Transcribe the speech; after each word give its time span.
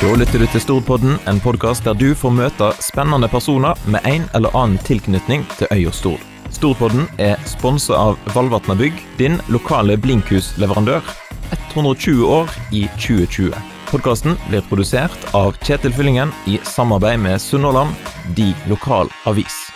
Da 0.00 0.08
lytter 0.16 0.40
du 0.40 0.46
til 0.48 0.62
Stordpodden, 0.64 1.18
en 1.28 1.38
podkast 1.44 1.84
der 1.84 1.92
du 1.92 2.14
får 2.16 2.32
møte 2.32 2.70
spennende 2.80 3.28
personer 3.28 3.76
med 3.84 4.00
en 4.08 4.22
eller 4.38 4.54
annen 4.56 4.78
tilknytning 4.86 5.42
til 5.58 5.68
øya 5.74 5.90
Stord. 5.92 6.22
Storpodden 6.56 7.04
er 7.20 7.36
sponsa 7.44 7.98
av 8.00 8.16
Valvatna 8.32 8.78
Bygg, 8.80 8.96
din 9.18 9.36
lokale 9.52 9.98
blinkhusleverandør. 10.00 11.04
120 11.74 12.24
år 12.32 12.48
i 12.72 12.86
2020. 12.96 13.52
Podkasten 13.90 14.40
blir 14.48 14.64
produsert 14.70 15.28
av 15.36 15.52
Kjetil 15.60 15.92
Fyllingen 15.92 16.32
i 16.48 16.56
samarbeid 16.64 17.20
med 17.20 17.36
Sunnhordland, 17.36 17.92
de 18.40 18.54
lokal 18.72 19.12
avis. 19.28 19.66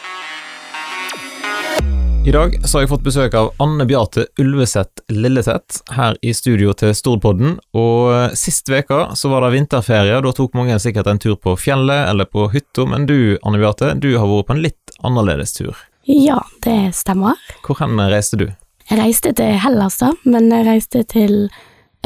I 2.27 2.33
dag 2.33 2.55
så 2.65 2.79
har 2.79 2.83
jeg 2.83 2.89
fått 2.89 3.03
besøk 3.05 3.35
av 3.37 3.51
Anne 3.61 3.85
Beate 3.85 4.23
Ulveseth 4.41 5.03
Lilleseth 5.13 5.83
her 5.93 6.15
i 6.25 6.31
studio 6.33 6.73
til 6.73 6.95
Stordpodden, 6.97 7.59
og 7.77 8.33
sist 8.41 8.71
veka 8.73 9.11
så 9.13 9.29
var 9.29 9.45
det 9.45 9.51
vinterferie, 9.59 10.23
da 10.25 10.33
tok 10.33 10.57
mange 10.57 10.79
sikkert 10.81 11.11
en 11.13 11.21
tur 11.21 11.37
på 11.37 11.53
fjellet 11.61 12.09
eller 12.09 12.25
på 12.25 12.47
hytta, 12.55 12.89
men 12.89 13.05
du 13.05 13.37
Anne 13.45 13.61
Beate, 13.61 13.93
du 14.01 14.15
har 14.17 14.25
vært 14.31 14.49
på 14.49 14.57
en 14.57 14.65
litt 14.65 14.97
annerledes 15.05 15.53
tur. 15.59 15.77
Ja, 16.09 16.41
det 16.65 16.95
stemmer. 16.97 17.37
Hvor 17.67 17.77
hen 17.85 18.01
reiste 18.01 18.41
du? 18.41 18.49
Jeg 18.89 19.03
reiste 19.05 19.37
til 19.37 19.61
Hellas, 19.61 20.01
da, 20.01 20.15
men 20.25 20.49
jeg 20.49 20.65
reiste 20.73 21.05
til 21.13 21.51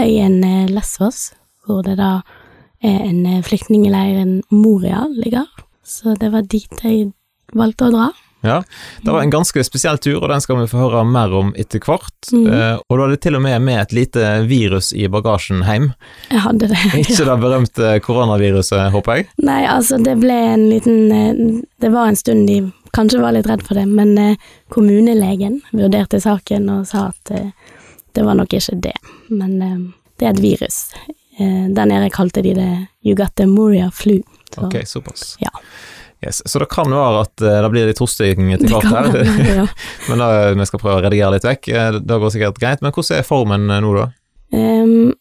øyen 0.02 0.42
Lesvos, 0.74 1.28
hvor 1.62 1.87
det 1.87 1.95
da 2.02 2.16
er 2.82 3.04
en 3.06 3.23
flyktningleir 3.46 4.40
Moria 4.50 5.06
ligger. 5.14 5.46
Så 5.87 6.18
det 6.18 6.34
var 6.34 6.42
dit 6.42 6.82
jeg 6.82 7.12
valgte 7.54 7.87
å 7.87 7.95
dra. 7.95 8.14
Ja, 8.47 8.62
det 9.02 9.10
var 9.10 9.23
en 9.23 9.33
ganske 9.33 9.62
spesiell 9.66 9.98
tur, 9.98 10.20
og 10.23 10.28
den 10.30 10.41
skal 10.41 10.60
vi 10.60 10.69
få 10.70 10.79
høre 10.84 11.02
mer 11.09 11.33
om 11.34 11.51
etter 11.59 11.83
hvert. 11.83 12.15
Mm. 12.30 12.46
Eh, 12.46 12.77
og 12.87 12.98
du 12.98 13.02
hadde 13.02 13.19
til 13.24 13.38
og 13.38 13.42
med 13.42 13.65
med 13.66 13.80
et 13.83 13.95
lite 13.96 14.27
virus 14.46 14.92
i 14.95 15.09
bagasjen 15.10 15.65
hjem. 15.66 15.88
Jeg 16.30 16.45
hadde 16.45 16.70
det. 16.70 16.79
Ikke 17.02 17.27
det 17.27 17.37
berømte 17.43 17.93
koronaviruset, 18.06 18.93
håper 18.95 19.19
jeg? 19.20 19.29
Nei, 19.43 19.62
altså 19.66 19.99
det 20.02 20.15
ble 20.23 20.38
en 20.54 20.68
liten 20.71 21.12
eh, 21.12 21.45
Det 21.82 21.90
var 21.95 22.12
en 22.12 22.18
stund 22.18 22.46
de 22.49 22.60
kanskje 22.95 23.21
var 23.21 23.35
litt 23.35 23.51
redd 23.51 23.66
for 23.66 23.79
det, 23.79 23.87
men 23.90 24.15
eh, 24.18 24.49
kommunelegen 24.73 25.60
vurderte 25.73 26.23
saken 26.23 26.71
og 26.79 26.87
sa 26.88 27.09
at 27.10 27.34
eh, 27.34 27.51
det 28.15 28.24
var 28.24 28.38
nok 28.38 28.55
ikke 28.55 28.79
det. 28.88 28.96
Men 29.29 29.59
det 30.18 30.27
er 30.27 30.32
et 30.32 30.43
virus. 30.43 30.84
Eh, 31.38 31.66
Der 31.74 31.87
nede 31.87 32.10
kalte 32.10 32.43
de 32.43 32.55
det 32.55 32.87
You 33.05 33.15
got 33.15 33.37
the 33.37 33.46
Moria 33.46 33.90
flu. 33.90 34.23
Så, 34.55 34.66
Ok, 34.66 34.74
såpass. 34.87 35.37
Ja. 35.40 35.51
Yes. 36.24 36.43
Så 36.51 36.59
det 36.59 36.66
kan 36.73 36.91
være 36.91 37.21
at 37.23 37.43
eh, 37.47 37.61
det 37.63 37.71
blir 37.71 37.87
litt 37.87 38.01
hosting 38.02 38.49
etter 38.55 38.73
hvert 38.73 38.88
her, 38.91 39.09
være, 39.15 39.45
ja. 39.61 39.66
men 40.09 40.23
da, 40.23 40.29
vi 40.59 40.66
skal 40.66 40.80
prøve 40.83 40.99
å 40.99 41.05
redigere 41.07 41.37
litt 41.37 41.47
vekk. 41.47 41.69
Eh, 41.71 41.99
Det 42.02 42.19
går 42.24 42.33
sikkert 42.35 42.59
greit. 42.59 42.83
Men 42.83 42.95
hvordan 42.95 43.21
er 43.21 43.27
formen 43.29 43.69
eh, 43.71 43.83
nå, 43.85 43.93
da? 43.95 44.07
Um, 44.57 45.13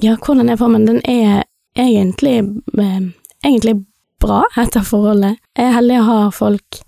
ja, 0.00 0.14
hvordan 0.16 0.48
er 0.48 0.60
formen? 0.60 0.86
Den 0.88 1.02
er 1.04 1.42
egentlig, 1.76 2.38
egentlig 3.44 3.74
bra 4.20 4.44
etter 4.60 4.84
forholdet. 4.86 5.36
Jeg 5.58 5.68
er 5.68 5.76
heldig 5.76 5.98
å 6.00 6.06
ha 6.08 6.20
folk 6.32 6.80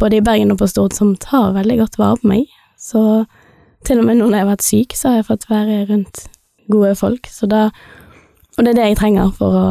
både 0.00 0.18
i 0.18 0.24
Bergen 0.26 0.52
og 0.52 0.58
på 0.60 0.68
Stord 0.68 0.92
som 0.96 1.14
tar 1.22 1.54
veldig 1.56 1.78
godt 1.80 1.98
vare 2.00 2.18
på 2.20 2.28
meg. 2.34 2.52
Så 2.80 3.24
til 3.86 4.00
og 4.00 4.06
med 4.08 4.18
nå 4.18 4.26
når 4.28 4.38
jeg 4.38 4.44
har 4.44 4.50
vært 4.52 4.66
syk, 4.66 4.96
så 4.96 5.10
har 5.10 5.20
jeg 5.20 5.28
fått 5.30 5.48
være 5.50 5.80
rundt 5.88 6.24
gode 6.72 6.92
folk. 6.98 7.28
Så 7.30 7.48
da, 7.48 7.68
og 8.56 8.64
det 8.64 8.74
er 8.74 8.78
det 8.80 8.88
jeg 8.90 9.00
trenger 9.00 9.32
for 9.38 9.56
å 9.60 9.64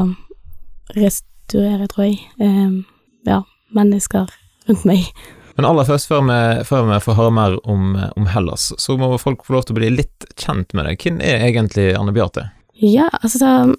restaurere, 0.97 1.87
tror 1.91 2.07
jeg. 2.07 2.19
Ehm, 2.41 2.83
ja, 3.27 3.43
mennesker 3.75 4.29
rundt 4.67 4.85
meg. 4.87 5.07
Men 5.53 5.67
aller 5.69 5.85
først, 5.85 6.09
før 6.09 6.23
vi, 6.25 6.39
før 6.65 6.87
vi 6.89 6.99
får 7.03 7.17
høre 7.19 7.33
mer 7.35 7.55
om, 7.69 7.93
om 8.17 8.27
Hellas, 8.33 8.71
så 8.81 8.97
må 8.97 9.11
folk 9.21 9.45
få 9.45 9.57
lov 9.57 9.67
til 9.67 9.75
å 9.75 9.79
bli 9.81 9.91
litt 9.93 10.25
kjent 10.33 10.73
med 10.73 10.87
deg. 10.89 11.03
Hvem 11.03 11.21
er 11.21 11.45
egentlig 11.45 11.91
Anne 11.97 12.13
Beate? 12.15 12.47
Ja, 12.81 13.05
altså 13.21 13.75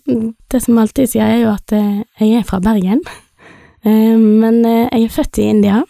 Det 0.50 0.62
som 0.62 0.78
alltid 0.78 1.11
sier, 1.11 1.27
er 1.27 1.42
jo 1.42 1.53
at 1.53 1.75
eh, 1.75 2.05
jeg 2.20 2.41
er 2.41 2.48
fra 2.48 2.62
Bergen. 2.62 3.03
Eh, 3.84 4.17
men 4.17 4.62
eh, 4.65 4.87
jeg 4.87 5.09
er 5.09 5.11
født 5.12 5.41
i 5.42 5.48
India, 5.53 5.83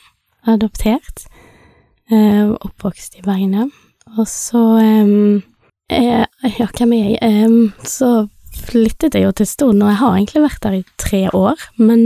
adoptert. 0.51 1.29
Oppvokst 2.11 3.21
i 3.21 3.23
Bergen, 3.25 3.55
ja. 3.55 3.67
Og 4.19 4.27
så 4.29 4.63
Ja, 5.91 6.67
hvem 6.75 6.93
er 6.97 7.07
jeg? 7.15 7.71
Så 7.87 8.09
flyttet 8.67 9.15
jeg 9.15 9.25
jo 9.25 9.31
til 9.33 9.47
Stord 9.49 9.79
og 9.79 9.89
Jeg 9.93 10.01
har 10.03 10.17
egentlig 10.17 10.43
vært 10.45 10.63
der 10.67 10.77
i 10.81 10.85
tre 11.01 11.23
år, 11.33 11.65
men 11.79 12.03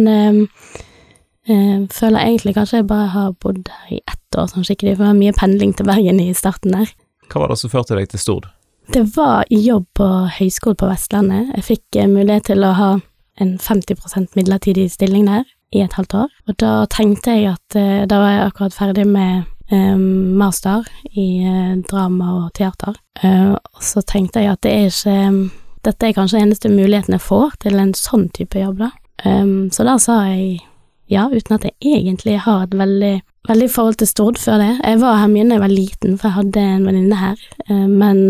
eh, 1.48 1.74
eh, 1.74 1.88
føler 1.92 2.20
egentlig 2.20 2.54
kanskje 2.56 2.82
jeg 2.82 2.88
bare 2.90 3.10
har 3.14 3.34
bodd 3.42 3.64
der 3.66 3.96
i 3.96 4.00
ett 4.04 4.38
år 4.38 4.48
sånn 4.52 4.66
skikkelig, 4.66 4.96
for 4.96 5.04
det 5.04 5.12
var 5.12 5.20
mye 5.20 5.36
pendling 5.36 5.74
til 5.76 5.88
Bergen 5.88 6.22
i 6.22 6.30
starten 6.36 6.76
der. 6.76 6.94
Hva 7.28 7.42
var 7.42 7.52
det 7.52 7.58
som 7.60 7.72
førte 7.72 7.98
deg 7.98 8.08
til 8.12 8.22
Stord? 8.22 8.48
Det 8.92 9.04
var 9.16 9.44
jobb 9.52 9.84
på 9.98 10.08
høyskole 10.38 10.78
på 10.78 10.88
Vestlandet. 10.88 11.52
Jeg 11.58 11.66
fikk 11.66 12.00
eh, 12.00 12.08
mulighet 12.08 12.48
til 12.52 12.64
å 12.64 12.72
ha 12.78 12.90
en 13.38 13.58
50 13.58 14.34
midlertidig 14.34 14.88
stilling 14.90 15.28
der 15.28 15.44
i 15.74 15.82
et 15.84 15.92
halvt 15.98 16.14
år. 16.24 16.32
Og 16.48 16.56
da 16.58 16.72
tenkte 16.90 17.36
jeg 17.36 17.52
at 17.52 17.76
eh, 17.76 18.06
Da 18.08 18.18
var 18.22 18.32
jeg 18.32 18.48
akkurat 18.48 18.76
ferdig 18.76 19.06
med 19.06 19.46
Um, 19.70 20.32
master 20.40 20.86
i 21.12 21.44
uh, 21.44 21.74
drama 21.90 22.30
og 22.38 22.54
teater. 22.56 22.94
Uh, 23.20 23.52
og 23.52 23.82
så 23.84 24.00
tenkte 24.00 24.40
jeg 24.40 24.54
at 24.54 24.62
det 24.64 24.72
er 24.72 24.86
ikke 24.88 25.50
Dette 25.84 26.08
er 26.08 26.14
kanskje 26.16 26.40
eneste 26.40 26.70
muligheten 26.72 27.14
jeg 27.14 27.22
får 27.22 27.52
til 27.62 27.76
en 27.78 27.92
sånn 27.94 28.26
type 28.34 28.58
jobb, 28.58 28.80
da. 28.80 28.88
Um, 29.28 29.68
så 29.70 29.84
da 29.84 29.98
sa 30.00 30.16
jeg 30.26 30.62
ja, 31.08 31.26
uten 31.32 31.56
at 31.56 31.64
jeg 31.66 31.74
egentlig 32.02 32.38
har 32.44 32.66
et 32.66 32.76
veldig 32.78 33.14
veldig 33.48 33.70
forhold 33.72 33.98
til 34.00 34.10
Stord 34.10 34.38
før 34.40 34.60
det. 34.60 34.72
Jeg 34.84 35.00
var 35.00 35.22
her 35.22 35.30
mye 35.32 35.46
da 35.48 35.56
jeg 35.56 35.64
var 35.64 35.72
liten, 35.72 36.18
for 36.18 36.28
jeg 36.28 36.36
hadde 36.36 36.64
en 36.74 36.84
venninne 36.88 37.16
her, 37.18 37.40
eh, 37.68 37.86
men 37.88 38.20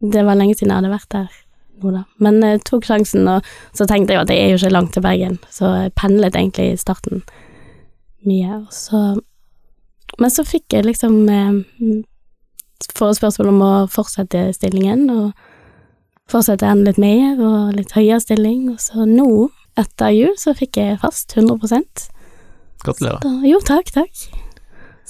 det 0.00 0.24
var 0.26 0.38
lenge 0.38 0.56
siden 0.56 0.72
jeg 0.72 0.80
hadde 0.80 0.92
vært 0.94 1.12
der 1.14 1.28
nå, 1.80 1.92
da. 1.94 2.02
Men 2.22 2.40
jeg 2.44 2.62
tok 2.68 2.88
sjansen, 2.88 3.28
og 3.30 3.46
så 3.76 3.86
tenkte 3.88 4.14
jeg 4.14 4.20
jo 4.20 4.24
at 4.26 4.32
jeg 4.34 4.44
er 4.44 4.52
jo 4.52 4.60
ikke 4.60 4.74
langt 4.74 4.94
til 4.96 5.04
Bergen, 5.06 5.38
så 5.52 5.74
jeg 5.84 5.96
pendlet 5.98 6.36
egentlig 6.36 6.72
i 6.72 6.80
starten 6.80 7.24
mye, 8.26 8.62
og 8.62 8.72
så 8.74 9.20
Men 10.18 10.28
så 10.28 10.42
fikk 10.44 10.74
jeg 10.74 10.84
liksom 10.84 11.28
eh, 11.30 12.00
forespørsel 12.98 13.46
om 13.48 13.60
å 13.62 13.86
fortsette 13.88 14.50
stillingen, 14.52 15.04
og 15.08 15.30
fortsette 16.28 16.66
enda 16.66 16.90
litt 16.90 16.98
mer, 16.98 17.38
og 17.38 17.76
litt 17.78 17.94
høyere 17.94 18.18
stilling, 18.20 18.66
og 18.72 18.80
så 18.82 19.06
nå, 19.06 19.48
etter 19.80 20.12
jul, 20.14 20.36
så 20.38 20.54
fikk 20.56 20.76
jeg 20.80 21.00
fast 21.02 21.34
100% 21.36 22.06
Gratulerer. 22.84 23.18
da, 23.24 23.32
jo, 23.48 23.58
takk, 23.66 23.90
takk. 23.92 24.22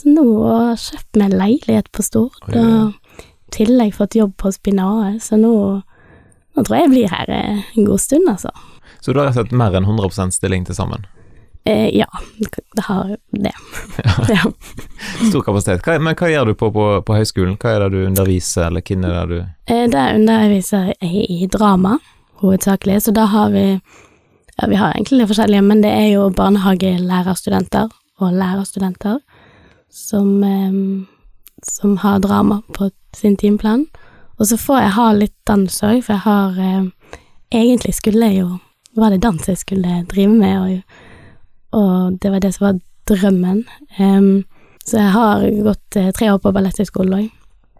Så 0.00 0.10
nå 0.14 0.24
har 0.46 0.72
jeg 0.72 0.82
kjøpt 0.86 1.18
meg 1.20 1.34
leilighet 1.36 1.90
på 1.94 2.02
Stord, 2.06 2.38
oh, 2.48 2.50
oi. 2.50 2.64
og 2.64 3.20
i 3.20 3.54
tillegg 3.54 3.94
fått 3.96 4.14
jobb 4.18 4.36
på 4.40 4.50
Spinae, 4.54 5.16
så 5.22 5.36
nå, 5.38 5.52
nå 6.56 6.64
tror 6.66 6.76
jeg 6.78 6.86
jeg 6.86 6.92
blir 6.94 7.14
her 7.14 7.32
en 7.36 7.86
god 7.86 8.00
stund, 8.02 8.28
altså. 8.30 8.50
Så 9.00 9.12
du 9.12 9.20
har 9.20 9.28
rett 9.30 9.36
og 9.38 9.44
slett 9.46 9.56
mer 9.56 9.74
enn 9.78 9.86
100 9.88 10.30
stilling 10.36 10.66
til 10.68 10.76
sammen? 10.76 11.06
Eh, 11.68 11.90
ja, 11.92 12.06
det 12.40 12.84
har 12.86 13.10
det. 13.36 13.52
ja. 14.32 14.44
Stor 15.28 15.42
kapasitet. 15.44 15.82
Hva, 15.84 15.98
men 16.00 16.16
hva 16.16 16.28
gjør 16.32 16.50
du 16.50 16.54
på, 16.56 16.70
på, 16.72 16.86
på 17.04 17.16
høyskolen? 17.18 17.58
Hva 17.60 17.74
er 17.74 17.84
det 17.84 17.90
du 17.92 18.06
underviser, 18.06 18.68
eller 18.70 18.84
hvem 18.86 19.04
er 19.04 19.18
det 19.18 19.40
du 19.42 19.72
Eh, 19.74 19.84
Der 19.92 20.14
underviser 20.16 20.92
jeg 20.96 21.26
i 21.30 21.46
drama, 21.52 21.98
hovedsakelig, 22.40 23.02
så 23.04 23.12
da 23.14 23.26
har 23.28 23.52
vi 23.52 23.66
ja, 24.60 24.68
vi 24.68 24.76
har 24.76 24.92
egentlig 24.92 25.22
litt 25.22 25.30
forskjellige, 25.30 25.64
men 25.64 25.80
det 25.84 25.90
er 25.90 26.08
jo 26.12 26.28
barnehagelærerstudenter 26.36 27.88
og 28.20 28.32
lærerstudenter 28.36 29.18
som, 29.90 30.42
eh, 30.44 30.72
som 31.62 31.96
har 31.96 32.20
drama 32.20 32.60
på 32.76 32.90
sin 33.16 33.36
timeplan. 33.36 33.86
Og 34.38 34.46
så 34.46 34.56
får 34.56 34.80
jeg 34.80 34.96
ha 34.96 35.12
litt 35.12 35.36
dans 35.46 35.82
òg, 35.82 36.02
for 36.04 36.12
jeg 36.12 36.24
har 36.24 36.58
eh, 36.58 36.90
Egentlig 37.52 37.94
skulle 37.94 38.26
jeg 38.28 38.44
jo 38.44 38.58
Var 38.94 39.10
det 39.10 39.22
dans 39.22 39.48
jeg 39.48 39.58
skulle 39.58 40.04
drive 40.06 40.34
med, 40.34 40.60
og, 40.60 40.82
og 41.72 42.18
det 42.22 42.30
var 42.30 42.38
det 42.38 42.54
som 42.54 42.66
var 42.66 42.78
drømmen. 43.06 43.64
Um, 43.98 44.44
så 44.84 44.96
jeg 44.98 45.10
har 45.14 45.44
gått 45.62 45.96
eh, 45.96 46.10
tre 46.10 46.32
år 46.32 46.38
på 46.42 46.52
balletthøyskolen 46.52 47.14
òg. 47.14 47.28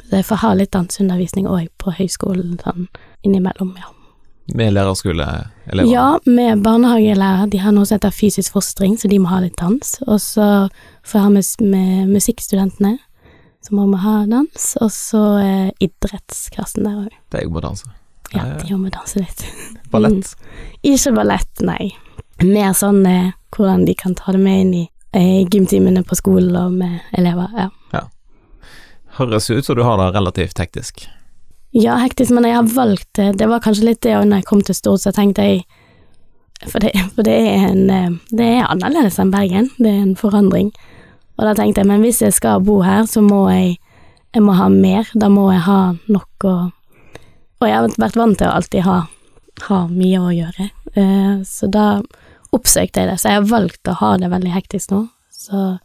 Så 0.07 0.17
jeg 0.17 0.29
får 0.31 0.43
ha 0.45 0.53
litt 0.55 0.73
danseundervisning 0.73 1.47
òg 1.51 1.67
på 1.83 1.95
høyskolen 1.99 2.61
sånn 2.63 2.87
innimellom, 3.27 3.75
ja. 3.79 3.91
Med 4.55 4.73
lærerskoleelever? 4.75 5.87
Ja, 5.87 6.19
med 6.27 6.63
barnehagelærer. 6.65 7.47
De 7.53 7.61
har 7.63 7.73
noe 7.73 7.87
som 7.87 7.99
heter 7.99 8.11
fysisk 8.15 8.53
fostring, 8.57 8.97
så 8.99 9.09
de 9.11 9.19
må 9.23 9.31
ha 9.31 9.41
litt 9.45 9.57
dans. 9.61 9.93
Og 10.07 10.19
så 10.23 10.47
får 11.07 11.19
jeg 11.19 11.25
ha 11.27 11.31
med, 11.35 12.11
musikkstudentene, 12.11 12.97
så 13.67 13.75
må 13.77 13.87
vi 13.93 14.01
ha 14.03 14.15
dans. 14.31 14.69
Og 14.81 14.91
så 14.95 15.23
eh, 15.45 15.71
idrettsklassen 15.87 16.87
der 16.89 17.03
òg. 17.07 17.19
Det 17.33 17.43
er 17.45 17.51
må 17.53 17.63
danse. 17.65 17.91
Ja, 18.33 18.45
Ja, 18.45 18.47
ja. 18.55 18.63
de 18.63 18.79
må 18.79 18.91
danse 18.95 19.19
litt. 19.23 19.45
Ballett. 19.93 20.35
Ikke 20.87 21.13
ballett, 21.17 21.63
nei. 21.67 21.91
Mer 22.47 22.73
sånn 22.79 23.05
eh, 23.07 23.33
hvordan 23.57 23.85
de 23.89 23.95
kan 23.99 24.15
ta 24.19 24.33
det 24.33 24.41
med 24.43 24.61
inn 24.65 24.75
i 24.75 24.85
eh, 25.13 25.47
gymtimene 25.51 26.03
på 26.07 26.19
skolen 26.19 26.55
og 26.57 26.73
med 26.79 27.01
elever. 27.19 27.51
Ja. 27.59 27.71
Høres 29.19 29.51
ut 29.51 29.67
som 29.67 29.75
du 29.77 29.83
har 29.83 29.99
det 29.99 30.13
relativt 30.15 30.59
hektisk. 30.63 31.03
Ja, 31.77 31.97
hektisk, 32.03 32.33
men 32.35 32.49
jeg 32.49 32.57
har 32.57 32.71
valgt 32.75 33.13
det. 33.15 33.37
Det 33.39 33.47
var 33.49 33.63
kanskje 33.63 33.87
litt 33.87 34.01
det 34.03 34.17
og 34.19 34.27
når 34.27 34.41
jeg 34.41 34.49
kom 34.49 34.63
til 34.67 34.75
Stord, 34.75 35.03
så 35.03 35.13
tenkte 35.15 35.45
jeg 35.47 35.67
For 36.69 36.83
det, 36.83 36.91
for 37.15 37.25
det 37.25 37.33
er 37.33 37.69
en 37.71 37.91
eh, 37.91 38.17
Det 38.29 38.47
er 38.59 38.67
annerledes 38.67 39.19
enn 39.23 39.31
Bergen. 39.33 39.71
Det 39.79 39.89
er 39.89 40.03
en 40.03 40.17
forandring. 40.17 40.73
Og 41.39 41.47
da 41.47 41.55
tenkte 41.55 41.81
jeg, 41.81 41.89
men 41.89 42.03
hvis 42.05 42.21
jeg 42.21 42.35
skal 42.37 42.61
bo 42.61 42.81
her, 42.83 43.07
så 43.07 43.23
må 43.23 43.49
jeg 43.51 43.79
Jeg 44.35 44.43
må 44.43 44.53
ha 44.55 44.69
mer. 44.69 45.09
Da 45.15 45.29
må 45.29 45.51
jeg 45.53 45.63
ha 45.67 45.95
nok 46.09 46.45
å 46.45 46.57
Og 47.61 47.69
jeg 47.69 47.77
har 47.77 47.89
vært 47.99 48.17
vant 48.17 48.39
til 48.39 48.49
å 48.49 48.57
alltid 48.57 48.83
ha, 48.87 48.99
ha 49.69 49.81
mye 49.89 50.21
å 50.21 50.31
gjøre. 50.33 50.71
Eh, 50.97 51.41
så 51.45 51.69
da 51.69 52.03
oppsøkte 52.53 53.03
jeg 53.03 53.11
det. 53.11 53.19
Så 53.21 53.29
jeg 53.29 53.41
har 53.41 53.51
valgt 53.51 53.89
å 53.89 53.97
ha 54.01 54.17
det 54.17 54.31
veldig 54.33 54.53
hektisk 54.55 54.91
nå. 54.91 55.05
Så 55.31 55.79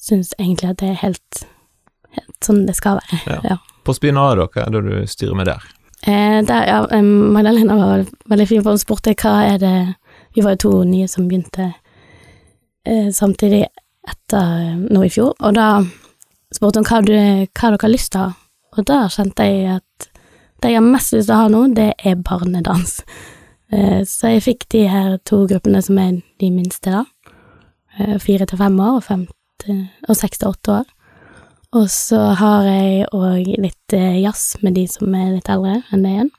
syns 0.00 0.32
egentlig 0.38 0.70
at 0.70 0.80
det 0.80 0.92
er 0.94 1.02
helt, 1.02 1.46
helt 2.16 2.38
sånn 2.44 2.64
det 2.66 2.76
skal 2.78 3.00
være. 3.00 3.20
Ja. 3.26 3.40
Ja. 3.52 3.75
På 3.86 3.94
Spinare, 3.94 4.48
hva 4.50 4.64
er 4.64 4.72
det 4.74 4.82
du 4.82 4.94
styrer 5.06 5.36
med 5.38 5.46
der? 5.46 5.66
Eh, 6.02 6.40
der, 6.46 6.64
ja, 6.66 7.02
Magdalena 7.02 7.76
var 7.78 8.06
veldig 8.28 8.46
fin 8.50 8.64
på 8.64 8.74
hun 8.74 8.80
spurte 8.82 9.14
hva 9.16 9.36
er 9.46 9.60
det 9.62 9.76
Vi 10.36 10.42
var 10.44 10.56
jo 10.56 10.62
to 10.66 10.72
nye 10.84 11.06
som 11.08 11.28
begynte 11.30 11.70
eh, 12.84 13.08
samtidig 13.14 13.62
etter 14.06 14.42
eh, 14.42 14.74
nå 14.76 15.04
i 15.06 15.10
fjor, 15.10 15.32
og 15.40 15.54
da 15.56 15.80
spurte 16.54 16.82
hun 16.82 16.88
hva, 16.90 17.00
du, 17.06 17.14
hva 17.14 17.70
dere 17.70 17.80
har 17.86 17.94
lyst 17.94 18.12
til 18.12 18.20
å 18.20 18.26
ha, 18.26 18.34
og 18.76 18.88
da 18.90 18.98
kjente 19.08 19.46
jeg 19.48 19.78
at 19.78 20.10
det 20.62 20.72
jeg 20.72 20.80
har 20.80 20.84
mest 20.84 21.14
lyst 21.14 21.30
til 21.30 21.36
å 21.36 21.40
ha 21.40 21.48
nå, 21.52 21.62
det 21.78 21.90
er 21.96 22.22
barnedans. 22.26 23.00
Eh, 23.74 24.04
så 24.06 24.28
jeg 24.30 24.44
fikk 24.44 24.60
de 24.70 24.84
her 24.86 25.16
to 25.26 25.40
gruppene 25.50 25.80
som 25.82 25.96
er 25.98 26.20
de 26.38 26.50
minste, 26.54 26.86
da. 26.86 27.32
Eh, 27.98 28.12
Fire 28.22 28.46
til 28.46 28.60
fem 28.60 28.76
år 28.78 29.00
og, 29.00 29.02
fem 29.02 29.24
til, 29.58 29.80
og 30.06 30.14
seks 30.14 30.38
til 30.38 30.52
åtte 30.52 30.76
år. 30.76 30.92
Og 31.76 31.88
så 31.92 32.18
har 32.38 32.64
jeg 32.64 33.08
òg 33.14 33.48
litt 33.60 33.94
eh, 33.96 34.20
jazz 34.22 34.56
med 34.62 34.76
de 34.78 34.86
som 34.88 35.12
er 35.16 35.34
litt 35.34 35.48
eldre 35.52 35.80
enn 35.92 36.04
det 36.06 36.12
igjen. 36.14 36.30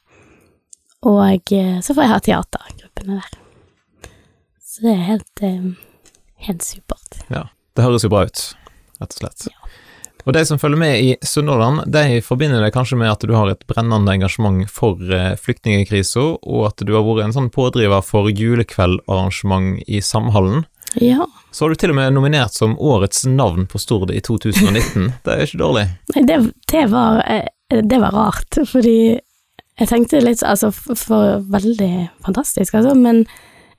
Og 1.08 1.54
eh, 1.54 1.76
så 1.86 1.94
får 1.94 2.06
jeg 2.06 2.14
ha 2.14 2.22
teatergruppene 2.26 3.20
der. 3.20 3.36
Så 4.64 4.86
det 4.86 4.96
er 4.96 5.04
helt, 5.12 5.44
eh, 5.46 5.68
helt 6.48 6.66
supert. 6.66 7.20
Det 7.30 7.86
høres 7.86 8.08
jo 8.08 8.10
bra 8.10 8.24
ut, 8.26 8.44
rett 8.98 9.14
og 9.14 9.20
slett. 9.22 9.50
Og 10.28 10.34
de 10.36 10.42
som 10.44 10.60
følger 10.60 10.82
med 10.82 11.04
i 11.06 11.12
Sunnhordland, 11.24 11.86
de 11.94 12.18
forbinder 12.26 12.64
det 12.66 12.74
kanskje 12.76 12.98
med 13.00 13.14
at 13.14 13.22
du 13.24 13.32
har 13.38 13.52
et 13.52 13.62
brennende 13.70 14.12
engasjement 14.18 14.66
for 14.68 15.00
flyktningkrisa, 15.40 16.26
og 16.42 16.66
at 16.68 16.84
du 16.84 16.92
har 16.98 17.06
vært 17.06 17.28
en 17.28 17.36
sånn 17.38 17.54
pådriver 17.54 18.02
for 18.04 18.28
julekveldarrangement 18.28 19.86
i 19.88 20.02
Samhallen. 20.04 20.66
Ja. 20.94 21.28
Så 21.52 21.66
har 21.66 21.70
du 21.70 21.76
til 21.76 21.92
og 21.92 21.98
med 22.00 22.14
nominert 22.16 22.54
som 22.56 22.78
årets 22.80 23.26
navn 23.26 23.68
på 23.68 23.80
Stord 23.82 24.12
i 24.12 24.22
2019. 24.24 25.12
Det 25.26 25.34
er 25.34 25.46
ikke 25.46 25.62
dårlig. 25.62 25.86
Nei, 26.16 26.26
det, 26.30 26.40
det, 26.72 26.86
var, 26.92 27.22
eh, 27.28 27.82
det 27.84 28.00
var 28.02 28.16
rart, 28.16 28.60
fordi 28.72 28.98
jeg 29.78 29.90
tenkte 29.92 30.24
litt 30.24 30.42
Altså, 30.46 30.72
for, 30.72 31.44
veldig 31.54 31.92
fantastisk, 32.26 32.74
altså, 32.80 32.96
men 32.98 33.26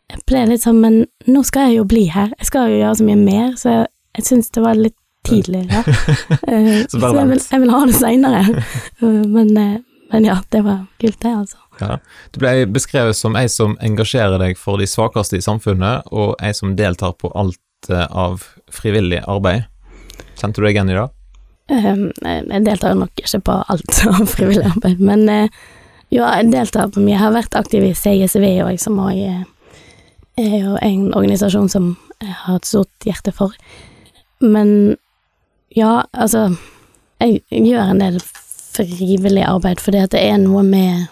jeg 0.08 0.22
ble 0.30 0.44
litt 0.48 0.62
sånn 0.64 0.78
Men 0.80 1.02
nå 1.28 1.42
skal 1.44 1.68
jeg 1.68 1.80
jo 1.80 1.88
bli 1.90 2.06
her, 2.12 2.30
jeg 2.38 2.48
skal 2.48 2.70
jo 2.70 2.78
gjøre 2.80 2.94
så 3.00 3.08
mye 3.08 3.20
mer, 3.20 3.50
så 3.60 3.72
jeg, 3.72 3.88
jeg 4.18 4.28
syns 4.30 4.50
det 4.54 4.64
var 4.64 4.78
litt 4.78 4.96
tidlig, 5.28 5.66
ja. 5.68 5.82
Eh, 6.48 6.86
Så 6.88 7.00
bare 7.02 7.24
jeg, 7.24 7.30
vil, 7.32 7.42
jeg 7.50 7.60
vil 7.64 7.72
ha 7.74 7.80
det 7.88 7.96
seinere. 7.98 8.62
men, 9.34 9.50
eh, 9.60 9.74
men 10.12 10.28
ja, 10.28 10.38
det 10.54 10.62
var 10.64 10.84
kult, 11.02 11.18
det, 11.24 11.34
altså. 11.34 11.58
Ja. 11.80 11.98
Du 12.34 12.40
ble 12.42 12.66
beskrevet 12.72 13.16
som 13.16 13.36
ei 13.38 13.46
som 13.52 13.76
engasjerer 13.84 14.40
deg 14.42 14.58
for 14.60 14.80
de 14.80 14.88
svakeste 14.88 15.38
i 15.38 15.44
samfunnet, 15.44 16.08
og 16.12 16.34
ei 16.42 16.52
som 16.56 16.76
deltar 16.78 17.14
på 17.20 17.30
alt 17.38 17.90
eh, 17.90 18.06
av 18.10 18.44
frivillig 18.72 19.22
arbeid. 19.26 19.68
Kjente 20.38 20.60
du 20.60 20.66
deg 20.66 20.76
igjen 20.76 20.92
i 20.92 20.98
det? 20.98 21.08
Um, 21.68 22.06
jeg 22.24 22.64
deltar 22.64 22.96
nok 22.96 23.12
ikke 23.20 23.42
på 23.44 23.58
alt 23.74 24.00
av 24.14 24.24
frivillig 24.30 24.66
arbeid, 24.70 25.02
men 25.04 25.26
uh, 25.28 25.60
jo, 26.08 26.22
jeg 26.22 26.48
deltar 26.52 26.88
på 26.92 27.02
mye. 27.04 27.14
Jeg 27.14 27.22
har 27.22 27.36
vært 27.36 27.58
aktiv 27.58 27.84
i 27.84 27.94
CSV 27.96 28.46
òg, 28.64 28.78
som 28.80 28.98
òg 29.02 29.20
er 30.38 30.54
jo 30.62 30.78
en 30.80 31.10
organisasjon 31.12 31.68
som 31.68 31.92
jeg 32.22 32.34
har 32.44 32.58
et 32.58 32.68
stort 32.68 33.06
hjerte 33.06 33.34
for. 33.34 33.54
Men 34.40 34.96
ja, 35.74 36.04
altså 36.12 36.54
Jeg 37.20 37.42
gjør 37.50 37.90
en 37.90 37.98
del 37.98 38.20
frivillig 38.22 39.42
arbeid 39.42 39.80
fordi 39.82 39.98
at 40.04 40.12
det 40.14 40.20
er 40.22 40.36
noe 40.38 40.62
med 40.62 41.08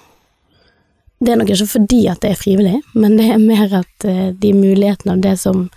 Det 1.18 1.32
er 1.32 1.38
nok 1.40 1.50
ikke 1.50 1.70
fordi 1.70 2.02
at 2.12 2.20
det 2.20 2.30
er 2.30 2.40
frivillig, 2.40 2.82
men 2.94 3.16
det 3.16 3.30
er 3.32 3.40
mer 3.40 3.72
at 3.78 4.04
eh, 4.04 4.34
de 4.36 4.52
mulighetene 4.52 5.16
av 5.16 5.22
det 5.24 5.38
som 5.40 5.68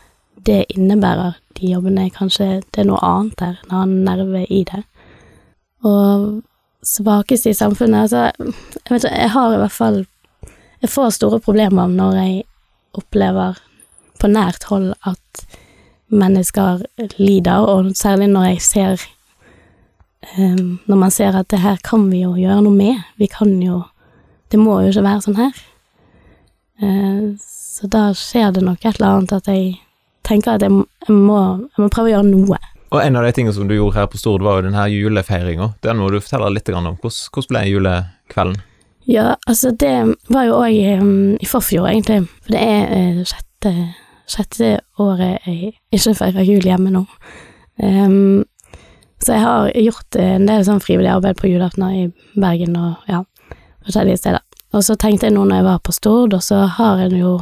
det 0.46 0.66
innebærer, 0.76 1.38
de 1.60 1.74
jobbene, 1.74 2.10
kanskje 2.16 2.62
Det 2.72 2.84
er 2.84 2.88
noe 2.88 3.00
annet 3.04 3.40
der, 3.40 3.56
en 3.64 3.76
annen 3.76 4.04
nerve 4.08 4.46
i 4.48 4.64
det. 4.68 4.84
Og 5.84 6.42
svakeste 6.84 7.52
i 7.52 7.58
samfunnet 7.58 8.08
Altså, 8.08 8.32
jeg 8.86 8.94
vet 8.94 9.08
jeg 9.12 9.32
har 9.34 9.54
i 9.54 9.58
hvert 9.60 9.76
fall 9.76 9.98
Jeg 10.82 10.90
får 10.90 11.10
store 11.18 11.40
problemer 11.44 11.88
når 11.88 12.16
jeg 12.16 12.44
opplever 12.96 13.60
på 14.20 14.28
nært 14.28 14.64
hold 14.68 14.94
at 15.08 15.44
mennesker 16.10 16.82
lider, 17.20 17.64
og 17.64 17.92
særlig 17.96 18.28
når 18.28 18.44
jeg 18.44 18.62
ser 18.62 19.04
um, 20.38 20.80
Når 20.88 20.96
man 20.96 21.12
ser 21.12 21.36
at 21.36 21.50
det 21.52 21.60
her 21.60 21.78
kan 21.84 22.10
vi 22.12 22.24
jo 22.24 22.34
gjøre 22.36 22.64
noe 22.64 22.76
med. 22.76 23.04
Vi 23.18 23.28
kan 23.28 23.62
jo 23.62 23.84
Det 24.50 24.60
må 24.60 24.80
jo 24.84 24.90
ikke 24.94 25.06
være 25.06 25.22
sånn 25.26 25.38
her. 25.40 25.60
Eh, 26.82 27.22
så 27.44 27.88
da 27.92 28.10
skjer 28.18 28.54
det 28.56 28.64
nok 28.66 28.84
et 28.86 28.96
eller 29.00 29.10
annet 29.20 29.34
at 29.38 29.48
jeg 29.52 29.76
tenker 30.28 30.56
at 30.58 30.62
jeg, 30.66 30.72
må- 30.74 30.88
jeg, 31.08 31.16
må, 31.16 31.40
jeg 31.76 31.84
må 31.86 31.90
prøve 31.94 32.10
å 32.10 32.14
gjøre 32.18 32.30
noe. 32.32 32.60
Og 32.90 33.04
en 33.04 33.16
av 33.20 33.26
de 33.28 33.32
tingene 33.38 33.54
som 33.54 33.68
du 33.70 33.76
gjorde 33.76 34.00
her 34.00 34.08
på 34.10 34.18
Stord, 34.18 34.42
var 34.42 34.58
jo 34.60 34.66
denne 34.70 34.88
julefeiringa. 34.90 35.74
Den 35.86 36.00
må 36.02 36.10
du 36.10 36.18
fortelle 36.20 36.50
litt 36.56 36.70
om. 36.74 36.88
Hvordan, 36.98 37.20
hvordan 37.36 37.50
ble 37.54 37.64
julekvelden? 37.70 38.62
Ja, 39.10 39.36
altså 39.50 39.72
det 39.78 39.94
var 40.30 40.46
jo 40.48 40.58
òg 40.58 40.74
i 41.42 41.46
forfjor, 41.50 41.88
egentlig. 41.90 42.24
For 42.46 42.54
det 42.56 42.62
er 42.62 42.90
uh, 43.20 43.22
sjette, 43.30 43.74
sjette 44.30 44.72
året 45.02 45.46
jeg 45.46 45.74
ikke 45.94 46.16
feirer 46.18 46.46
jul 46.50 46.66
hjemme 46.66 46.92
nå. 46.94 47.04
Um, 47.82 48.44
så 49.22 49.36
jeg 49.36 49.44
har 49.44 49.70
gjort 49.76 50.16
eh, 50.16 50.34
en 50.38 50.46
del 50.48 50.62
sånn 50.64 50.80
frivillig 50.84 51.10
arbeid 51.12 51.38
på 51.42 51.50
julaftener 51.52 51.96
i 51.96 52.04
Bergen 52.40 52.76
og 52.80 53.10
ja, 53.12 53.22
forskjellige 53.90 54.22
steder. 54.22 54.46
Og 54.74 54.86
så 54.86 54.96
tenkte 55.00 55.28
jeg 55.28 55.36
nå 55.36 55.44
når 55.50 55.62
jeg 55.62 55.68
var 55.68 55.84
på 55.84 55.94
Stord, 55.96 56.34
og 56.38 56.44
så 56.46 56.66
har 56.78 57.06
jeg 57.06 57.20
jo 57.20 57.40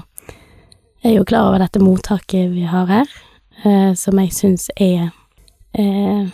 Jeg 1.03 1.13
er 1.13 1.17
jo 1.19 1.27
klar 1.29 1.47
over 1.47 1.61
dette 1.61 1.79
mottaket 1.79 2.49
vi 2.51 2.63
har 2.65 2.88
her, 2.89 3.07
eh, 3.63 3.94
som 3.94 4.17
jeg 4.19 4.33
syns 4.33 4.69
er 4.75 5.11
eh, 5.77 6.25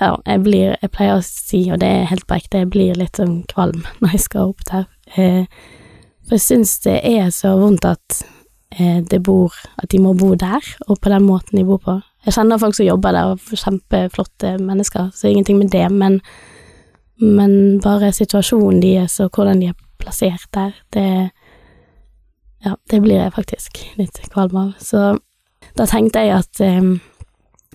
ja, 0.00 0.16
jeg 0.26 0.42
blir 0.44 0.76
Jeg 0.82 0.92
pleier 0.92 1.16
å 1.16 1.24
si, 1.24 1.62
og 1.72 1.80
det 1.80 1.88
er 1.88 2.10
helt 2.10 2.26
på 2.28 2.36
ekte, 2.36 2.64
jeg 2.64 2.70
blir 2.70 2.98
litt 2.98 3.16
sånn 3.16 3.42
kvalm 3.48 3.84
når 4.00 4.16
jeg 4.16 4.24
skal 4.26 4.52
opp 4.52 4.64
der. 4.70 4.88
Eh, 5.16 5.44
for 6.26 6.36
jeg 6.36 6.44
syns 6.44 6.78
det 6.84 6.98
er 7.06 7.30
så 7.30 7.54
vondt 7.60 7.86
at 7.88 8.20
eh, 8.76 9.00
det 9.06 9.22
bor 9.22 9.54
At 9.78 9.90
de 9.94 10.02
må 10.02 10.12
bo 10.18 10.34
der, 10.34 10.60
og 10.88 11.00
på 11.00 11.12
den 11.12 11.24
måten 11.24 11.58
de 11.58 11.64
bor 11.64 11.80
på. 11.82 12.00
Jeg 12.26 12.34
kjenner 12.34 12.58
folk 12.58 12.74
som 12.74 12.88
jobber 12.88 13.14
der, 13.14 13.32
og 13.32 13.56
kjempeflotte 13.62 14.56
mennesker, 14.58 15.10
så 15.14 15.30
ingenting 15.30 15.60
med 15.62 15.70
det, 15.70 15.86
men 15.92 16.20
men 17.22 17.80
bare 17.84 18.12
situasjonen 18.12 18.82
deres 18.82 19.18
og 19.24 19.32
hvordan 19.36 19.62
de 19.62 19.70
er 19.72 19.82
plassert 20.02 20.48
der, 20.54 20.72
det 20.94 21.30
Ja, 22.64 22.72
det 22.90 22.98
blir 23.02 23.20
jeg 23.20 23.34
faktisk 23.36 23.76
litt 23.94 24.16
kvalm 24.32 24.56
av. 24.58 24.70
Så 24.82 25.18
da 25.78 25.84
tenkte 25.86 26.24
jeg 26.24 26.32
at 26.34 26.60
um, 26.64 26.96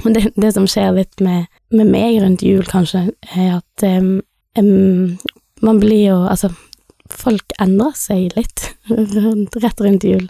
det, 0.04 0.34
det 0.36 0.50
som 0.51 0.66
skjer 0.68 0.98
litt 0.98 1.22
med, 1.24 1.46
med 1.72 1.88
meg 1.88 2.18
rundt 2.20 2.44
jul, 2.44 2.66
kanskje, 2.68 3.06
er 3.32 3.62
at 3.62 3.86
um, 3.88 4.18
um, 4.60 5.18
man 5.62 5.80
blir 5.80 6.10
jo 6.10 6.18
Altså, 6.25 6.51
folk 7.12 7.56
endrer 7.62 7.96
seg 7.96 8.36
litt 8.36 8.66
rundt, 8.89 9.56
rett 9.63 9.86
rundt 9.86 10.04
jul. 10.08 10.27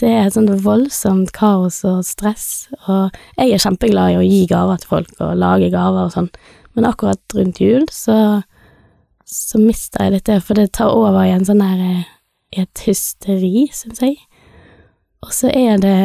Det 0.00 0.08
er 0.08 0.26
et 0.26 0.34
sånt 0.34 0.52
voldsomt 0.64 1.30
kaos 1.36 1.82
og 1.84 2.00
stress, 2.08 2.70
og 2.88 3.12
jeg 3.36 3.52
er 3.52 3.62
kjempeglad 3.62 4.14
i 4.14 4.20
å 4.20 4.24
gi 4.24 4.46
gaver 4.48 4.80
til 4.80 4.94
folk 4.94 5.18
og 5.20 5.36
lage 5.36 5.68
gaver 5.74 6.06
og 6.06 6.14
sånn, 6.14 6.30
men 6.74 6.88
akkurat 6.88 7.36
rundt 7.36 7.60
jul 7.60 7.84
så, 7.92 8.40
så 9.30 9.58
mister 9.62 10.04
jeg 10.04 10.12
litt 10.16 10.26
det, 10.26 10.40
for 10.42 10.58
det 10.58 10.72
tar 10.76 10.90
over 10.94 11.22
i 11.24 11.30
en 11.34 11.44
sånn 11.46 11.62
her 11.62 11.80
eh, 11.86 12.04
et 12.64 12.82
hysteri, 12.86 13.68
syns 13.72 14.00
jeg. 14.02 14.16
Og 15.22 15.32
så 15.36 15.50
er 15.54 15.78
det 15.82 15.96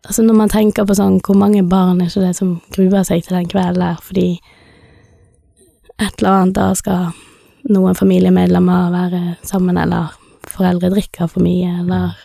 Altså 0.00 0.22
når 0.24 0.32
man 0.38 0.48
tenker 0.48 0.86
på 0.88 0.94
sånn 0.96 1.18
hvor 1.20 1.36
mange 1.36 1.60
barn 1.68 1.98
er 2.00 2.06
ikke 2.08 2.22
det 2.24 2.36
som 2.38 2.54
gruer 2.72 3.02
seg 3.04 3.20
til 3.26 3.36
den 3.36 3.48
kvelden 3.52 3.82
der 3.84 3.98
fordi 4.00 4.38
et 6.00 6.14
eller 6.22 6.30
annet 6.38 6.54
da 6.56 6.70
skal 6.78 7.10
noen 7.68 7.94
familiemedlemmer 7.98 8.86
være 8.94 9.20
sammen, 9.44 9.76
eller 9.76 10.14
foreldre 10.48 10.88
drikker 10.94 11.28
for 11.28 11.44
mye, 11.44 11.74
eller 11.82 12.16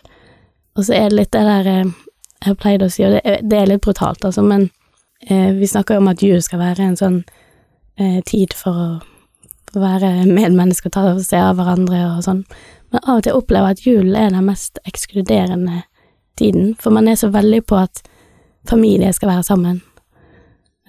Og 0.76 0.84
så 0.84 0.92
er 0.96 1.08
det 1.08 1.16
litt 1.18 1.32
det 1.32 1.44
der 1.44 1.66
eh, 1.72 1.92
jeg 2.40 2.48
har 2.50 2.56
pleid 2.60 2.82
å 2.84 2.88
si, 2.92 3.04
og 3.04 3.12
det, 3.14 3.20
er- 3.24 3.44
det 3.44 3.58
er 3.60 3.68
litt 3.70 3.84
brutalt, 3.84 4.24
altså, 4.24 4.42
men 4.44 4.70
eh, 5.28 5.52
vi 5.56 5.66
snakker 5.68 5.94
jo 5.96 6.00
om 6.02 6.08
at 6.08 6.22
jul 6.24 6.42
skal 6.44 6.58
være 6.60 6.82
en 6.84 6.96
sånn 6.96 7.22
eh, 8.00 8.18
tid 8.28 8.52
for 8.56 8.72
å 8.72 8.88
være 9.74 10.26
medmennesker, 10.28 10.92
ta 10.92 11.16
seg 11.18 11.42
av 11.42 11.58
hverandre 11.58 12.02
og 12.12 12.22
sånn, 12.26 12.44
men 12.92 13.02
av 13.02 13.18
og 13.18 13.26
til 13.26 13.38
opplever 13.38 13.72
jeg 13.72 13.78
at 13.78 13.86
julen 13.86 14.16
er 14.20 14.30
den 14.30 14.46
mest 14.46 14.78
ekskluderende 14.86 15.82
tiden, 16.38 16.74
for 16.80 16.94
man 16.94 17.08
er 17.08 17.18
så 17.18 17.32
veldig 17.34 17.62
på 17.66 17.80
at 17.80 18.02
familie 18.68 19.12
skal 19.16 19.32
være 19.32 19.46
sammen. 19.46 19.80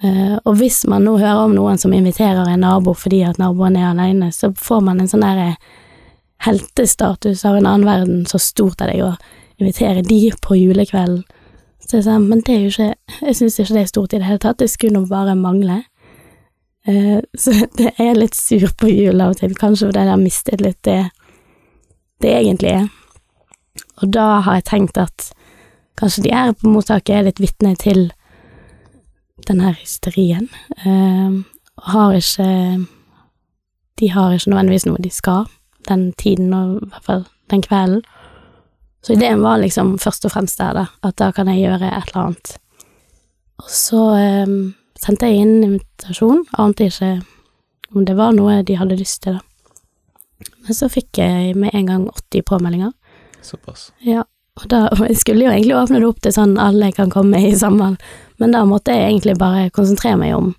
Eh, 0.02 0.36
og 0.44 0.60
hvis 0.60 0.84
man 0.86 1.02
nå 1.06 1.16
hører 1.18 1.48
om 1.48 1.56
noen 1.56 1.78
som 1.80 1.94
inviterer 1.94 2.46
en 2.46 2.62
nabo 2.62 2.94
fordi 2.94 3.24
at 3.26 3.40
naboen 3.40 3.76
er 3.78 3.90
alene, 3.90 4.30
så 4.34 4.52
får 4.54 4.84
man 4.86 5.02
en 5.02 5.10
sånn 5.10 5.24
der 5.26 5.42
eh, 5.42 5.58
heltestatus 6.46 7.42
av 7.48 7.58
en 7.58 7.66
annen 7.66 7.88
verden, 7.88 8.22
så 8.30 8.38
stort 8.38 8.84
er 8.84 8.92
det 8.92 9.02
å 9.02 9.16
invitere 9.58 10.04
de 10.06 10.20
på 10.44 10.54
julekvelden. 10.58 11.24
Så 11.82 11.98
jeg 11.98 12.06
sånn, 12.06 12.28
men 12.28 12.42
det 12.44 12.52
er 12.52 12.64
jo 12.66 12.70
ikke 12.72 12.94
Jeg 13.24 13.36
syns 13.38 13.54
ikke 13.58 13.74
det 13.74 13.80
er 13.80 13.88
stort 13.88 14.12
i 14.12 14.18
det 14.20 14.26
hele 14.28 14.42
tatt, 14.42 14.58
det 14.60 14.68
skulle 14.70 14.98
nå 14.98 15.06
bare 15.08 15.34
mangle. 15.38 15.80
Eh, 16.88 17.20
så 17.38 17.54
det 17.78 17.92
er 18.00 18.18
litt 18.18 18.36
sur 18.36 18.68
på 18.80 18.90
jul 18.90 19.20
av 19.20 19.34
og 19.34 19.42
til, 19.42 19.56
kanskje 19.58 19.90
fordi 19.90 20.04
jeg 20.04 20.14
har 20.14 20.22
mistet 20.22 20.64
litt 20.64 20.82
det 20.88 21.02
det 22.18 22.32
egentlig 22.34 22.70
er. 22.74 22.86
og 24.02 24.08
da 24.10 24.40
har 24.42 24.56
jeg 24.58 24.64
tenkt 24.66 24.96
at 24.98 25.28
kanskje 26.00 26.24
de 26.24 26.32
her 26.34 26.50
på 26.52 26.70
mottaket 26.72 27.14
er 27.14 27.26
litt 27.28 27.38
vitne 27.38 27.76
til 27.78 28.08
den 29.46 29.60
her 29.62 29.76
hysterien. 29.78 30.48
Og 30.82 31.86
har 31.92 32.16
ikke 32.18 32.86
De 33.98 34.10
har 34.10 34.32
ikke 34.34 34.50
nødvendigvis 34.50 34.86
noe 34.86 35.02
de 35.02 35.10
skal 35.10 35.46
den 35.88 36.12
tiden, 36.12 36.54
og 36.54 36.82
i 36.82 36.88
hvert 36.90 37.04
fall 37.04 37.24
den 37.50 37.62
kvelden. 37.62 38.02
Så 39.02 39.12
ideen 39.12 39.42
var 39.42 39.58
liksom 39.58 39.98
først 39.98 40.24
og 40.24 40.32
fremst 40.34 40.58
der, 40.58 40.72
da, 40.74 40.86
at 41.02 41.18
da 41.18 41.30
kan 41.32 41.48
jeg 41.48 41.64
gjøre 41.64 41.86
et 41.86 42.10
eller 42.10 42.22
annet. 42.22 42.52
Og 43.58 43.70
så 43.70 44.02
eh, 44.18 44.46
sendte 44.98 45.30
jeg 45.30 45.42
inn 45.44 45.64
invitasjon, 45.64 46.44
ante 46.58 46.88
ikke 46.88 47.18
om 47.94 48.04
det 48.04 48.16
var 48.18 48.34
noe 48.36 48.60
de 48.66 48.76
hadde 48.78 48.98
lyst 48.98 49.22
til, 49.24 49.38
da. 49.38 49.44
Men 50.68 50.76
så 50.76 50.90
fikk 50.92 51.18
jeg 51.18 51.54
med 51.56 51.72
en 51.74 51.86
gang 51.88 52.02
80 52.12 52.44
påmeldinger. 52.46 52.92
Såpass. 53.42 53.88
Ja, 54.04 54.26
og 54.60 54.66
da 54.70 54.84
jeg 55.08 55.18
skulle 55.22 55.46
jo 55.46 55.52
egentlig 55.52 55.76
åpne 55.78 56.02
det 56.02 56.10
opp 56.10 56.22
til 56.24 56.34
sånn 56.36 56.58
alle 56.60 56.92
kan 56.96 57.12
komme 57.12 57.40
i 57.48 57.54
sammen, 57.56 57.96
men 58.38 58.54
da 58.54 58.64
måtte 58.68 58.94
jeg 58.94 59.12
egentlig 59.12 59.38
bare 59.40 59.70
konsentrere 59.74 60.20
meg 60.20 60.36
om, 60.36 60.52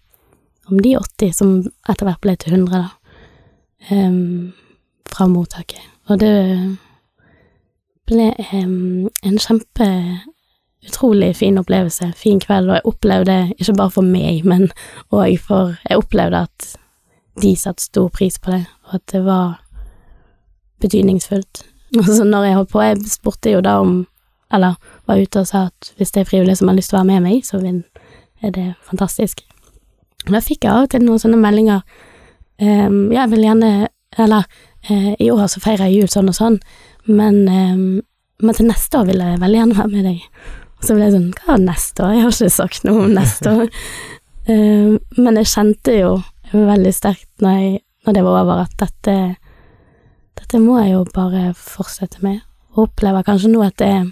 om 0.71 0.81
de 0.81 0.95
80 0.97 1.35
som 1.35 1.53
etter 1.89 2.09
hvert 2.09 2.23
ble 2.25 2.35
til 2.39 2.57
100, 2.57 2.87
da, 2.87 2.95
Um, 3.87 4.51
fra 5.07 5.25
mottaket. 5.31 5.79
Og 6.11 6.19
det 6.19 6.33
ble 8.09 8.25
um, 8.51 9.07
en 9.23 9.39
kjempe 9.39 9.87
utrolig 10.87 11.35
fin 11.35 11.57
opplevelse, 11.57 12.11
fin 12.15 12.39
kveld, 12.39 12.69
og 12.69 12.77
jeg 12.77 12.85
opplevde, 12.85 13.37
ikke 13.57 13.75
bare 13.77 13.91
for 13.91 14.05
meg, 14.05 14.45
men 14.45 14.69
òg 15.11 15.39
for 15.43 15.75
Jeg 15.89 15.97
opplevde 15.97 16.45
at 16.47 16.75
de 17.41 17.55
satte 17.55 17.83
stor 17.83 18.09
pris 18.09 18.39
på 18.39 18.51
det, 18.51 18.65
og 18.87 18.95
at 18.95 19.11
det 19.11 19.25
var 19.25 19.61
betydningsfullt. 20.81 21.65
Og 21.97 22.05
så 22.05 22.23
når 22.23 22.43
jeg 22.43 22.55
holdt 22.55 22.69
på, 22.69 22.81
jeg 22.81 22.97
spurte 23.09 23.51
jo 23.51 23.61
da 23.65 23.79
om 23.81 24.07
Eller 24.53 24.75
var 25.07 25.17
ute 25.17 25.39
og 25.39 25.47
sa 25.47 25.67
at 25.67 25.91
hvis 25.97 26.11
det 26.11 26.21
er 26.21 26.25
frivillige 26.25 26.55
som 26.55 26.67
har 26.67 26.75
lyst 26.75 26.89
til 26.89 26.97
å 26.97 26.99
være 27.03 27.07
med 27.11 27.21
meg, 27.21 27.43
så 27.45 27.57
er 28.41 28.51
det 28.51 28.73
fantastisk. 28.81 29.43
Da 30.25 30.41
fikk 30.41 30.65
jeg 30.65 30.73
av 30.73 30.87
og 30.87 30.89
til 30.89 31.03
noen 31.05 31.21
sånne 31.21 31.37
meldinger. 31.37 31.83
Um, 32.57 33.11
jeg 33.13 33.29
vil 33.29 33.43
gjerne 33.45 33.89
Eller 34.17 34.47
uh, 34.89 35.13
i 35.19 35.29
år 35.29 35.45
så 35.47 35.61
feirer 35.61 35.85
jeg 35.85 36.01
jul 36.01 36.09
sånn 36.09 36.31
og 36.31 36.35
sånn, 36.35 36.57
men, 37.05 37.35
um, 37.45 38.01
men 38.41 38.57
til 38.57 38.65
neste 38.65 38.97
år 38.97 39.05
vil 39.05 39.21
jeg 39.21 39.41
veldig 39.43 39.59
gjerne 39.59 39.77
være 39.77 39.93
med 39.93 40.07
deg. 40.09 40.25
Og 40.79 40.87
så 40.87 40.95
ble 40.95 41.09
jeg 41.09 41.15
sånn 41.17 41.29
Hva 41.41 41.57
er 41.57 41.65
neste 41.65 42.05
år? 42.05 42.15
Jeg 42.15 42.23
har 42.23 42.33
ikke 42.35 42.55
sagt 42.55 42.87
noe 42.87 43.03
om 43.03 43.13
neste 43.17 43.57
år. 43.63 43.69
Em, 44.49 44.95
men 45.13 45.35
jeg 45.37 45.49
kjente 45.51 45.93
jo 45.93 46.13
veldig 46.49 46.91
sterkt 46.95 47.43
når, 47.43 47.57
jeg, 47.59 47.73
når 48.07 48.15
det 48.15 48.21
var 48.25 48.37
over, 48.39 48.61
at 48.63 48.71
dette 48.81 49.13
dette 50.39 50.61
må 50.63 50.79
jeg 50.79 50.93
jo 50.95 51.03
bare 51.13 51.51
fortsette 51.57 52.21
med, 52.25 52.39
og 52.73 52.87
opplever 52.87 53.25
kanskje 53.27 53.51
nå 53.51 53.63
at 53.65 53.81
jeg 53.83 54.07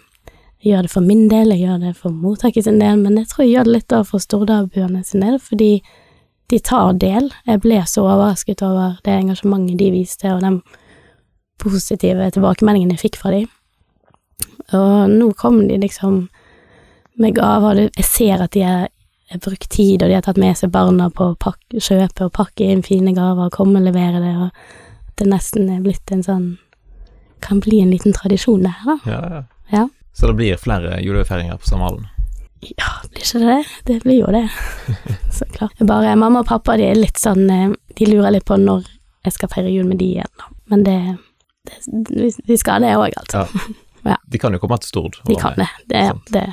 gjør 0.67 0.85
det 0.85 0.91
for 0.91 1.05
min 1.05 1.27
del, 1.31 1.53
jeg 1.53 1.63
gjør 1.63 1.79
det 1.85 1.93
for 1.97 2.13
mottaket 2.13 2.67
sin 2.67 2.81
del, 2.81 2.99
men 2.99 3.19
jeg 3.21 3.29
tror 3.31 3.45
jeg 3.45 3.53
gjør 3.53 3.67
det 3.67 3.75
litt 3.75 3.95
for 4.09 4.23
stordabuene 4.23 5.03
sin 5.07 5.23
del, 5.23 5.37
fordi 5.41 5.71
de 6.51 6.59
tar 6.63 6.93
del. 6.99 7.29
Jeg 7.47 7.61
ble 7.63 7.79
så 7.87 8.05
overrasket 8.05 8.63
over 8.65 8.99
det 9.05 9.15
engasjementet 9.15 9.79
de 9.79 9.91
viste, 9.93 10.31
og 10.33 10.43
de 10.43 10.53
positive 11.61 12.29
tilbakemeldingene 12.35 12.97
jeg 12.97 13.05
fikk 13.07 13.19
fra 13.21 13.33
de. 13.33 13.45
Og 14.77 15.13
nå 15.13 15.31
kom 15.39 15.63
de 15.69 15.79
liksom 15.81 16.27
med 17.17 17.35
gaver, 17.35 17.81
og 17.87 17.97
jeg 17.97 18.05
ser 18.05 18.43
at 18.43 18.51
de 18.53 18.61
har 18.67 18.87
brukt 19.43 19.69
tid, 19.73 20.03
og 20.03 20.09
de 20.09 20.15
har 20.15 20.23
tatt 20.25 20.37
med 20.39 20.55
seg 20.57 20.71
barna 20.71 21.09
på 21.11 21.31
å 21.35 21.53
kjøpe 21.73 22.27
og 22.27 22.33
pakke 22.37 22.67
inn 22.71 22.83
fine 22.85 23.13
gaver 23.17 23.49
og 23.49 23.55
komme 23.57 23.81
og 23.81 23.87
levere 23.89 24.21
det, 24.23 24.33
og 24.37 25.17
det 25.19 25.27
nesten 25.27 25.69
er 25.73 25.81
blitt 25.85 26.11
en 26.13 26.23
sånn 26.23 26.47
Kan 27.41 27.59
bli 27.61 27.79
en 27.83 27.91
liten 27.93 28.13
tradisjon, 28.17 28.63
det 28.65 28.71
her, 28.79 28.95
da. 28.97 29.11
Ja, 29.11 29.17
ja. 29.35 29.41
Ja. 29.69 29.81
Så 30.17 30.27
det 30.27 30.33
blir 30.39 30.57
flere 30.57 30.95
julefeiringer 31.03 31.59
på 31.61 31.67
Samhallen? 31.69 32.07
Ja, 32.65 32.87
blir 33.11 33.21
ikke 33.21 33.39
det 33.43 33.51
det? 33.51 33.65
Det 33.85 33.97
blir 34.01 34.17
jo 34.23 34.31
det. 34.33 34.41
Så 35.37 35.45
klart. 35.53 35.77
Bare 35.85 36.15
mamma 36.17 36.41
og 36.41 36.47
pappa, 36.49 36.73
de 36.81 36.87
er 36.89 36.97
litt 36.97 37.21
sånn 37.21 37.43
eh, 37.53 37.75
De 37.93 38.07
lurer 38.09 38.33
litt 38.33 38.45
på 38.49 38.57
når 38.57 38.87
jeg 39.27 39.35
skal 39.35 39.51
feire 39.53 39.69
jul 39.69 39.85
med 39.85 39.99
de 40.01 40.07
igjen, 40.15 40.33
da. 40.41 40.49
Men 40.73 40.83
det, 40.87 40.97
det 41.85 42.31
vi- 42.47 42.57
skal 42.57 42.81
det 42.81 42.95
òg, 42.97 43.13
altså. 43.21 43.45
De 44.31 44.39
kan 44.39 44.53
jo 44.55 44.59
komme 44.63 44.77
til 44.79 44.87
Stord. 44.87 45.17
De 45.27 45.35
kan 45.35 45.53
det. 45.59 45.67
Det, 45.91 46.01
det, 46.31 46.45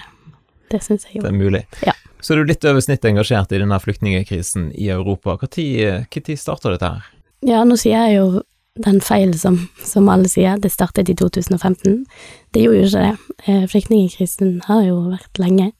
det 0.74 0.82
syns 0.84 1.06
jeg 1.08 1.20
jo. 1.20 1.26
Det 1.26 1.30
er 1.30 1.38
mulig. 1.38 1.62
Ja. 1.86 1.94
Så 2.24 2.34
er 2.34 2.40
du 2.40 2.48
litt 2.48 2.64
over 2.64 2.80
snittet 2.80 3.10
engasjert 3.10 3.52
i 3.52 3.60
denne 3.60 3.78
flyktningkrisen 3.80 4.70
i 4.80 4.88
Europa. 4.92 5.36
Når 5.40 6.36
starta 6.40 6.72
dette 6.72 6.90
her? 6.94 7.12
Ja, 7.44 7.60
nå 7.68 7.76
sier 7.76 8.06
jeg 8.08 8.16
jo 8.16 8.42
den 8.80 9.00
feilen 9.04 9.36
som, 9.38 9.58
som 9.84 10.08
alle 10.10 10.28
sier, 10.30 10.56
det 10.58 10.72
startet 10.72 11.10
i 11.12 11.14
2015. 11.14 12.06
Det 12.54 12.64
gjorde 12.64 12.80
jo 12.80 12.88
ikke 12.88 13.04
det. 13.04 13.36
Eh, 13.46 13.66
Flyktningkrisen 13.70 14.56
har 14.66 14.82
jo 14.86 14.96
vært 15.12 15.38
lenge. 15.38 15.70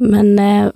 Men 0.00 0.38
eh, 0.40 0.70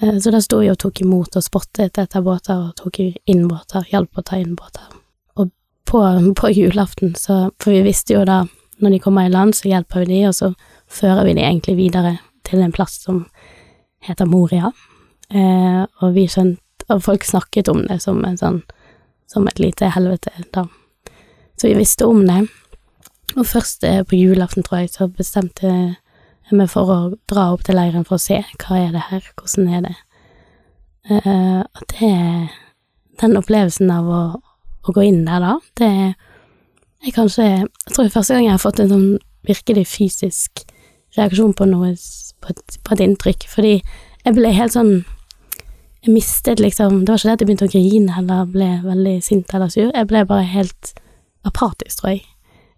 Eh, 0.00 0.18
så 0.20 0.30
da 0.30 0.40
sto 0.44 0.60
jeg 0.62 0.74
og 0.74 0.80
tok 0.82 1.00
imot 1.02 1.38
og 1.38 1.44
spottet 1.44 1.98
etter 1.98 2.24
båter, 2.24 2.68
og 2.68 2.76
tok 2.78 3.00
inn 3.00 3.46
båter, 3.48 3.86
hjalp 3.90 4.18
å 4.18 4.24
ta 4.26 4.38
inn 4.40 4.52
båter. 4.58 4.90
Og 5.40 5.50
på, 5.88 6.02
på 6.40 6.52
julaften, 6.52 7.16
så 7.18 7.48
For 7.58 7.72
vi 7.72 7.82
visste 7.86 8.18
jo 8.18 8.26
da, 8.28 8.42
når 8.82 8.96
de 8.96 9.00
kommer 9.02 9.26
i 9.26 9.32
land, 9.32 9.56
så 9.56 9.70
hjelper 9.70 10.04
vi 10.04 10.12
de, 10.12 10.20
og 10.28 10.36
så 10.36 10.52
fører 10.90 11.24
vi 11.24 11.36
de 11.38 11.46
egentlig 11.46 11.78
videre 11.80 12.18
til 12.44 12.60
en 12.60 12.74
plass 12.74 13.00
som 13.06 13.24
heter 14.04 14.28
Moria. 14.28 14.72
Eh, 15.32 15.82
og 16.02 16.14
vi 16.14 16.28
skjønte 16.28 16.60
Og 16.90 16.98
folk 17.00 17.24
snakket 17.24 17.70
om 17.70 17.78
det 17.86 18.02
som 18.02 18.18
en 18.26 18.34
sånn 18.36 18.58
Som 19.30 19.46
et 19.48 19.60
lite 19.62 19.86
helvete, 19.94 20.28
da. 20.52 20.66
Så 21.62 21.68
vi 21.68 21.74
visste 21.78 22.06
om 22.10 22.24
det. 22.26 22.40
Og 23.36 23.46
først 23.46 23.84
eh, 23.86 24.00
på 24.02 24.16
julaften, 24.18 24.64
tror 24.66 24.80
jeg, 24.80 24.88
så 24.90 25.06
bestemte 25.06 25.68
jeg 25.70 26.56
meg 26.58 26.66
for 26.72 26.90
å 26.90 26.96
dra 27.30 27.44
opp 27.54 27.62
til 27.62 27.76
leiren 27.78 28.02
for 28.08 28.18
å 28.18 28.22
se 28.22 28.40
hva 28.64 28.80
er 28.80 28.88
det 28.90 29.02
her, 29.12 29.28
hvordan 29.38 29.68
er 29.70 29.84
det. 29.84 29.92
Uh, 31.10 31.62
og 31.62 31.84
det 31.94 32.10
Den 33.22 33.38
opplevelsen 33.38 33.90
av 33.94 34.08
å, 34.10 34.20
å 34.82 34.94
gå 34.94 35.04
inn 35.06 35.22
der, 35.26 35.42
da, 35.42 35.54
det 35.78 35.88
er 36.14 37.14
kanskje 37.14 37.46
Jeg 37.46 37.66
tror 37.90 38.04
det 38.04 38.10
er 38.10 38.14
første 38.14 38.36
gang 38.36 38.44
jeg 38.44 38.54
har 38.54 38.62
fått 38.62 38.82
en 38.82 38.92
sånn 38.92 39.08
virkelig 39.46 39.84
fysisk 39.90 40.62
reaksjon 41.18 41.54
på 41.58 41.66
noe 41.66 41.92
på 42.42 42.54
et, 42.54 42.78
på 42.86 42.94
et 42.94 43.02
inntrykk, 43.06 43.48
fordi 43.50 43.74
Jeg 44.22 44.36
ble 44.38 44.54
helt 44.54 44.74
sånn 44.74 44.92
Jeg 46.04 46.14
mistet 46.14 46.62
liksom 46.62 47.02
Det 47.02 47.10
var 47.10 47.18
ikke 47.18 47.28
det 47.28 47.34
at 47.34 47.42
jeg 47.42 47.50
begynte 47.50 47.70
å 47.70 47.74
grine 47.74 48.18
eller 48.22 48.54
ble 48.54 48.70
veldig 48.86 49.16
sint 49.26 49.54
eller 49.54 49.74
sur, 49.74 49.90
jeg 49.90 50.10
ble 50.10 50.22
bare 50.30 50.46
helt 50.54 50.94
apatisk, 51.48 52.00
tror 52.00 52.14
jeg. 52.14 52.24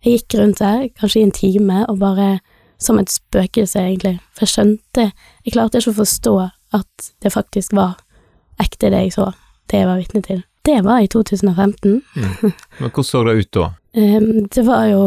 Jeg 0.04 0.18
gikk 0.18 0.36
rundt 0.40 0.60
der, 0.60 0.88
kanskje 1.00 1.20
i 1.20 1.24
en 1.24 1.32
time, 1.34 1.84
og 1.88 1.98
bare 1.98 2.38
som 2.78 2.98
et 2.98 3.10
spøkelse, 3.10 3.80
egentlig. 3.80 4.18
For 4.34 4.44
jeg 4.44 4.52
skjønte 4.52 5.12
Jeg 5.44 5.52
klarte 5.52 5.80
ikke 5.80 5.94
å 5.94 6.00
forstå 6.02 6.34
at 6.74 7.12
det 7.22 7.32
faktisk 7.32 7.72
var 7.76 7.96
ekte, 8.60 8.90
det 8.90 9.06
jeg 9.06 9.14
så, 9.14 9.30
det 9.70 9.80
jeg 9.82 9.88
var 9.88 10.00
vitne 10.00 10.22
til. 10.24 10.42
Det 10.64 10.84
var 10.84 11.00
i 11.04 11.08
2015. 11.12 12.02
Mm. 12.16 12.52
Men 12.80 12.90
hvordan 12.90 13.04
så 13.04 13.24
det 13.24 13.34
ut 13.38 13.50
da? 13.54 13.70
Um, 13.96 14.46
det 14.54 14.66
var 14.66 14.86
jo 14.90 15.02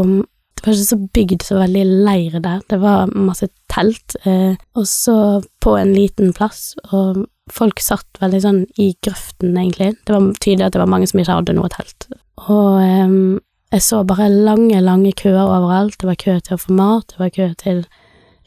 Det 0.58 0.66
var 0.66 0.74
ikke 0.74 0.90
så 0.90 0.98
bygd 1.14 1.44
så 1.46 1.58
veldig 1.60 1.86
leir 1.86 2.40
der. 2.40 2.62
Det 2.70 2.80
var 2.82 3.12
masse 3.14 3.48
telt, 3.70 4.16
uh, 4.26 4.56
og 4.76 4.88
så 4.88 5.42
på 5.62 5.76
en 5.78 5.94
liten 5.94 6.34
plass, 6.34 6.74
og 6.92 7.28
folk 7.54 7.82
satt 7.84 8.22
veldig 8.22 8.40
sånn 8.44 8.62
i 8.82 8.92
grøften, 9.04 9.56
egentlig. 9.58 9.94
Det 10.06 10.16
var 10.16 10.26
tydelig 10.44 10.68
at 10.68 10.76
det 10.76 10.82
var 10.82 10.92
mange 10.92 11.08
som 11.10 11.22
ikke 11.22 11.38
hadde 11.40 11.56
noe 11.58 11.70
telt. 11.74 12.10
Og 12.48 12.82
um, 12.82 13.40
jeg 13.74 13.84
så 13.84 14.04
bare 14.08 14.30
lange, 14.32 14.82
lange 14.84 15.14
køer 15.18 15.44
overalt. 15.44 15.98
Det 16.00 16.10
var 16.10 16.20
kø 16.20 16.38
til 16.40 16.58
å 16.58 16.62
få 16.62 16.76
mat, 16.78 17.08
det 17.14 17.22
var 17.22 17.34
kø 17.36 17.50
til 17.60 17.82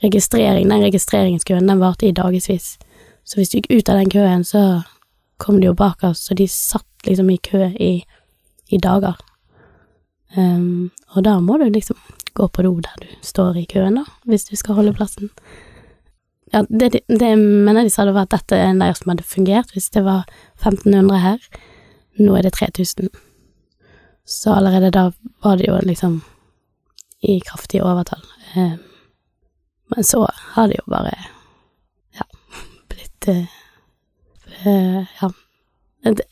registrering. 0.04 0.68
Den 0.70 0.84
registreringskøen 0.86 1.68
den 1.68 1.82
varte 1.82 2.08
i 2.08 2.14
dagevis. 2.16 2.76
Så 3.24 3.40
hvis 3.40 3.52
du 3.52 3.58
gikk 3.60 3.70
ut 3.72 3.90
av 3.92 4.00
den 4.00 4.12
køen, 4.12 4.44
så 4.44 4.82
kom 5.40 5.60
de 5.60 5.70
jo 5.70 5.76
bak 5.76 6.04
oss, 6.04 6.26
så 6.26 6.36
de 6.36 6.48
satt 6.50 6.86
liksom 7.06 7.30
i 7.32 7.40
kø 7.40 7.70
i, 7.80 7.92
i 8.68 8.80
dager. 8.80 9.16
Um, 10.36 10.90
og 11.16 11.24
da 11.26 11.38
må 11.42 11.58
du 11.58 11.66
liksom 11.68 11.98
gå 12.38 12.46
på 12.48 12.62
do 12.62 12.76
der 12.84 13.02
du 13.02 13.08
står 13.26 13.58
i 13.58 13.66
køen, 13.68 13.98
da, 13.98 14.04
hvis 14.28 14.46
du 14.48 14.54
skal 14.56 14.78
holde 14.78 14.94
plassen. 14.96 15.30
Ja, 16.52 16.64
det, 16.68 17.00
det 17.06 17.30
mener 17.38 17.82
de 17.86 17.90
sa 17.90 18.04
det 18.04 18.14
var 18.16 18.26
at 18.26 18.34
dette 18.34 18.58
er 18.58 18.72
en 18.72 18.80
leir 18.82 18.96
som 18.98 19.12
hadde 19.12 19.26
fungert 19.26 19.70
hvis 19.74 19.90
det 19.94 20.02
var 20.06 20.24
1500 20.62 21.20
her. 21.22 21.38
Nå 22.18 22.34
er 22.36 22.46
det 22.46 22.54
3000. 22.58 23.10
Så 24.26 24.54
allerede 24.54 24.90
da 24.94 25.10
var 25.42 25.56
det 25.56 25.68
jo 25.68 25.78
liksom 25.82 26.20
i 27.22 27.40
kraftig 27.40 27.82
overtall. 27.82 28.22
Um, 28.56 28.78
men 29.94 30.04
så 30.04 30.26
har 30.54 30.68
det 30.68 30.78
jo 30.78 30.90
bare, 30.90 31.14
ja, 32.18 32.26
blitt 32.88 33.28
uh, 33.28 33.44
uh, 34.66 35.04
Ja. 35.20 35.30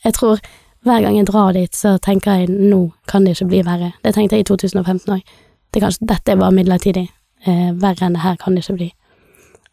Jeg 0.05 0.15
tror 0.15 0.39
hver 0.87 1.03
gang 1.03 1.17
jeg 1.19 1.27
drar 1.27 1.53
dit, 1.53 1.77
så 1.77 1.99
tenker 1.99 2.39
jeg 2.39 2.49
nå 2.49 2.93
kan 3.11 3.27
det 3.27 3.35
ikke 3.37 3.51
bli 3.51 3.59
verre. 3.67 3.93
Det 4.05 4.15
tenkte 4.15 4.39
jeg 4.39 4.47
i 4.47 4.49
2015 4.49 5.13
òg. 5.13 5.35
Det 5.75 5.83
dette 6.01 6.37
bare 6.39 6.55
midlertidig. 6.55 7.09
Eh, 7.47 7.73
verre 7.77 8.07
enn 8.07 8.17
det 8.17 8.25
her 8.25 8.39
kan 8.41 8.57
det 8.57 8.65
ikke 8.65 8.79
bli. 8.79 8.89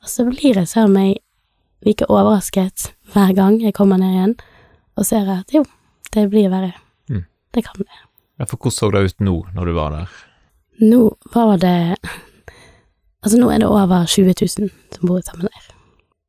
Og 0.05 0.11
så 0.11 0.23
blir 0.29 0.53
jeg 0.53 0.69
søren 0.69 0.93
meg 0.93 1.15
like 1.85 2.05
overrasket 2.13 2.91
hver 3.13 3.31
gang 3.33 3.57
jeg 3.63 3.73
kommer 3.73 3.97
ned 3.97 4.13
igjen 4.13 4.35
og 4.95 5.07
ser 5.07 5.25
at 5.33 5.49
jo, 5.53 5.63
det 6.13 6.27
blir 6.29 6.51
verre. 6.53 6.75
Mm. 7.09 7.25
Det 7.53 7.63
kan 7.65 7.81
det. 7.81 7.97
Ja, 8.37 8.45
for 8.45 8.59
hvordan 8.59 8.75
så 8.77 8.91
det 8.93 9.01
ut 9.01 9.25
nå, 9.25 9.35
når 9.55 9.65
du 9.65 9.73
var 9.73 9.95
der? 9.95 10.13
Nå 10.85 11.01
var 11.33 11.57
det 11.57 11.97
Altså, 13.25 13.39
nå 13.41 13.49
er 13.49 13.57
det 13.57 13.67
over 13.67 14.05
20 14.05 14.35
000 14.37 14.69
som 14.93 15.07
bor 15.09 15.21
sammen 15.25 15.49
der. 15.49 15.63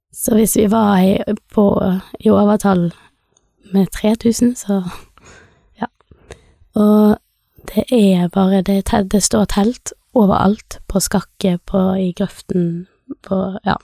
Så 0.09 0.33
hvis 0.35 0.57
vi 0.57 0.71
var 0.73 0.97
i, 1.05 1.19
på, 1.53 1.67
i 2.25 2.31
overtall 2.33 2.89
med 3.75 3.91
3000, 3.93 4.55
så 4.57 4.81
ja. 5.77 5.91
Og 6.73 7.19
det 7.69 7.85
er 7.93 8.29
bare 8.33 8.63
Det, 8.63 8.81
det 9.13 9.23
står 9.23 9.45
telt 9.45 9.93
overalt, 10.15 10.81
på 10.89 11.01
skakket, 11.01 11.61
på, 11.69 11.79
i 12.01 12.15
grøften, 12.17 12.87
på 13.27 13.59
Ja. 13.65 13.77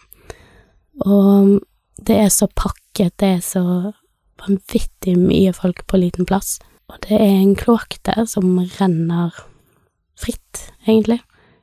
Og 1.07 1.61
det 1.97 2.17
er 2.19 2.29
så 2.29 2.47
pakket, 2.47 3.17
det 3.19 3.29
er 3.29 3.41
så 3.41 3.65
vanvittig 4.43 5.17
mye 5.19 5.53
folk 5.53 5.87
på 5.87 5.97
liten 5.97 6.27
plass. 6.27 6.59
Og 6.91 6.99
det 7.07 7.17
er 7.17 7.41
en 7.41 7.55
kloakk 7.57 7.97
der 8.05 8.25
som 8.27 8.59
renner 8.79 9.33
fritt, 10.19 10.73
egentlig. 10.87 11.21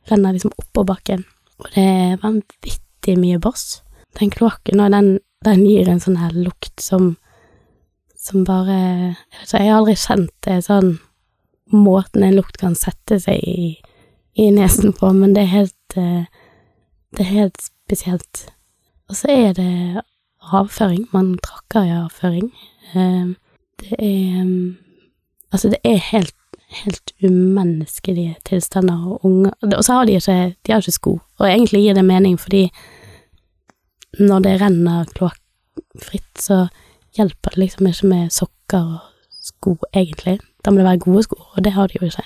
Renner 0.09 0.33
liksom 0.33 0.55
oppå 0.57 0.85
bakken. 0.87 1.25
Og 1.59 1.67
det 1.75 1.83
er 1.83 2.21
vanvittig 2.23 3.17
mye 3.19 3.39
boss. 3.39 3.81
Den 4.19 4.31
kloakken, 4.33 4.79
og 4.79 4.91
den, 4.91 5.19
den 5.45 5.65
gir 5.67 5.89
en 5.89 6.01
sånn 6.01 6.17
her 6.17 6.33
lukt 6.33 6.81
som 6.81 7.17
som 8.19 8.43
bare 8.43 8.75
Jeg 8.75 9.15
vet 9.15 9.45
ikke, 9.45 9.59
jeg 9.63 9.69
har 9.71 9.77
aldri 9.79 9.95
kjent 9.97 10.33
det 10.45 10.57
sånn 10.65 10.89
Måten 11.69 12.25
en 12.25 12.35
lukt 12.35 12.57
kan 12.59 12.75
sette 12.77 13.19
seg 13.21 13.43
i, 13.45 13.75
i 14.41 14.47
nesen 14.49 14.93
på, 14.97 15.11
men 15.13 15.35
det 15.35 15.43
er 15.43 15.51
helt 15.51 15.97
eh, 16.01 16.25
Det 17.17 17.25
er 17.25 17.33
helt 17.33 17.61
spesielt. 17.61 18.45
Og 19.09 19.15
så 19.15 19.27
er 19.29 19.53
det 19.53 20.01
avføring. 20.53 21.07
Man 21.13 21.37
trakker 21.43 21.83
i 21.83 21.95
avføring. 22.03 22.53
Eh, 22.95 23.33
det 23.81 23.95
er 23.99 24.75
Altså, 25.51 25.69
det 25.69 25.77
er 25.83 25.97
helt, 26.11 26.35
helt 26.83 27.11
umenneskelige 27.23 28.35
tilstander, 28.45 29.05
og 29.05 29.25
unger 29.25 29.51
Og 29.77 29.83
så 29.83 29.93
har 29.93 30.05
de 30.05 30.11
ikke 30.11 30.55
De 30.65 30.71
har 30.71 30.77
ikke 30.79 30.91
sko, 30.91 31.19
og 31.37 31.47
egentlig 31.47 31.81
gir 31.81 31.93
det 31.93 32.05
mening, 32.05 32.39
fordi 32.39 32.69
når 34.19 34.39
det 34.39 34.61
renner 34.61 35.05
kloakkfritt, 35.05 36.39
så 36.39 36.67
hjelper 37.17 37.49
det 37.49 37.57
liksom 37.57 37.87
ikke 37.87 38.07
med 38.07 38.29
sokker 38.29 38.79
og 38.79 38.99
sko, 39.43 39.77
egentlig. 39.93 40.39
Da 40.65 40.71
må 40.71 40.77
det 40.77 40.85
være 40.85 40.99
gode 40.99 41.23
sko, 41.23 41.35
og 41.55 41.63
det 41.63 41.73
har 41.73 41.87
de 41.87 41.99
jo 42.01 42.05
ikke. 42.05 42.23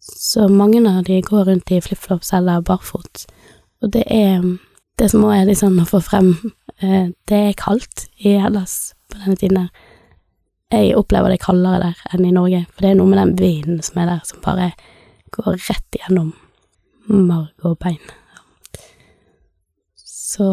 Så 0.00 0.48
mange 0.48 0.98
av 0.98 1.04
de 1.04 1.22
går 1.22 1.48
rundt 1.48 1.70
i 1.70 1.80
flipflops 1.80 2.32
eller 2.32 2.60
barfot, 2.60 3.24
og 3.82 3.92
det 3.92 4.04
er 4.12 4.44
det 4.96 5.10
som 5.12 5.24
òg 5.26 5.34
er 5.36 5.48
litt 5.48 5.60
sånn 5.60 5.80
å 5.82 5.88
få 5.88 6.00
frem 6.04 6.32
eh, 6.80 7.12
Det 7.28 7.40
er 7.50 7.58
kaldt 7.60 8.06
i 8.16 8.36
Hellas 8.40 8.94
på 9.10 9.20
denne 9.20 9.36
tiden 9.36 9.58
her. 9.60 9.92
Jeg 10.72 10.96
opplever 10.98 11.30
det 11.30 11.42
kaldere 11.44 11.92
der 11.92 12.14
enn 12.16 12.24
i 12.26 12.34
Norge, 12.34 12.64
for 12.72 12.82
det 12.82 12.90
er 12.90 12.98
noe 12.98 13.10
med 13.10 13.20
den 13.20 13.34
vinden 13.38 13.82
som 13.84 14.00
er 14.02 14.08
der, 14.10 14.22
som 14.26 14.42
bare 14.42 14.72
går 15.36 15.60
rett 15.68 15.98
igjennom 15.98 16.32
marg 17.06 17.66
og 17.66 17.76
bein. 17.82 18.00
Så 19.96 20.46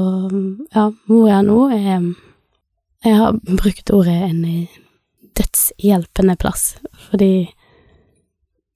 ja, 0.75 0.91
Moria 1.09 1.41
nå 1.41 1.65
er 1.73 2.13
Jeg 3.03 3.17
har 3.19 3.33
brukt 3.35 3.89
ordet 3.91 4.19
en 4.29 4.43
dødshjelpende 5.35 6.37
plass, 6.39 6.77
fordi 7.09 7.49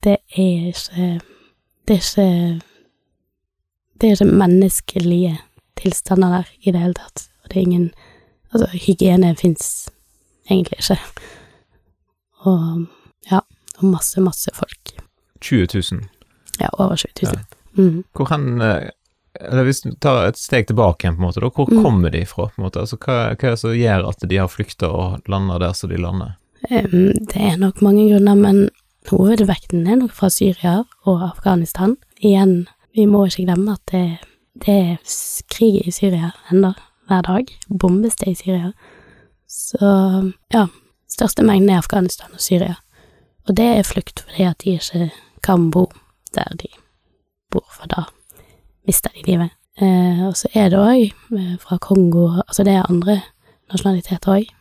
det 0.03 0.17
er 0.35 0.71
ikke 0.71 1.21
Det 1.87 1.95
er 1.95 2.01
ikke 2.01 2.76
Det 4.01 4.07
er 4.09 4.15
ikke 4.17 4.37
menneskelige 4.37 5.37
tilstander 5.77 6.29
der 6.29 6.43
i 6.61 6.71
det 6.71 6.79
hele 6.81 6.93
tatt, 6.93 7.27
og 7.43 7.49
det 7.49 7.57
er 7.57 7.61
ingen 7.67 7.91
Altså, 8.53 8.67
hygiene 8.79 9.33
fins 9.35 9.89
egentlig 10.49 10.77
ikke. 10.79 10.95
Og 12.47 12.85
ja, 13.31 13.39
og 13.77 13.83
masse, 13.91 14.21
masse 14.23 14.51
folk. 14.55 14.93
20 15.41 15.67
000? 15.91 16.05
Ja, 16.61 16.69
over 16.79 16.95
20 16.95 17.11
000. 17.23 17.33
Ja. 17.33 17.81
Mm. 17.81 18.03
Hvor 18.15 18.29
hen 18.31 18.61
eller 18.61 19.63
Hvis 19.67 19.81
du 19.83 19.91
tar 20.01 20.23
et 20.29 20.37
steg 20.39 20.65
tilbake 20.67 21.03
igjen, 21.05 21.17
på 21.17 21.21
en 21.21 21.27
måte, 21.27 21.41
da, 21.43 21.49
hvor 21.53 21.67
Mm. 21.69 21.83
kommer 21.83 22.09
de 22.09 22.23
fra? 22.25 22.47
på 22.47 22.53
en 22.61 22.63
måte? 22.65 22.79
Altså, 22.79 22.97
hva, 22.97 23.35
hva 23.35 23.47
er 23.47 23.51
det 23.53 23.59
som 23.59 23.75
gjør 23.75 24.07
at 24.09 24.23
de 24.29 24.37
har 24.37 24.47
flykta 24.47 24.87
og 24.89 25.19
landa 25.27 25.59
der 25.59 25.73
som 25.73 25.89
de 25.89 25.97
lander? 25.97 26.31
Um, 26.71 27.11
det 27.27 27.35
er 27.35 27.57
nok 27.57 27.81
mange 27.81 28.07
grunner, 28.09 28.35
men 28.35 28.69
hovedvekten 29.11 29.85
er 29.87 29.95
nok 29.99 30.11
fra 30.11 30.29
Syria 30.29 30.83
og 31.05 31.21
Afghanistan. 31.21 31.97
Igjen, 32.23 32.67
vi 32.97 33.05
må 33.05 33.27
ikke 33.27 33.45
glemme 33.45 33.75
at 33.77 33.91
det, 33.91 34.17
det 34.65 34.75
er 34.75 35.17
krig 35.53 35.83
i 35.85 35.93
Syria 35.93 36.31
ennå, 36.51 36.73
hver 37.07 37.21
dag. 37.27 37.51
Bombes 37.69 38.17
det 38.17 38.31
i 38.31 38.39
Syria. 38.39 38.71
Så 39.47 39.91
ja, 40.53 40.65
største 41.09 41.45
mengden 41.45 41.69
er 41.69 41.83
Afghanistan 41.83 42.33
og 42.33 42.41
Syria. 42.41 42.79
Og 43.47 43.55
det 43.57 43.67
er 43.77 43.87
flukt 43.87 44.25
fordi 44.25 44.49
at 44.49 44.59
de 44.63 44.75
ikke 44.79 45.11
kan 45.45 45.69
bo 45.71 45.85
der 46.35 46.57
de 46.59 46.71
bor, 47.53 47.63
for 47.71 47.87
da 47.93 48.07
mister 48.89 49.13
de 49.13 49.23
livet. 49.29 49.53
Eh, 49.77 50.25
og 50.25 50.33
så 50.37 50.49
er 50.57 50.73
det 50.73 50.81
òg 50.81 51.05
eh, 51.37 51.55
fra 51.61 51.77
Kongo, 51.77 52.41
altså 52.47 52.65
det 52.65 52.73
er 52.73 52.89
andre 52.89 53.21
nasjonaliteter 53.71 54.39
òg. 54.39 54.53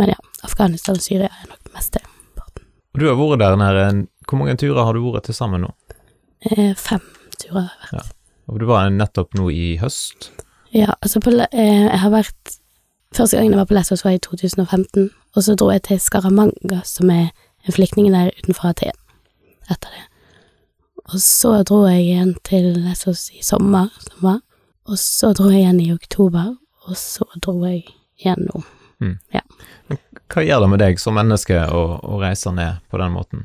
Men 0.00 0.14
ja, 0.14 0.20
Afghanistan 0.42 0.96
og 0.96 1.04
Syria 1.04 1.28
er 1.28 1.50
nok 1.52 1.74
meste. 1.76 2.00
Og 2.92 3.00
Du 3.00 3.06
har 3.08 3.16
vært 3.20 3.40
der 3.44 3.56
nede, 3.56 4.06
hvor 4.28 4.40
mange 4.40 4.56
turer 4.56 4.84
har 4.84 4.96
du 4.96 5.04
vært 5.12 5.28
til 5.28 5.36
sammen 5.36 5.68
nå? 5.68 5.74
Eh, 6.48 6.72
fem 6.76 7.04
turer 7.42 7.68
har 7.68 7.76
vært. 7.84 8.00
Ja. 8.00 8.32
Og 8.50 8.58
Du 8.60 8.66
var 8.68 8.90
nettopp 8.90 9.36
nå 9.38 9.50
i 9.52 9.76
høst. 9.80 10.30
Ja, 10.72 10.94
altså 11.00 11.20
på, 11.20 11.30
eh, 11.30 11.86
jeg 11.88 12.00
har 12.00 12.12
vært 12.14 12.58
Første 13.12 13.36
gangen 13.36 13.52
jeg 13.52 13.58
var 13.60 13.66
på 13.68 13.74
Lesvos 13.76 14.06
var 14.06 14.14
i 14.16 14.18
2015, 14.24 15.10
og 15.36 15.44
så 15.44 15.52
dro 15.52 15.66
jeg 15.68 15.82
til 15.84 15.98
Scaramanga, 16.00 16.78
som 16.88 17.10
er 17.12 17.26
en 17.66 17.74
flyktningleir 17.76 18.30
utenfor 18.38 18.70
Aten, 18.70 18.96
etter 19.68 19.92
det. 19.92 20.06
Og 21.12 21.20
så 21.20 21.58
dro 21.68 21.82
jeg 21.90 22.06
igjen 22.06 22.32
til 22.48 22.70
Lesvos 22.86 23.26
i 23.36 23.42
sommer, 23.44 23.92
som 24.00 24.24
var, 24.24 24.38
og 24.88 24.96
så 24.96 25.34
dro 25.36 25.50
jeg 25.50 25.60
igjen 25.60 25.82
i 25.84 25.92
oktober, 25.92 26.54
og 26.88 26.96
så 26.96 27.28
dro 27.36 27.58
jeg 27.66 27.84
igjen 28.22 28.48
nå. 28.48 28.62
Hva 30.32 30.46
gjør 30.46 30.64
det 30.64 30.70
med 30.72 30.80
deg 30.80 31.00
som 31.02 31.18
menneske 31.18 31.58
å, 31.68 31.82
å 32.00 32.20
reise 32.22 32.52
ned 32.56 32.80
på 32.88 33.00
den 33.02 33.12
måten? 33.12 33.44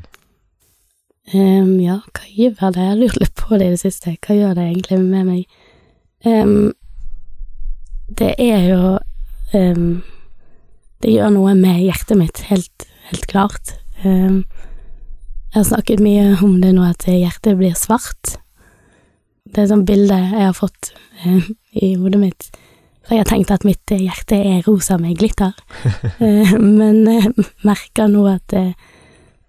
Ehm, 1.35 1.75
ja, 1.83 1.99
hva 2.15 2.27
gjør 2.31 2.71
det? 2.71 2.83
Jeg 2.83 2.91
har 2.93 2.99
lurt 3.01 3.17
litt 3.19 3.33
på 3.35 3.57
det 3.59 3.67
i 3.67 3.73
det 3.75 3.81
siste. 3.81 4.15
Hva 4.23 4.35
gjør 4.37 4.53
det 4.55 4.67
egentlig 4.69 4.99
med 5.01 5.27
meg? 5.27 5.57
Um, 6.25 6.71
det 8.17 8.31
er 8.41 8.63
jo 8.71 8.93
um, 9.53 10.01
Det 11.03 11.11
gjør 11.13 11.29
noe 11.35 11.53
med 11.53 11.83
hjertet 11.83 12.17
mitt, 12.17 12.39
helt, 12.49 12.87
helt 13.11 13.27
klart. 13.29 13.75
Um, 14.03 14.45
jeg 15.51 15.59
har 15.59 15.67
snakket 15.67 16.01
mye 16.03 16.37
om 16.43 16.57
det 16.63 16.71
nå, 16.73 16.85
at 16.87 17.05
hjertet 17.11 17.59
blir 17.59 17.75
svart. 17.77 18.37
Det 19.47 19.61
er 19.61 19.67
et 19.67 19.73
sånt 19.73 19.87
bilde 19.87 20.15
jeg 20.15 20.41
har 20.41 20.55
fått 20.57 20.93
um, 21.25 21.43
i 21.75 21.93
hodet 21.99 22.23
mitt. 22.23 22.49
For 23.03 23.15
jeg 23.15 23.23
har 23.23 23.29
tenkt 23.29 23.51
at 23.53 23.67
mitt 23.67 23.91
hjerte 23.91 24.39
er 24.39 24.65
rosa 24.67 24.97
med 24.99 25.19
glitter. 25.19 25.53
men 26.79 27.03
jeg 27.07 27.35
merker 27.67 28.09
nå 28.11 28.25
at 28.31 28.47
det, 28.51 28.71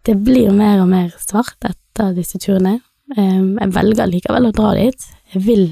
det 0.09 0.17
blir 0.25 0.51
mer 0.57 0.81
og 0.83 0.89
mer 0.91 1.13
svart 1.21 1.69
etter 1.69 2.15
disse 2.17 2.41
turene. 2.41 2.79
jeg 3.17 3.73
velger 3.75 4.09
likevel 4.09 4.49
å 4.49 4.57
dra 4.57 4.75
dit. 4.77 5.09
Jeg 5.35 5.45
vil 5.45 5.65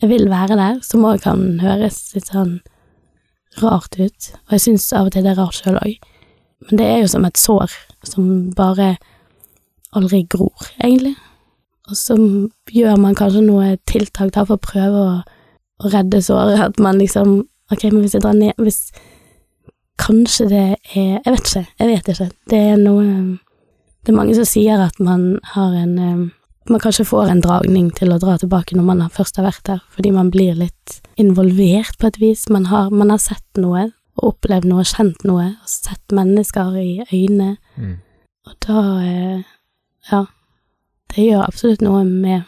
jeg 0.00 0.08
vil 0.08 0.30
være 0.32 0.56
der, 0.56 0.78
som 0.80 1.04
òg 1.04 1.20
kan 1.20 1.58
høres 1.60 1.98
litt 2.14 2.30
sånn 2.30 2.60
rart 3.60 3.98
ut, 3.98 4.28
og 4.46 4.54
jeg 4.54 4.62
syns 4.64 4.86
av 4.96 5.10
og 5.10 5.12
til 5.14 5.26
det 5.26 5.34
er 5.34 5.40
rart 5.42 5.58
sjøl 5.58 5.76
òg, 5.76 6.06
men 6.64 6.80
det 6.80 6.86
er 6.86 7.02
jo 7.02 7.10
som 7.12 7.26
et 7.28 7.40
sår 7.40 7.74
som 8.08 8.30
bare 8.56 8.94
aldri 9.96 10.22
gror, 10.30 10.70
egentlig, 10.80 11.16
og 11.90 11.98
så 11.98 12.16
gjør 12.72 12.96
man 13.02 13.18
kanskje 13.18 13.44
noe 13.44 13.74
tiltak 13.90 14.38
for 14.38 14.56
å 14.56 14.62
prøve 14.62 15.04
å, 15.04 15.14
å 15.84 15.92
redde 15.92 16.22
såret, 16.24 16.60
at 16.70 16.82
man 16.82 17.00
liksom 17.00 17.42
Ok, 17.70 17.84
men 17.86 18.00
hvis 18.02 18.16
jeg 18.16 18.24
drar 18.24 18.34
ned 18.34 18.58
Hvis 18.58 18.88
kanskje 20.00 20.48
det 20.50 20.66
er 20.96 21.20
Jeg 21.20 21.32
vet 21.34 21.46
ikke, 21.46 21.66
jeg 21.78 21.88
vet 21.88 22.08
ikke. 22.14 22.28
Det 22.50 22.58
er 22.72 22.76
noe 22.80 23.04
Det 24.00 24.12
er 24.12 24.16
mange 24.16 24.34
som 24.34 24.48
sier 24.48 24.80
at 24.80 25.00
man 25.00 25.38
har 25.54 25.74
en 25.76 26.30
man 26.70 26.80
kanskje 26.80 27.04
får 27.08 27.30
en 27.30 27.40
dragning 27.42 27.88
til 27.96 28.12
å 28.12 28.18
dra 28.22 28.36
tilbake 28.38 28.76
når 28.76 28.84
man 28.86 29.00
først 29.10 29.40
har 29.40 29.48
vært 29.48 29.64
der, 29.66 29.80
fordi 29.90 30.12
man 30.14 30.30
blir 30.30 30.54
litt 30.54 31.00
involvert 31.18 31.96
på 31.98 32.10
et 32.10 32.18
vis. 32.20 32.44
Man 32.52 32.68
har, 32.70 32.92
man 32.94 33.10
har 33.10 33.18
sett 33.18 33.58
noe, 33.58 33.88
og 34.20 34.34
opplevd 34.34 34.68
noe, 34.70 34.84
kjent 34.86 35.24
noe, 35.26 35.48
og 35.56 35.70
sett 35.70 36.14
mennesker 36.14 36.76
i 36.78 36.90
øynene. 37.08 37.56
Mm. 37.76 37.96
Og 38.46 38.54
da 38.66 38.84
eh, 39.06 39.40
Ja. 40.12 40.26
Det 41.10 41.24
gjør 41.24 41.42
absolutt 41.42 41.80
noe 41.82 42.04
med, 42.06 42.46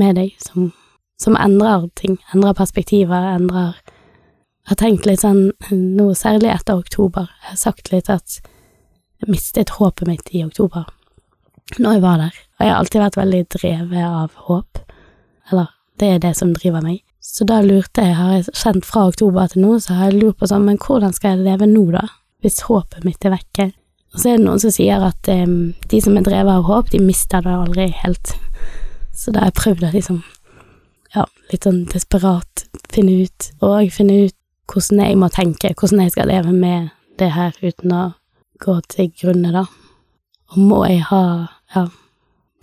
med 0.00 0.16
deg 0.16 0.30
som, 0.40 0.70
som, 1.20 1.36
endrer 1.36 1.90
ting. 1.98 2.16
Endrer 2.32 2.54
perspektiver, 2.56 3.26
endrer 3.34 3.74
har 4.70 4.78
tenkt 4.78 5.06
litt 5.08 5.22
sånn 5.22 5.50
noe 5.72 6.14
særlig 6.18 6.52
etter 6.52 6.78
oktober. 6.78 7.28
Jeg 7.42 7.54
har 7.54 7.60
sagt 7.60 7.92
litt 7.92 8.10
at 8.12 8.38
jeg 9.22 9.30
mistet 9.30 9.76
håpet 9.78 10.08
mitt 10.08 10.34
i 10.34 10.44
oktober 10.46 10.88
når 11.78 11.96
jeg 11.96 12.02
var 12.02 12.18
der. 12.20 12.34
Og 12.58 12.64
jeg 12.64 12.72
har 12.72 12.78
alltid 12.78 13.00
vært 13.00 13.16
veldig 13.16 13.42
drevet 13.54 14.04
av 14.04 14.34
håp. 14.48 14.80
Eller, 15.50 15.70
det 16.00 16.08
er 16.08 16.22
det 16.22 16.32
som 16.36 16.52
driver 16.54 16.84
meg. 16.84 17.00
Så 17.22 17.46
da 17.48 17.60
lurte 17.62 18.02
jeg, 18.04 18.16
har 18.18 18.32
jeg 18.34 18.56
kjent 18.58 18.86
fra 18.86 19.06
oktober 19.08 19.46
til 19.48 19.62
nå, 19.64 19.76
så 19.80 19.96
har 19.96 20.10
jeg 20.10 20.18
lurt 20.20 20.40
på 20.40 20.48
sånn, 20.50 20.66
men 20.66 20.80
hvordan 20.82 21.14
skal 21.16 21.36
jeg 21.36 21.46
leve 21.46 21.68
nå, 21.70 21.84
da? 21.94 22.02
Hvis 22.42 22.64
håpet 22.66 23.06
mitt 23.06 23.24
er 23.24 23.36
vekke. 23.36 23.70
Og 24.12 24.20
så 24.20 24.32
er 24.32 24.40
det 24.40 24.44
noen 24.44 24.60
som 24.60 24.74
sier 24.74 25.04
at 25.06 25.30
um, 25.30 25.72
de 25.88 26.00
som 26.04 26.18
er 26.18 26.26
drevet 26.26 26.52
av 26.52 26.66
håp, 26.68 26.90
de 26.92 27.00
mister 27.00 27.44
det 27.44 27.54
aldri 27.54 27.88
helt. 28.02 28.34
Så 29.16 29.32
da 29.32 29.44
har 29.44 29.52
jeg 29.52 29.60
prøvd 29.60 29.86
å 29.86 29.92
liksom, 29.94 30.20
ja, 31.14 31.24
litt 31.52 31.68
sånn 31.68 31.84
desperat 31.92 32.66
finne 32.92 33.22
ut, 33.22 33.48
og 33.64 33.94
finne 33.94 34.24
ut 34.26 34.36
hvordan 34.72 35.04
jeg 35.04 35.18
må 35.20 35.28
tenke, 35.32 35.74
hvordan 35.76 36.04
jeg 36.04 36.14
skal 36.14 36.30
leve 36.30 36.52
med 36.52 36.92
det 37.20 37.32
her 37.34 37.56
uten 37.62 37.92
å 37.92 38.02
gå 38.62 38.78
til 38.92 39.10
grunne, 39.20 39.52
da. 39.54 39.66
Og 40.52 40.58
må 40.60 40.82
jeg 40.86 41.02
ha 41.08 41.22
ja, 41.74 41.86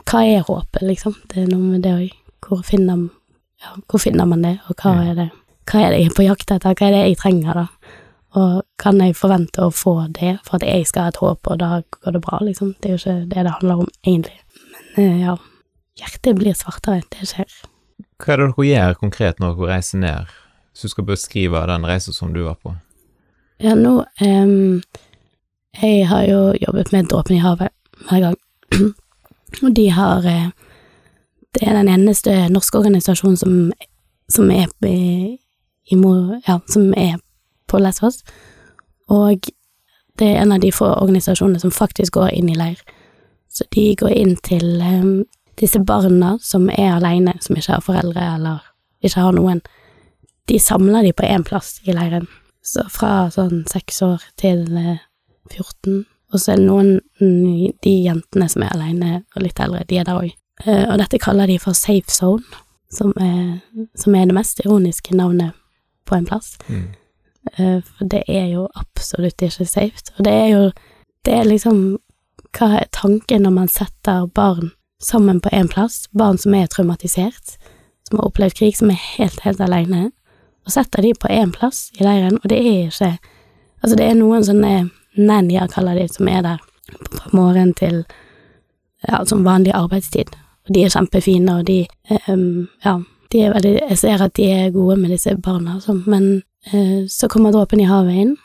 hva 0.10 0.24
er 0.26 0.46
håpet, 0.48 0.84
liksom? 0.86 1.16
Det 1.30 1.44
er 1.44 1.50
noe 1.52 1.76
med 1.76 1.84
det 1.86 1.94
òg. 1.94 2.16
Hvor, 2.46 2.64
ja, 2.66 3.74
hvor 3.92 4.02
finner 4.02 4.26
man 4.30 4.46
det, 4.46 4.58
og 4.70 4.82
hva 4.82 4.96
er 5.04 5.18
det, 5.18 5.28
hva 5.70 5.82
er 5.84 5.94
det 5.94 6.00
jeg 6.00 6.10
er 6.10 6.16
på 6.18 6.26
jakt 6.26 6.54
etter, 6.56 6.78
hva 6.78 6.88
er 6.88 6.96
det 6.96 7.02
jeg 7.04 7.20
trenger, 7.22 7.64
da? 7.64 7.96
Og 8.40 8.62
kan 8.82 9.00
jeg 9.02 9.18
forvente 9.18 9.66
å 9.66 9.74
få 9.74 9.96
det 10.14 10.36
for 10.46 10.60
at 10.60 10.66
jeg 10.66 10.86
skal 10.90 11.08
ha 11.08 11.14
et 11.14 11.22
håp, 11.22 11.50
og 11.50 11.62
da 11.62 11.70
går 11.98 12.16
det 12.16 12.24
bra, 12.26 12.42
liksom? 12.46 12.76
Det 12.80 12.90
er 12.90 12.96
jo 12.96 13.02
ikke 13.02 13.18
det 13.34 13.46
det 13.46 13.56
handler 13.58 13.84
om, 13.84 13.92
egentlig. 14.06 14.38
Men 14.96 15.06
eh, 15.06 15.24
ja, 15.26 15.36
hjertet 16.02 16.38
blir 16.40 16.58
svartere, 16.58 17.04
det 17.14 17.30
skjer. 17.30 17.58
Hva 18.20 18.36
er 18.36 18.42
det 18.42 18.52
dere 18.54 18.68
gjør 18.70 19.00
konkret 19.02 19.42
når 19.42 19.58
dere 19.58 19.74
reiser 19.74 20.02
ned, 20.02 20.38
hvis 20.80 20.92
du 20.92 20.96
skal 20.96 21.04
beskrive 21.04 21.68
den 21.68 21.86
reisen 21.86 22.14
som 22.14 22.34
du 22.34 22.44
var 22.44 22.56
på? 22.56 22.74
Ja, 23.60 23.76
nå 23.76 24.06
um, 24.22 24.82
Jeg 25.82 26.08
har 26.08 26.24
jo 26.24 26.54
jobbet 26.62 26.92
med 26.92 27.10
Dråpen 27.12 27.36
i 27.36 27.40
havet 27.40 27.68
hver 28.08 28.20
gang. 28.20 28.36
Og 29.64 29.76
de 29.76 29.90
har 29.90 30.26
eh, 30.26 30.50
Det 31.54 31.68
er 31.68 31.74
den 31.74 31.90
eneste 31.90 32.48
norske 32.50 32.78
organisasjonen 32.78 33.38
som, 33.38 33.72
som 34.30 34.52
er 34.52 34.68
i, 34.88 35.38
i 35.92 35.96
ja, 36.48 36.60
som 36.68 36.94
er 36.98 37.18
på 37.68 37.78
Lesvos. 37.78 38.24
Og 39.10 39.40
det 40.20 40.28
er 40.28 40.42
en 40.42 40.52
av 40.52 40.60
de 40.60 40.72
få 40.72 40.86
organisasjonene 40.86 41.60
som 41.60 41.72
faktisk 41.72 42.14
går 42.14 42.30
inn 42.30 42.50
i 42.50 42.56
leir. 42.56 42.80
Så 43.50 43.66
de 43.76 43.96
går 43.96 44.10
inn 44.10 44.36
til 44.36 44.82
um, 44.82 45.26
disse 45.60 45.80
barna 45.80 46.38
som 46.42 46.70
er 46.70 46.96
aleine, 46.96 47.34
som 47.42 47.58
ikke 47.58 47.74
har 47.74 47.82
foreldre 47.82 48.36
eller 48.36 48.64
ikke 49.02 49.20
har 49.20 49.34
noen. 49.34 49.62
De 50.50 50.60
samler 50.60 51.06
de 51.06 51.14
på 51.14 51.28
én 51.28 51.46
plass 51.46 51.78
i 51.86 51.94
leiren. 51.94 52.28
Så 52.66 52.84
fra 52.92 53.30
sånn 53.34 53.64
seks 53.70 54.02
år 54.06 54.24
til 54.42 54.66
uh, 54.76 54.98
14 55.54 56.04
og 56.30 56.40
så 56.40 56.54
er 56.54 56.60
det 56.60 56.68
noen 56.68 57.00
de 57.84 57.94
jentene 58.06 58.48
som 58.52 58.64
er 58.66 58.74
alene 58.76 59.14
og 59.36 59.44
litt 59.44 59.60
eldre, 59.62 59.86
de 59.90 59.98
er 59.98 60.06
der 60.08 60.20
òg. 60.22 60.34
Eh, 60.66 60.86
og 60.86 61.00
dette 61.02 61.22
kaller 61.22 61.50
de 61.50 61.58
for 61.62 61.78
safe 61.78 62.12
zone, 62.14 62.46
som 62.94 63.14
er, 63.22 63.62
som 63.98 64.16
er 64.18 64.30
det 64.30 64.38
mest 64.38 64.62
ironiske 64.62 65.16
navnet 65.18 65.58
på 66.10 66.18
en 66.18 66.28
plass. 66.30 66.56
Mm. 66.68 66.86
Eh, 67.56 67.80
for 67.82 68.12
det 68.14 68.24
er 68.28 68.52
jo 68.54 68.68
absolutt 68.78 69.42
ikke 69.42 69.66
safe. 69.66 70.14
Og 70.18 70.26
det 70.26 70.34
er 70.34 70.48
jo 70.48 70.72
Det 71.26 71.34
er 71.36 71.44
liksom 71.44 72.00
Hva 72.56 72.80
er 72.80 72.86
tanken 72.92 73.44
når 73.44 73.52
man 73.52 73.68
setter 73.68 74.26
barn 74.26 74.72
sammen 75.02 75.42
på 75.42 75.50
én 75.50 75.68
plass? 75.68 76.08
Barn 76.14 76.38
som 76.38 76.54
er 76.54 76.68
traumatisert, 76.68 77.58
som 78.08 78.18
har 78.18 78.26
opplevd 78.26 78.56
krig, 78.58 78.78
som 78.78 78.90
er 78.90 78.98
helt, 79.18 79.40
helt 79.42 79.62
alene, 79.62 80.12
og 80.70 80.74
setter 80.76 81.02
de 81.02 81.16
på 81.18 81.32
én 81.34 81.50
plass 81.50 81.88
i 81.98 82.06
leiren, 82.06 82.38
og 82.38 82.50
det 82.52 82.62
er 82.62 82.88
ikke 82.88 83.18
Altså, 83.80 83.96
det 83.96 84.10
er 84.10 84.18
noen 84.20 84.44
sånne 84.44 84.90
nannier, 85.16 85.70
kaller 85.72 85.96
de, 85.96 86.04
som 86.12 86.28
er 86.28 86.42
der 86.44 86.58
fra 87.14 87.30
morgen 87.32 87.72
til 87.80 88.02
ja, 89.08 89.22
som 89.26 89.46
vanlig 89.46 89.72
arbeidstid. 89.72 90.34
Og 90.68 90.74
de 90.76 90.84
er 90.84 90.92
kjempefine, 90.92 91.56
og 91.62 91.70
de 91.70 91.86
um, 92.28 92.68
ja, 92.84 92.98
de 93.32 93.46
er 93.46 93.56
veldig 93.56 93.74
Jeg 93.78 93.98
ser 94.02 94.26
at 94.26 94.36
de 94.36 94.50
er 94.52 94.76
gode 94.76 94.98
med 95.00 95.16
disse 95.16 95.32
barna, 95.40 95.78
altså. 95.78 95.96
men 96.06 96.44
uh, 96.74 97.08
så 97.08 97.32
kommer 97.32 97.56
dråpen 97.56 97.80
i 97.80 97.88
havet 97.88 98.22
inn, 98.26 98.38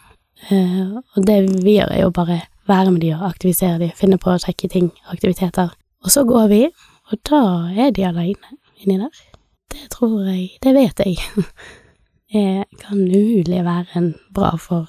uh, 0.52 1.02
og 1.02 1.26
det 1.26 1.40
vi 1.64 1.80
gjør, 1.80 1.90
er 1.90 2.02
jo 2.06 2.14
bare 2.14 2.40
være 2.70 2.90
med 2.94 3.02
de 3.02 3.14
og 3.18 3.26
aktivisere 3.32 3.78
de, 3.82 3.92
finne 3.98 4.22
på 4.22 4.30
å 4.30 4.38
sjekke 4.38 4.70
ting, 4.70 4.92
aktiviteter. 5.10 5.74
Og 6.04 6.14
så 6.14 6.22
går 6.24 6.46
vi, 6.54 6.64
og 7.10 7.26
da 7.26 7.44
er 7.74 7.90
de 7.90 8.06
aleine 8.06 8.54
inni 8.78 9.02
der. 9.02 9.24
Det 9.74 9.88
tror 9.90 10.22
jeg 10.30 10.52
Det 10.62 10.74
vet 10.78 11.02
jeg. 11.02 11.18
Det 12.32 12.64
kan 12.80 13.02
umulig 13.04 13.64
være 13.64 13.98
en 13.98 14.14
bra 14.34 14.54
for 14.60 14.88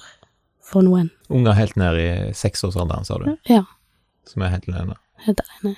for 0.66 0.86
noen. 0.86 1.12
Unger 1.30 1.58
helt 1.58 1.76
ned 1.80 2.00
i 2.02 2.08
seksårsalderen, 2.34 3.06
sa 3.06 3.20
du? 3.22 3.30
Ja. 3.50 3.64
Som 4.26 4.46
er 4.46 4.56
helt 4.56 4.68
alene? 4.72 4.98
Helt 5.26 5.42
alene. 5.44 5.76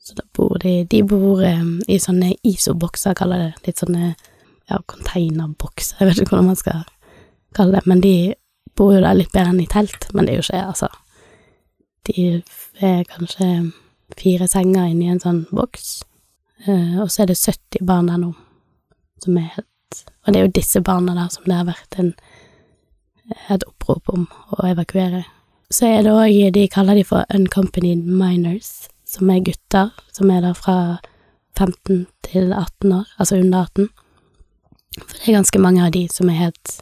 Så 0.00 0.14
da 0.16 0.24
bor 0.36 0.56
de 0.62 0.84
De 0.90 1.02
bor 1.04 1.42
um, 1.44 1.80
i 1.88 1.98
sånne 2.00 2.32
ISO-bokser, 2.46 3.16
kaller 3.18 3.42
det. 3.44 3.52
Litt 3.66 3.82
sånne 3.82 4.14
ja, 4.70 4.78
containerbokser, 4.86 5.98
jeg 6.00 6.08
vet 6.08 6.22
ikke 6.22 6.36
hvordan 6.36 6.52
man 6.52 6.60
skal 6.60 6.84
kalle 7.56 7.78
det. 7.78 7.86
Men 7.90 8.02
de 8.04 8.14
bor 8.78 8.94
jo 8.94 9.02
der 9.02 9.18
litt 9.18 9.32
bedre 9.34 9.54
enn 9.54 9.64
i 9.64 9.70
telt, 9.70 10.08
men 10.14 10.26
det 10.26 10.34
er 10.34 10.40
jo 10.40 10.46
ikke 10.46 10.62
altså. 10.62 10.90
De 12.08 12.28
er 12.80 13.02
kanskje 13.10 13.48
fire 14.18 14.46
senger 14.50 14.88
inni 14.90 15.10
en 15.10 15.20
sånn 15.22 15.42
boks, 15.50 15.90
uh, 16.68 17.02
og 17.02 17.10
så 17.10 17.24
er 17.24 17.32
det 17.32 17.40
70 17.42 17.84
barn 17.86 18.08
der 18.10 18.22
nå, 18.22 18.30
som 19.22 19.36
er 19.42 19.50
helt 19.56 19.69
Og 20.24 20.32
det 20.32 20.40
er 20.40 20.46
jo 20.46 20.58
disse 20.60 20.80
barna 20.84 21.14
der 21.16 21.32
som 21.32 21.46
det 21.46 21.56
har 21.56 21.68
vært 21.70 21.98
en 21.98 22.14
et 23.48 23.64
opprop 23.66 24.10
om 24.10 24.26
å 24.56 24.64
evakuere. 24.66 25.24
Så 25.70 25.86
er 25.86 26.02
det 26.02 26.12
òg 26.12 26.52
De 26.54 26.66
kaller 26.68 26.98
de 26.98 27.04
for 27.06 27.24
uncompanied 27.34 28.02
minors, 28.04 28.88
som 29.06 29.30
er 29.30 29.44
gutter 29.46 29.90
som 30.12 30.30
er 30.30 30.42
der 30.42 30.54
fra 30.54 30.98
15 31.58 32.06
til 32.22 32.52
18 32.52 32.92
år, 32.92 33.06
altså 33.18 33.36
under 33.36 33.58
18. 33.62 33.88
For 34.98 35.16
det 35.16 35.28
er 35.28 35.38
ganske 35.38 35.58
mange 35.58 35.84
av 35.86 35.92
de 35.92 36.08
som 36.10 36.28
er 36.28 36.40
helt 36.40 36.80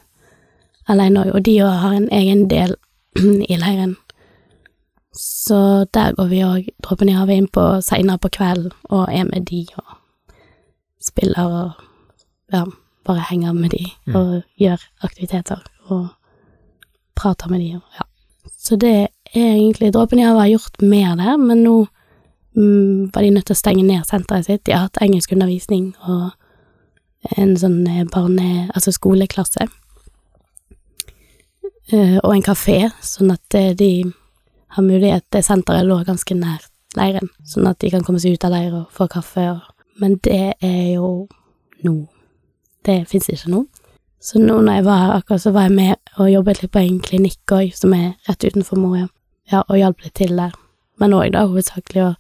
alene 0.88 1.24
òg, 1.24 1.34
og 1.34 1.44
de 1.44 1.58
òg 1.64 1.80
har 1.82 1.96
en 1.96 2.08
egen 2.12 2.48
del 2.48 2.76
i 3.52 3.56
leiren. 3.56 3.96
Så 5.12 5.84
der 5.94 6.14
går 6.14 6.28
vi 6.30 6.44
òg 6.46 6.68
dråpen 6.84 7.08
i 7.10 7.16
havet 7.16 7.36
inn 7.36 7.48
på 7.52 7.64
seinere 7.82 8.20
på 8.22 8.30
kvelden 8.38 8.72
og 8.88 9.08
er 9.10 9.24
med 9.26 9.48
de 9.50 9.64
og 9.80 9.96
spiller 11.02 11.48
og 11.48 11.84
ja, 12.52 12.64
bare 13.08 13.26
henger 13.30 13.56
med 13.56 13.72
de 13.72 13.84
mm. 14.06 14.16
og 14.16 14.60
gjør 14.60 14.84
aktiviteter 15.06 15.64
og 15.88 16.08
prater 17.18 17.50
med 17.50 17.64
de, 17.64 17.70
og 17.80 17.98
ja. 17.98 18.06
Så 18.58 18.76
det 18.76 18.94
er 19.34 19.54
egentlig 19.54 19.92
Dråpen 19.94 20.20
i 20.20 20.26
havet 20.26 20.42
har 20.42 20.52
gjort 20.52 20.82
mer 20.82 21.14
der, 21.16 21.36
men 21.40 21.62
nå 21.64 21.76
mm, 22.56 23.10
var 23.14 23.24
de 23.24 23.30
nødt 23.32 23.48
til 23.48 23.56
å 23.56 23.60
stenge 23.60 23.84
ned 23.86 24.04
senteret 24.08 24.46
sitt. 24.46 24.64
De 24.66 24.74
har 24.74 24.86
hatt 24.86 25.00
engelskundervisning 25.02 25.94
og 26.04 26.30
en 27.36 27.56
sånn 27.58 27.80
eh, 27.88 28.04
barne... 28.12 28.68
altså 28.74 28.92
skoleklasse. 28.94 29.68
Uh, 31.88 32.18
og 32.20 32.34
en 32.34 32.44
kafé, 32.44 32.90
sånn 33.00 33.32
at 33.32 33.56
eh, 33.56 33.72
de 33.72 33.92
har 34.76 34.84
mulighet 34.84 35.24
Det 35.32 35.40
senteret 35.40 35.86
lå 35.88 36.02
ganske 36.04 36.34
nær 36.36 36.66
leiren, 36.98 37.30
sånn 37.48 37.70
at 37.70 37.78
de 37.80 37.88
kan 37.94 38.04
komme 38.04 38.20
seg 38.20 38.36
ut 38.36 38.44
av 38.44 38.52
leir 38.52 38.74
og 38.76 38.92
få 38.92 39.08
kaffe 39.08 39.46
og 39.54 39.64
Men 39.98 40.18
det 40.22 40.54
er 40.62 40.92
jo 40.94 41.26
nå. 41.82 41.94
Det 42.88 43.02
fins 43.10 43.28
ikke 43.28 43.52
nå. 43.52 43.66
Så 44.20 44.40
nå 44.40 44.56
når 44.64 44.80
jeg 44.80 44.84
var 44.86 45.02
her 45.02 45.16
akkurat, 45.18 45.42
så 45.42 45.52
var 45.54 45.68
jeg 45.68 45.76
med 45.76 46.14
og 46.18 46.30
jobbet 46.32 46.62
litt 46.62 46.72
på 46.74 46.80
en 46.82 47.00
klinikk 47.04 47.52
òg, 47.54 47.74
som 47.76 47.92
er 47.94 48.14
rett 48.26 48.46
utenfor 48.48 48.80
Moria, 48.80 49.06
ja, 49.52 49.60
og 49.68 49.76
hjalp 49.78 50.02
litt 50.02 50.16
til 50.18 50.34
der. 50.40 50.56
Men 50.98 51.14
òg 51.14 51.34
da 51.36 51.44
hovedsakelig 51.46 52.06
å 52.06 52.12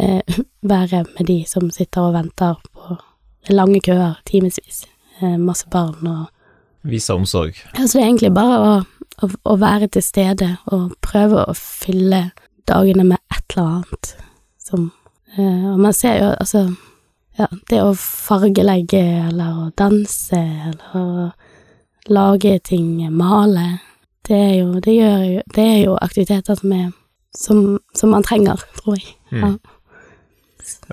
eh, 0.00 0.38
være 0.74 1.04
med 1.12 1.28
de 1.28 1.42
som 1.48 1.68
sitter 1.70 2.08
og 2.08 2.16
venter 2.16 2.56
på 2.72 2.96
lange 3.52 3.82
køer, 3.84 4.16
timevis, 4.26 4.86
eh, 5.20 5.36
masse 5.36 5.68
barn 5.70 6.08
og 6.10 6.24
Vise 6.86 7.14
omsorg. 7.18 7.56
Ja, 7.74 7.82
så 7.82 7.98
det 7.98 8.02
er 8.04 8.08
egentlig 8.12 8.28
bare 8.36 8.58
å, 8.62 8.74
å, 9.26 9.28
å 9.50 9.54
være 9.58 9.88
til 9.90 10.04
stede 10.06 10.52
og 10.70 10.92
prøve 11.02 11.42
å 11.42 11.54
fylle 11.58 12.28
dagene 12.70 13.02
med 13.08 13.18
et 13.34 13.56
eller 13.56 13.80
annet 13.80 14.12
som 14.62 14.84
eh, 15.34 15.64
Og 15.72 15.80
man 15.82 15.96
ser 15.96 16.20
jo, 16.20 16.28
altså 16.38 16.68
Ja, 17.36 17.48
det 17.70 17.82
å 17.84 17.92
fargelegge 18.00 19.02
eller 19.28 19.58
å 19.66 19.70
danse 19.76 20.38
eller 20.40 20.96
å 20.96 21.30
lage 22.08 22.58
ting, 22.64 23.02
male 23.12 23.80
Det 24.24 24.36
er 24.36 24.54
jo 24.60 24.80
Det, 24.80 24.94
gjør 24.94 25.42
det 25.54 25.64
er 25.64 25.80
jo 25.84 25.96
aktiviteter 26.00 26.54
som 26.54 26.72
er 26.72 26.86
som, 27.36 27.78
som 27.92 28.10
man 28.10 28.24
trenger, 28.24 28.62
tror 28.78 28.96
jeg. 28.96 29.10
Ja. 29.28 29.50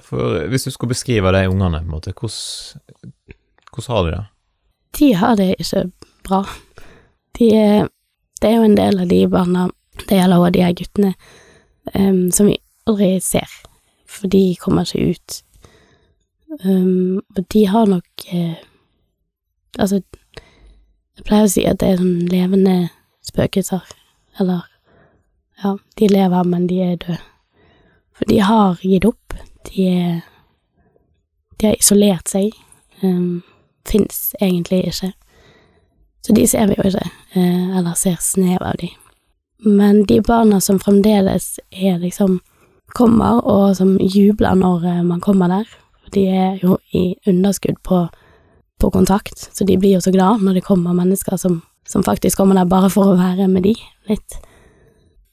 For 0.03 0.43
hvis 0.51 0.67
du 0.67 0.73
skulle 0.73 0.91
beskrive 0.91 1.31
de 1.31 1.45
ungene, 1.47 1.79
på 1.79 1.87
en 1.87 1.93
måte, 1.93 2.11
hvordan, 2.11 2.81
hvordan 3.71 3.95
har 3.95 4.03
de 4.03 4.11
det? 4.11 4.23
de 4.99 5.13
har 5.13 5.35
det 5.35 5.55
ikke 5.59 5.91
bra. 6.23 6.43
De 7.39 7.49
er 7.55 7.89
Det 8.41 8.49
er 8.49 8.57
jo 8.57 8.63
en 8.67 8.75
del 8.75 8.99
av 8.99 9.07
de 9.07 9.21
barna, 9.31 9.69
det 10.09 10.17
gjelder 10.17 10.37
også 10.37 10.51
de 10.51 10.63
her 10.65 10.73
guttene, 10.75 11.13
um, 11.95 12.31
som 12.31 12.49
vi 12.49 12.57
aldri 12.87 13.21
ser, 13.23 13.47
for 14.05 14.27
de 14.27 14.41
kommer 14.59 14.83
ikke 14.83 15.13
ut. 15.13 15.37
Um, 16.61 17.21
og 17.35 17.45
de 17.53 17.65
har 17.67 17.87
nok 17.89 18.25
uh, 18.29 18.55
Altså, 19.79 20.03
jeg 21.17 21.25
pleier 21.25 21.47
å 21.47 21.49
si 21.49 21.63
at 21.65 21.79
det 21.81 21.87
er 21.89 21.97
sånn 21.97 22.27
levende 22.29 22.75
spøkelser, 23.25 23.81
eller 24.39 24.67
Ja, 25.63 25.77
de 25.97 26.09
lever, 26.11 26.43
men 26.45 26.67
de 26.69 26.77
er 26.83 26.99
døde. 27.01 27.17
For 28.13 28.29
de 28.29 28.37
har 28.45 28.77
gitt 28.83 29.05
opp. 29.07 29.33
De 29.69 29.87
er 29.89 30.21
De 31.57 31.71
har 31.71 31.79
isolert 31.79 32.29
seg. 32.29 32.53
Um, 33.01 33.41
fins 33.89 34.35
egentlig 34.41 34.83
ikke. 34.91 35.13
Så 36.25 36.33
de 36.33 36.47
ser 36.47 36.67
vi 36.67 36.75
jo 36.77 36.87
ikke, 36.87 37.09
eh, 37.35 37.77
eller 37.77 37.93
ser 37.99 38.15
snev 38.19 38.61
av 38.61 38.77
de. 38.79 38.89
Men 39.57 40.05
de 40.05 40.21
barna 40.21 40.61
som 40.61 40.79
fremdeles 40.79 41.59
er 41.71 41.97
liksom 41.99 42.39
kommer, 42.95 43.41
og 43.43 43.75
som 43.75 43.97
jubler 43.99 44.55
når 44.55 44.85
eh, 44.85 45.03
man 45.03 45.21
kommer 45.21 45.47
der, 45.47 45.67
de 46.13 46.27
er 46.29 46.59
jo 46.63 46.77
i 46.93 47.15
underskudd 47.29 47.81
på, 47.83 48.05
på 48.79 48.91
kontakt, 48.93 49.49
så 49.53 49.65
de 49.67 49.77
blir 49.77 49.97
jo 49.97 50.01
så 50.03 50.13
glad 50.13 50.43
når 50.43 50.59
det 50.59 50.65
kommer 50.67 50.95
mennesker 50.97 51.37
som, 51.37 51.61
som 51.87 52.03
faktisk 52.03 52.37
kommer 52.39 52.59
der 52.59 52.69
bare 52.69 52.91
for 52.93 53.13
å 53.13 53.19
være 53.19 53.49
med 53.51 53.67
de, 53.67 53.75
litt. 54.09 54.39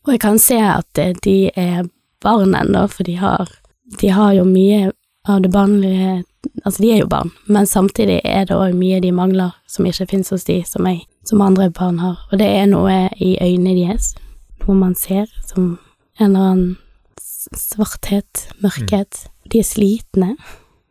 Og 0.07 0.15
jeg 0.15 0.23
kan 0.23 0.41
se 0.41 0.59
at 0.65 0.99
eh, 0.99 1.15
de 1.25 1.51
er 1.55 1.85
barn 2.25 2.55
ennå, 2.57 2.87
for 2.89 3.07
de 3.07 3.19
har, 3.21 3.53
de 4.01 4.13
har 4.15 4.35
jo 4.39 4.49
mye 4.49 4.91
av 5.29 5.45
det 5.45 5.53
barnlige 5.53 6.23
Altså, 6.65 6.81
de 6.81 6.89
er 6.89 7.03
jo 7.03 7.09
barn, 7.09 7.29
men 7.53 7.67
samtidig 7.69 8.15
er 8.25 8.47
det 8.49 8.57
òg 8.57 8.73
mye 8.73 8.97
de 9.05 9.11
mangler 9.13 9.53
som 9.69 9.85
ikke 9.85 10.07
finnes 10.09 10.33
hos 10.33 10.47
de, 10.49 10.55
som 10.65 10.87
jeg, 10.89 11.03
som 11.29 11.43
andre 11.45 11.67
barn 11.77 11.99
har, 12.01 12.17
og 12.33 12.41
det 12.41 12.47
er 12.49 12.65
noe 12.71 12.95
i 13.21 13.35
øynene 13.45 13.75
deres, 13.77 14.15
noe 14.65 14.79
man 14.79 14.95
ser 14.97 15.29
som 15.45 15.75
en 16.17 16.31
eller 16.31 16.47
annen 16.49 16.79
svarthet, 17.57 18.47
mørkhet. 18.65 19.27
De 19.53 19.61
er 19.61 19.69
slitne, 19.69 20.35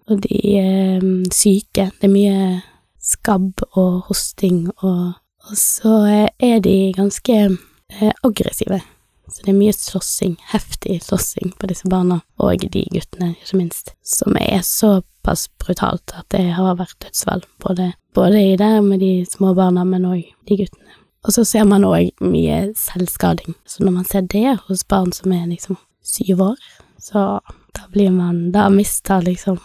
og 0.09 0.21
de 0.25 0.39
er 0.57 1.03
um, 1.03 1.23
syke. 1.33 1.89
Det 1.99 2.07
er 2.07 2.13
mye 2.13 2.61
skabb 2.99 3.63
og 3.71 4.05
hosting, 4.09 4.67
og, 4.83 5.19
og 5.47 5.57
så 5.57 5.95
er 6.39 6.59
de 6.65 6.77
ganske 6.97 7.37
eh, 7.39 8.13
aggressive. 8.23 8.81
Så 9.29 9.45
det 9.45 9.53
er 9.53 9.59
mye 9.59 9.73
slåssing, 9.75 10.35
heftig 10.51 10.99
slåssing 11.05 11.53
på 11.61 11.69
disse 11.69 11.89
barna, 11.89 12.19
og 12.41 12.65
de 12.73 12.83
guttene, 12.89 13.35
ikke 13.37 13.59
minst, 13.61 13.93
som 14.01 14.37
er 14.41 14.63
såpass 14.65 15.47
brutalt 15.61 16.15
at 16.17 16.25
det 16.33 16.47
har 16.57 16.79
vært 16.79 16.97
dødsfall, 17.05 17.45
både, 17.61 17.91
både 18.17 18.41
i 18.53 18.57
det 18.57 18.71
med 18.85 19.03
de 19.05 19.13
små 19.29 19.53
barna, 19.57 19.85
men 19.85 20.09
òg 20.09 20.25
de 20.49 20.59
guttene. 20.63 20.97
Og 21.27 21.35
så 21.35 21.43
ser 21.45 21.67
man 21.67 21.85
òg 21.85 22.13
mye 22.23 22.71
selvskading, 22.79 23.53
så 23.67 23.85
når 23.85 23.97
man 23.99 24.07
ser 24.09 24.25
det 24.31 24.57
hos 24.65 24.85
barn 24.87 25.11
som 25.13 25.33
er 25.35 25.49
liksom 25.51 25.77
syv 26.01 26.41
år, 26.51 26.69
så 26.99 27.39
da 27.75 27.85
blir 27.93 28.09
man 28.11 28.51
Da 28.51 28.69
mister 28.69 29.21
liksom 29.21 29.59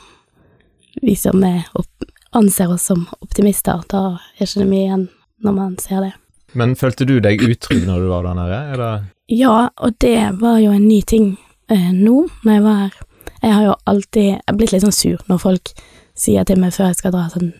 vi 1.02 1.16
som 1.18 1.42
opp, 1.44 2.06
anser 2.34 2.72
oss 2.72 2.88
som 2.90 3.06
optimister, 3.20 3.82
da 3.90 4.18
er 4.38 4.46
ikke 4.46 4.62
det 4.62 4.68
mye 4.70 4.84
igjen 4.84 5.08
når 5.44 5.56
man 5.56 5.74
ser 5.82 6.04
det. 6.04 6.12
Men 6.54 6.76
følte 6.78 7.06
du 7.08 7.16
deg 7.22 7.42
utrygg 7.42 7.86
når 7.88 8.04
du 8.04 8.10
var 8.12 8.26
der 8.26 8.38
nede, 8.38 8.60
eller? 8.74 9.04
Ja, 9.30 9.70
og 9.76 9.96
det 10.04 10.18
var 10.40 10.60
jo 10.62 10.74
en 10.74 10.86
ny 10.86 11.00
ting 11.02 11.34
eh, 11.72 11.90
nå, 11.90 12.26
når 12.44 12.52
jeg 12.52 12.64
var 12.64 12.80
her. 12.84 13.02
Jeg 13.44 13.52
har 13.52 13.64
jo 13.66 13.74
alltid 13.90 14.28
Jeg 14.30 14.56
blitt 14.56 14.72
litt 14.72 14.84
sånn 14.84 14.94
sur 14.94 15.24
når 15.28 15.40
folk 15.42 15.72
sier 16.16 16.46
til 16.48 16.60
meg 16.60 16.72
før 16.72 16.90
jeg 16.90 17.00
skal 17.00 17.12
dra 17.12 17.24
sånn 17.32 17.50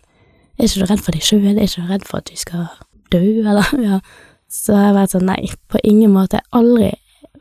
Er 0.56 0.68
ikke 0.68 0.80
du 0.80 0.86
redd 0.88 1.02
for 1.04 1.16
deg 1.16 1.26
sjøl? 1.26 1.48
Er 1.50 1.66
ikke 1.66 1.82
du 1.82 1.90
redd 1.90 2.06
for 2.08 2.22
at 2.22 2.30
du 2.30 2.40
skal 2.40 2.64
dø, 3.12 3.22
eller? 3.42 3.68
Ja. 3.88 4.00
Så 4.48 4.76
jeg 4.76 4.86
har 4.86 4.96
vært 4.96 5.16
sånn 5.16 5.26
Nei, 5.26 5.50
på 5.68 5.80
ingen 5.82 6.14
måte. 6.14 6.38
Jeg 6.38 6.46
har 6.52 6.60
aldri 6.62 6.90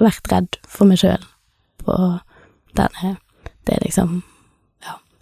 vært 0.01 0.31
redd 0.31 0.59
for 0.67 0.89
meg 0.89 0.99
sjøl 1.03 1.23
på 1.83 1.97
denne 2.79 3.15
Det 3.63 3.77
er 3.77 3.83
liksom. 3.85 4.23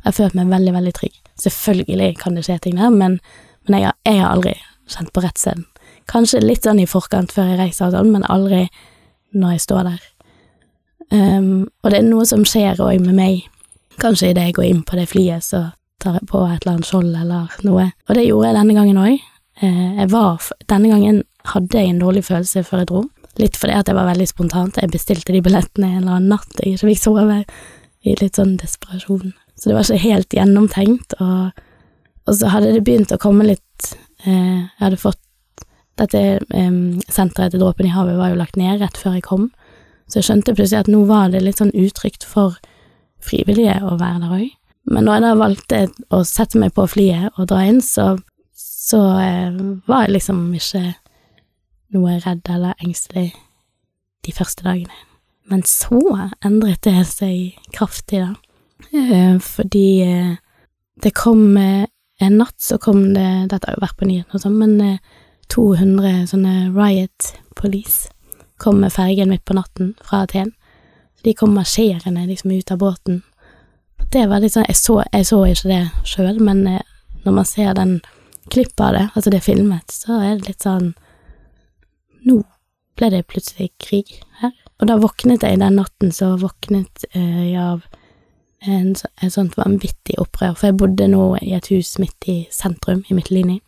Jeg 0.02 0.10
har 0.10 0.18
følt 0.18 0.38
meg 0.38 0.50
veldig, 0.50 0.74
veldig 0.74 0.94
trygg. 0.98 1.18
Selvfølgelig 1.42 2.16
kan 2.22 2.38
det 2.38 2.46
skje 2.48 2.58
ting 2.64 2.80
der, 2.80 2.90
men, 2.90 3.20
men 3.68 3.78
jeg, 3.78 3.90
har, 3.90 3.98
jeg 4.06 4.22
har 4.22 4.34
aldri 4.34 4.56
kjent 4.90 5.14
på 5.14 5.24
redselen. 5.24 5.68
Kanskje 6.10 6.42
litt 6.44 6.66
sånn 6.66 6.82
i 6.82 6.90
forkant 6.90 7.32
før 7.32 7.52
jeg 7.52 7.60
reiser 7.60 7.88
og 7.88 7.96
sånn, 7.96 8.12
men 8.14 8.26
aldri 8.32 8.66
når 9.38 9.56
jeg 9.56 9.66
står 9.68 9.88
der. 9.88 10.02
Um, 11.12 11.68
og 11.84 11.92
det 11.92 12.00
er 12.00 12.08
noe 12.08 12.26
som 12.28 12.44
skjer 12.48 12.82
òg 12.82 13.04
med 13.04 13.16
meg. 13.18 13.46
Kanskje 14.02 14.32
idet 14.32 14.50
jeg 14.50 14.58
går 14.58 14.68
inn 14.70 14.84
på 14.88 14.98
det 14.98 15.10
flyet, 15.12 15.46
så 15.46 15.66
tar 16.02 16.18
jeg 16.18 16.30
på 16.32 16.42
et 16.48 16.64
eller 16.64 16.78
annet 16.78 16.90
skjold 16.90 17.12
eller 17.14 17.58
noe. 17.68 17.90
Og 18.08 18.18
det 18.18 18.26
gjorde 18.26 18.50
jeg 18.50 18.58
denne 18.58 18.78
gangen 18.78 19.02
òg. 19.02 19.28
Uh, 19.62 20.50
Denne 20.72 20.90
gangen 20.90 21.22
hadde 21.52 21.78
jeg 21.78 21.92
en 21.92 22.00
dårlig 22.02 22.24
følelse 22.26 22.64
før 22.66 22.82
jeg 22.82 22.90
dro. 22.90 23.04
Litt 23.40 23.60
fordi 23.60 23.76
at 23.78 23.92
jeg 23.92 23.96
var 23.96 24.10
veldig 24.10 24.28
spontant. 24.28 24.80
Jeg 24.82 24.92
bestilte 24.92 25.36
de 25.36 25.44
billettene 25.44 25.92
en 25.92 26.02
eller 26.02 26.18
annen 26.18 26.34
natt 26.34 26.60
jeg 26.60 26.76
ikke 26.76 26.92
fikk 26.92 27.04
sove, 27.04 27.38
i 28.02 28.16
litt 28.18 28.40
sånn 28.40 28.56
desperasjon. 28.58 29.36
Så 29.62 29.70
det 29.70 29.78
var 29.78 29.86
ikke 29.86 30.08
helt 30.08 30.34
gjennomtenkt, 30.34 31.14
og, 31.22 31.52
og 32.26 32.38
så 32.38 32.50
hadde 32.50 32.72
det 32.74 32.86
begynt 32.86 33.14
å 33.14 33.20
komme 33.22 33.46
litt 33.46 33.92
eh, 34.26 34.66
Jeg 34.66 34.82
hadde 34.82 34.98
fått 34.98 35.22
dette 36.02 36.22
eh, 36.42 36.80
senteret 37.14 37.54
til 37.54 37.62
Dråpen 37.62 37.86
i 37.86 37.94
havet 37.94 38.18
var 38.18 38.32
jo 38.32 38.40
lagt 38.40 38.58
ned 38.58 38.82
rett 38.82 38.98
før 38.98 39.20
jeg 39.20 39.28
kom, 39.28 39.52
så 40.10 40.20
jeg 40.20 40.30
skjønte 40.30 40.56
plutselig 40.58 40.88
at 40.88 40.90
nå 40.92 41.04
var 41.10 41.30
det 41.30 41.44
litt 41.46 41.62
sånn 41.62 41.76
utrygt 41.78 42.26
for 42.26 42.58
frivillige 43.22 43.78
å 43.86 44.00
være 44.02 44.24
der 44.24 44.36
òg. 44.40 44.50
Men 44.90 45.06
når 45.06 45.14
jeg 45.14 45.24
da 45.24 45.32
valgte 45.38 45.80
å 46.10 46.24
sette 46.26 46.58
meg 46.58 46.74
på 46.74 46.88
flyet 46.90 47.38
og 47.38 47.52
dra 47.52 47.62
inn, 47.70 47.84
så, 47.86 48.16
så 48.58 49.04
eh, 49.22 49.62
var 49.86 50.08
jeg 50.08 50.18
liksom 50.18 50.42
ikke 50.58 50.86
noe 51.94 52.18
redd 52.24 52.50
eller 52.50 52.82
engstelig 52.82 53.30
de 54.26 54.34
første 54.34 54.66
dagene. 54.66 54.96
Men 55.52 55.62
så 55.68 56.00
endret 56.46 56.82
det 56.88 57.06
seg 57.10 57.60
kraftig, 57.76 58.24
da. 58.24 58.34
Eh, 58.90 59.40
fordi 59.40 60.02
eh, 60.02 60.36
det 61.02 61.12
kom 61.16 61.58
eh, 61.58 61.86
En 62.22 62.38
natt 62.38 62.62
så 62.62 62.78
kom 62.78 63.14
det 63.16 63.48
Dette 63.50 63.66
har 63.66 63.78
jo 63.78 63.82
vært 63.82 63.98
på 63.98 64.06
nyhetene 64.06 64.38
og 64.38 64.44
sånn, 64.44 64.58
men 64.62 64.82
eh, 64.86 64.98
200 65.50 66.28
sånne 66.30 66.56
riot 66.76 67.32
police 67.58 68.12
kom 68.62 68.78
med 68.84 68.94
fergen 68.94 69.32
midt 69.34 69.42
på 69.44 69.56
natten 69.58 69.96
fra 70.06 70.22
Aten. 70.24 70.52
De 71.26 71.34
kom 71.34 71.56
marsjerende 71.58 72.28
liksom 72.30 72.54
ut 72.54 72.72
av 72.72 72.78
båten. 72.78 73.24
Det 74.14 74.28
var 74.30 74.40
litt 74.40 74.54
sånn 74.54 74.70
Jeg 74.70 74.78
så, 74.78 75.00
jeg 75.12 75.28
så 75.28 75.40
ikke 75.50 75.72
det 75.72 75.82
sjøl, 76.08 76.38
men 76.40 76.62
når 77.26 77.36
man 77.36 77.50
ser 77.50 77.74
den 77.74 77.98
klippet 78.54 78.86
av 78.86 78.94
det, 78.94 79.08
altså 79.16 79.34
det 79.34 79.42
filmet, 79.44 79.92
så 79.92 80.22
er 80.22 80.38
det 80.38 80.52
litt 80.54 80.68
sånn 80.68 80.94
Nå 82.30 82.38
ble 82.96 83.10
det 83.10 83.26
plutselig 83.28 83.72
krig 83.82 84.14
her. 84.44 84.54
Og 84.78 84.88
da 84.88 85.00
våknet 85.02 85.42
jeg 85.42 85.58
den 85.58 85.80
natten, 85.82 86.14
så 86.14 86.36
våknet 86.38 87.08
jeg 87.16 87.58
av 87.58 87.82
en, 88.68 88.94
et 89.22 89.34
sånt 89.34 89.58
vanvittig 89.58 90.20
opprør, 90.22 90.54
for 90.56 90.70
jeg 90.70 90.78
bodde 90.78 91.08
nå 91.10 91.26
i 91.42 91.54
et 91.58 91.72
hus 91.74 91.96
midt 92.02 92.30
i 92.30 92.38
sentrum, 92.54 93.04
i 93.10 93.18
Midtlinje 93.18 93.60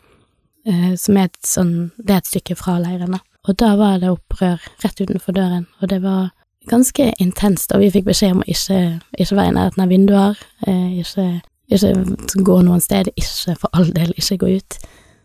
eh, 0.66 0.94
som 1.00 1.18
er 1.18 1.30
et 1.30 1.40
sånn 1.46 1.74
Det 1.96 2.14
er 2.14 2.22
et 2.22 2.30
stykke 2.30 2.56
fra 2.58 2.78
leirene. 2.82 3.20
Og 3.44 3.58
da 3.60 3.74
var 3.76 3.98
det 4.00 4.12
opprør 4.12 4.62
rett 4.84 5.00
utenfor 5.00 5.36
døren, 5.36 5.66
og 5.80 5.90
det 5.90 6.00
var 6.04 6.30
ganske 6.70 7.10
intenst, 7.20 7.74
og 7.74 7.82
vi 7.82 7.90
fikk 7.92 8.06
beskjed 8.08 8.38
om 8.38 8.40
å 8.40 8.48
ikke, 8.48 8.78
ikke 9.20 9.36
være 9.36 9.50
i 9.50 9.56
nærheten 9.58 9.84
av 9.84 9.90
vinduer, 9.92 10.46
eh, 10.66 11.02
ikke 11.02 11.26
ikke 11.72 12.42
gå 12.44 12.58
noen 12.64 12.82
sted, 12.84 13.08
ikke 13.16 13.56
for 13.56 13.72
all 13.76 13.90
del 13.94 14.12
ikke 14.18 14.38
gå 14.42 14.50
ut. 14.58 14.78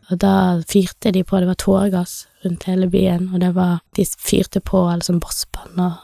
Og 0.10 0.22
da 0.24 0.34
fyrte 0.66 1.12
de 1.14 1.24
på, 1.24 1.38
det 1.38 1.50
var 1.50 1.60
tåregass 1.60 2.14
rundt 2.46 2.66
hele 2.70 2.88
byen, 2.90 3.30
og 3.34 3.42
det 3.44 3.54
var 3.56 3.80
De 3.96 4.06
fyrte 4.06 4.62
på 4.64 4.88
alle 4.90 5.06
sånn 5.06 5.20
bosspann 5.20 5.80
og 5.84 5.98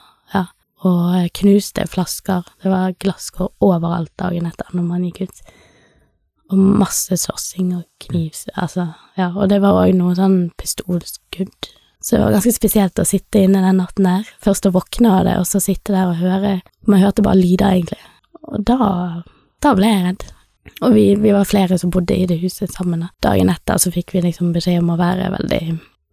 og 0.86 1.30
knuste 1.38 1.86
flasker. 1.90 2.46
Det 2.62 2.72
var 2.72 2.98
glasskår 3.02 3.54
overalt 3.66 4.14
dagen 4.22 4.48
etter 4.50 4.70
når 4.76 4.86
man 4.90 5.08
gikk 5.08 5.26
ut. 5.26 5.42
Og 6.54 6.62
masse 6.62 7.18
sossing 7.18 7.72
og 7.74 7.88
kniv, 8.04 8.38
altså, 8.54 8.92
ja, 9.18 9.32
og 9.34 9.50
det 9.50 9.64
var 9.64 9.80
òg 9.82 9.96
noe 9.98 10.14
sånn 10.18 10.52
pistolskudd. 10.60 11.72
Så 12.06 12.20
det 12.20 12.22
var 12.22 12.36
ganske 12.36 12.54
spesielt 12.54 13.02
å 13.02 13.08
sitte 13.08 13.42
inne 13.42 13.64
den 13.64 13.80
natten 13.82 14.06
der. 14.06 14.28
Først 14.46 14.68
å 14.70 14.76
våkne 14.76 15.10
av 15.10 15.24
det, 15.26 15.40
og 15.42 15.48
så 15.50 15.62
sitte 15.64 15.96
der 15.96 16.12
og 16.12 16.20
høre 16.22 16.60
Man 16.86 17.02
hørte 17.02 17.24
bare 17.26 17.40
lyder, 17.40 17.74
egentlig. 17.74 17.98
Og 18.46 18.62
da, 18.62 19.24
da 19.66 19.72
ble 19.74 19.90
jeg 19.90 20.04
redd. 20.04 20.26
Og 20.86 20.94
vi, 20.94 21.06
vi, 21.18 21.32
var 21.34 21.50
flere 21.50 21.80
som 21.82 21.90
bodde 21.90 22.14
i 22.14 22.28
det 22.30 22.38
huset 22.44 22.70
sammen. 22.74 23.08
Dagen 23.26 23.50
etter 23.50 23.82
så 23.82 23.90
fikk 23.94 24.14
vi 24.14 24.22
liksom 24.22 24.54
beskjed 24.54 24.84
om 24.84 24.94
å 24.94 25.00
være 25.02 25.32
veldig, 25.34 25.62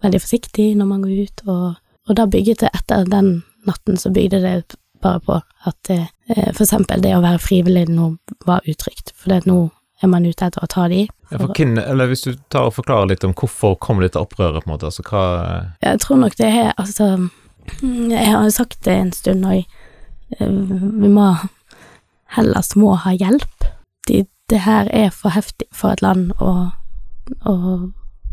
veldig 0.05 0.21
forsiktig 0.25 0.71
når 0.79 0.89
man 0.89 1.05
går 1.05 1.27
ut, 1.27 1.45
og, 1.45 1.67
og 2.09 2.17
da 2.17 2.25
bygget 2.31 2.65
det 2.65 2.73
etter 2.73 3.05
den 3.13 3.35
natten 3.69 3.99
så 3.99 4.11
bygde 4.11 4.41
det 4.43 4.57
bare 5.03 5.21
på 5.21 5.39
at 5.67 5.91
eh, 5.91 6.09
for 6.55 6.65
eksempel 6.65 7.03
det 7.03 7.15
å 7.17 7.23
være 7.23 7.43
frivillig 7.43 7.87
nå 7.91 8.15
var 8.47 8.67
utrygt, 8.69 9.15
for 9.17 9.33
det 9.33 9.43
at 9.43 9.49
nå 9.51 9.61
er 10.03 10.11
man 10.11 10.27
ute 10.27 10.47
etter 10.47 10.65
å 10.65 10.71
ta 10.71 10.89
de. 10.91 11.05
Ja, 11.31 11.39
for 11.39 11.55
hvem, 11.55 11.77
eller 11.79 12.11
Hvis 12.11 12.25
du 12.27 12.35
tar 12.51 12.69
og 12.69 12.77
forklarer 12.77 13.13
litt 13.13 13.25
om 13.25 13.35
hvorfor 13.39 13.77
kom 13.79 14.03
dette 14.03 14.21
opprøret, 14.21 14.65
på 14.65 14.71
en 14.71 14.75
måte, 14.75 14.91
altså 14.91 15.05
hva 15.07 15.25
Jeg 15.83 16.03
tror 16.03 16.21
nok 16.25 16.37
det 16.41 16.51
er 16.51 16.73
altså 16.77 17.09
Jeg 17.81 18.27
har 18.27 18.43
jo 18.45 18.55
sagt 18.55 18.83
det 18.85 18.97
en 18.99 19.13
stund, 19.15 19.47
òg, 19.47 19.65
vi 20.39 21.11
må 21.13 21.29
Hellas 22.33 22.73
må 22.81 22.95
ha 22.97 23.13
hjelp. 23.13 23.67
De, 24.09 24.23
det 24.49 24.63
her 24.65 24.89
er 24.89 25.11
for 25.13 25.35
heftig 25.35 25.67
for 25.77 25.93
et 25.93 26.01
land 26.01 26.31
å, 26.41 26.73
å, 27.45 27.53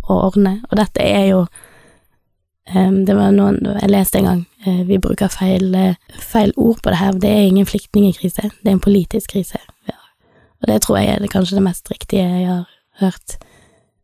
å 0.08 0.20
ordne, 0.30 0.62
og 0.70 0.80
dette 0.80 1.04
er 1.04 1.26
jo 1.34 1.42
Det 2.70 3.16
var 3.18 3.32
noen 3.34 3.58
Jeg 3.66 3.90
leste 3.90 4.20
en 4.20 4.28
gang 4.28 4.42
uh, 4.68 4.82
vi 4.86 5.00
bruker 5.02 5.32
feil, 5.34 5.72
uh, 5.74 6.20
feil, 6.22 6.54
ord 6.58 6.78
på 6.84 6.92
det 6.94 7.00
her. 7.00 7.18
Det 7.18 7.30
er 7.30 7.48
ingen 7.48 7.66
flyktningkrise, 7.66 8.52
det 8.62 8.70
er 8.70 8.76
en 8.78 8.84
politisk 8.84 9.34
krise. 9.34 9.58
Ja. 9.90 9.98
Og 10.62 10.70
det 10.70 10.82
tror 10.84 11.00
jeg 11.00 11.16
er 11.16 11.24
det, 11.24 11.32
kanskje 11.34 11.58
det 11.58 11.66
mest 11.66 11.90
riktige 11.92 12.28
jeg 12.28 12.48
har 12.48 12.70
hørt. 13.02 13.38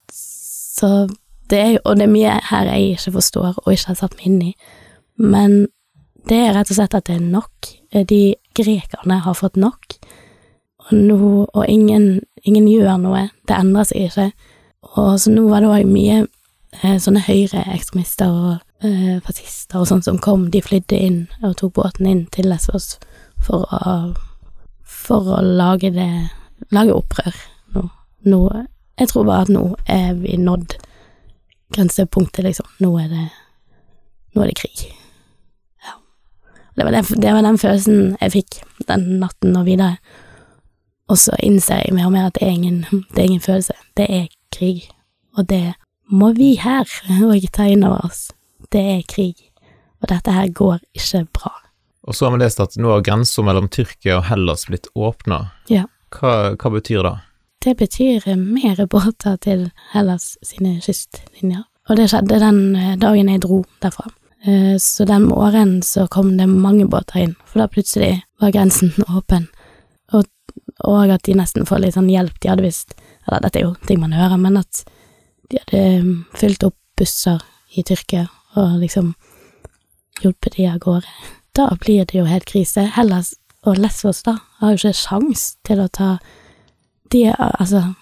Så 0.10 1.08
det 1.49 1.60
er 1.60 1.71
jo 1.75 1.80
Og 1.86 1.95
det 1.95 2.04
er 2.08 2.12
mye 2.12 2.39
her 2.49 2.71
jeg 2.73 2.97
ikke 2.97 3.12
forstår 3.19 3.54
og 3.62 3.73
ikke 3.73 3.88
har 3.88 3.99
satt 4.01 4.17
meg 4.17 4.25
inn 4.25 4.41
i, 4.41 4.51
men 5.17 5.67
det 6.25 6.38
er 6.41 6.56
rett 6.56 6.71
og 6.73 6.80
slett 6.80 6.95
at 6.97 7.06
det 7.06 7.19
er 7.19 7.21
nok. 7.21 7.69
De 8.10 8.36
grekerne 8.58 9.19
har 9.21 9.38
fått 9.38 9.60
nok, 9.62 9.93
og, 10.86 10.93
nå, 10.93 11.45
og 11.54 11.65
ingen, 11.69 12.21
ingen, 12.43 12.67
gjør 12.69 12.97
noe. 13.01 13.28
Det 13.47 13.58
endrer 13.58 13.88
seg 13.89 14.10
ikke. 14.10 14.32
Og 14.95 15.19
så 15.21 15.34
nå 15.34 15.45
var 15.49 15.63
det 15.63 15.71
òg 15.71 15.89
mye 15.89 16.17
eh, 16.23 16.32
sånne 16.82 17.24
høyreekstremister 17.26 18.32
og 18.32 18.86
eh, 18.86 19.18
fascister 19.26 19.82
og 19.82 19.90
sånn 19.90 20.04
som 20.06 20.20
kom. 20.22 20.50
De 20.52 20.62
flydde 20.64 21.00
inn 21.00 21.20
og 21.42 21.58
tok 21.62 21.76
båten 21.80 22.10
inn 22.10 22.26
til 22.34 22.50
Lesvos 22.52 22.96
for 23.44 23.68
å, 23.70 23.96
for 24.84 25.38
å 25.38 25.44
lage 25.44 25.94
det 25.96 26.10
Lage 26.72 26.94
opprør 26.96 27.36
nå. 27.76 27.82
nå. 28.32 28.42
Jeg 28.96 29.10
tror 29.12 29.26
bare 29.28 29.44
at 29.44 29.50
nå 29.52 29.64
er 29.92 30.14
vi 30.18 30.38
nådd 30.40 30.78
grensepunktet, 31.76 32.46
liksom. 32.48 32.70
Nå 32.80 32.94
er 33.02 33.10
det 33.12 33.26
Nå 34.36 34.44
er 34.44 34.50
det 34.50 34.56
krig. 34.60 34.86
Det 36.76 36.84
var, 36.84 36.92
den, 36.92 37.22
det 37.22 37.32
var 37.32 37.44
den 37.46 37.58
følelsen 37.60 38.16
jeg 38.20 38.32
fikk 38.34 38.58
den 38.90 39.04
natten 39.22 39.56
og 39.56 39.68
videre. 39.68 39.96
Og 41.08 41.20
så 41.22 41.36
innser 41.40 41.86
jeg 41.86 41.94
mer 41.96 42.10
og 42.10 42.16
mer 42.16 42.28
at 42.28 42.36
det 42.36 42.44
er 42.44 42.56
ingen, 42.56 42.82
det 43.14 43.22
er 43.22 43.30
ingen 43.30 43.44
følelse, 43.44 43.76
det 43.96 44.08
er 44.10 44.26
krig. 44.52 44.90
Og 45.38 45.48
det 45.50 45.76
må 46.08 46.32
vi 46.38 46.56
her 46.62 46.89
òg 47.30 47.48
ta 47.54 47.68
inn 47.72 47.86
over 47.88 48.06
oss. 48.08 48.30
Det 48.72 48.82
er 48.82 49.06
krig, 49.10 49.52
og 50.02 50.10
dette 50.12 50.34
her 50.34 50.50
går 50.50 50.82
ikke 50.98 51.26
bra. 51.36 51.54
Og 52.06 52.15
så 52.15 52.28
har 52.28 52.36
vi 52.36 52.44
lest 52.44 52.62
at 52.62 52.76
nå 52.78 52.91
har 52.91 53.06
grensa 53.06 53.41
mellom 53.46 53.68
Tyrkia 53.74 54.20
og 54.20 54.28
Hellas 54.30 54.68
blitt 54.70 54.91
åpna. 54.94 55.48
Ja. 55.72 55.88
Hva, 56.13 56.54
hva 56.54 56.72
betyr 56.76 57.02
det? 57.06 57.15
Det 57.65 57.74
betyr 57.80 58.28
mer 58.38 58.84
båter 58.86 59.39
til 59.41 59.70
Hellas 59.94 60.36
sine 60.46 60.78
kystlinjer. 60.86 61.63
Og 61.89 61.98
det 61.98 62.12
skjedde 62.12 62.38
den 62.41 62.62
dagen 63.02 63.30
jeg 63.30 63.41
dro 63.41 63.63
derfra. 63.82 64.12
Eh, 64.46 64.78
så 64.82 65.06
den 65.10 65.26
morgenen 65.32 65.82
så 65.82 66.06
kom 66.08 66.36
det 66.38 66.46
mange 66.50 66.86
båter 66.89 67.24
inn, 67.24 67.36
for 67.50 67.63
da 67.63 67.70
plutselig 67.70 68.20
var 68.41 68.54
grensen 68.54 68.94
åpen. 69.18 69.48
Og, 70.13 70.30
og 70.86 71.13
at 71.13 71.26
de 71.26 71.38
nesten 71.38 71.65
får 71.65 71.82
litt 71.82 71.98
sånn 71.98 72.12
hjelp. 72.12 72.38
De 72.41 72.54
hadde 72.54 72.65
visst 72.65 72.94
Eller 73.26 73.41
dette 73.41 73.58
er 73.58 73.65
jo 73.65 73.74
ting 73.89 73.98
man 74.04 74.13
hører, 74.13 74.38
men 74.38 74.62
at 74.62 74.84
de 75.52 75.62
hadde 75.62 75.84
mm, 76.04 76.26
fylt 76.40 76.64
opp 76.68 76.78
busser 76.98 77.42
i 77.76 77.84
Tyrkia 77.84 78.28
og 78.56 78.80
liksom 78.80 79.14
hjulpet 80.22 80.56
de 80.58 80.68
av 80.72 80.80
gårde. 80.84 81.12
Da 81.56 81.70
blir 81.80 82.06
det 82.08 82.18
jo 82.18 82.26
helt 82.28 82.48
krise. 82.48 82.86
Hellas 82.96 83.34
og 83.66 83.80
Lesvos, 83.82 84.24
da, 84.24 84.38
har 84.60 84.74
jo 84.74 84.80
ikke 84.80 84.98
sjans 84.98 85.56
til 85.66 85.82
å 85.82 85.92
ta 85.92 86.18
De 87.12 87.28
Altså, 87.38 87.94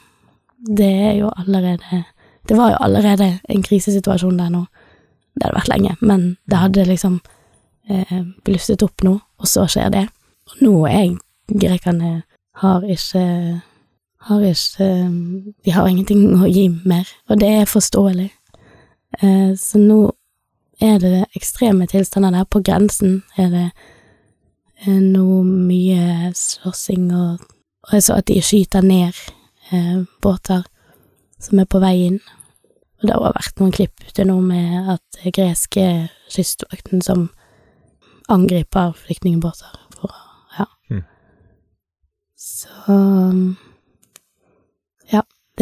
det 0.58 0.92
er 1.10 1.14
jo 1.20 1.30
allerede 1.36 2.04
Det 2.48 2.58
var 2.58 2.72
jo 2.72 2.78
allerede 2.80 3.40
en 3.50 3.64
krisesituasjon 3.64 4.38
der 4.40 4.50
nå. 4.50 4.66
Det 5.36 5.46
hadde 5.46 5.58
vært 5.58 5.72
lenge, 5.72 5.96
men 6.02 6.38
det 6.46 6.58
hadde 6.60 6.86
liksom 6.86 7.22
eh, 7.90 8.20
blusset 8.46 8.84
opp 8.84 9.02
nå, 9.04 9.14
og 9.40 9.48
så 9.48 9.64
skjer 9.68 9.90
det. 9.90 10.04
Og 10.52 10.62
nå 10.62 10.74
er 10.90 11.16
grekerne 11.48 12.24
har 12.62 12.84
ikke 12.84 13.24
har 14.24 14.42
ikke 14.42 14.88
De 15.66 15.72
har 15.72 15.88
ingenting 15.88 16.42
å 16.42 16.48
gi 16.48 16.70
mer, 16.86 17.08
og 17.30 17.40
det 17.40 17.50
er 17.50 17.66
forståelig. 17.70 18.30
Eh, 19.22 19.54
så 19.60 19.78
nå 19.78 20.12
er 20.82 21.00
det 21.00 21.26
ekstreme 21.36 21.88
tilstander 21.88 22.32
der. 22.32 22.44
På 22.50 22.62
grensen 22.64 23.24
er 23.38 23.50
det 23.50 23.66
eh, 24.86 25.00
noe 25.00 25.44
mye 25.44 26.32
slåssing 26.36 27.12
og 27.14 27.50
Og 27.84 27.94
jeg 27.94 28.04
så 28.04 28.14
at 28.16 28.28
de 28.28 28.38
skyter 28.40 28.82
ned 28.82 29.18
eh, 29.76 30.04
båter 30.24 30.62
som 31.40 31.60
er 31.60 31.66
på 31.68 31.82
vei 31.84 31.98
inn. 32.06 32.22
Og 33.02 33.10
det 33.10 33.18
har 33.18 33.36
vært 33.36 33.60
noen 33.60 33.74
klipp 33.76 34.06
ute 34.08 34.24
nå 34.24 34.38
med 34.40 34.88
at 34.94 35.20
greske 35.36 36.08
kystvakten 36.32 37.04
som 37.04 37.26
angriper 38.32 38.96
flyktningbåter 38.96 39.76
for 39.98 40.16
Ja. 40.58 40.66
Mm. 40.90 41.04
Så 42.38 42.96
Ja, 42.96 43.73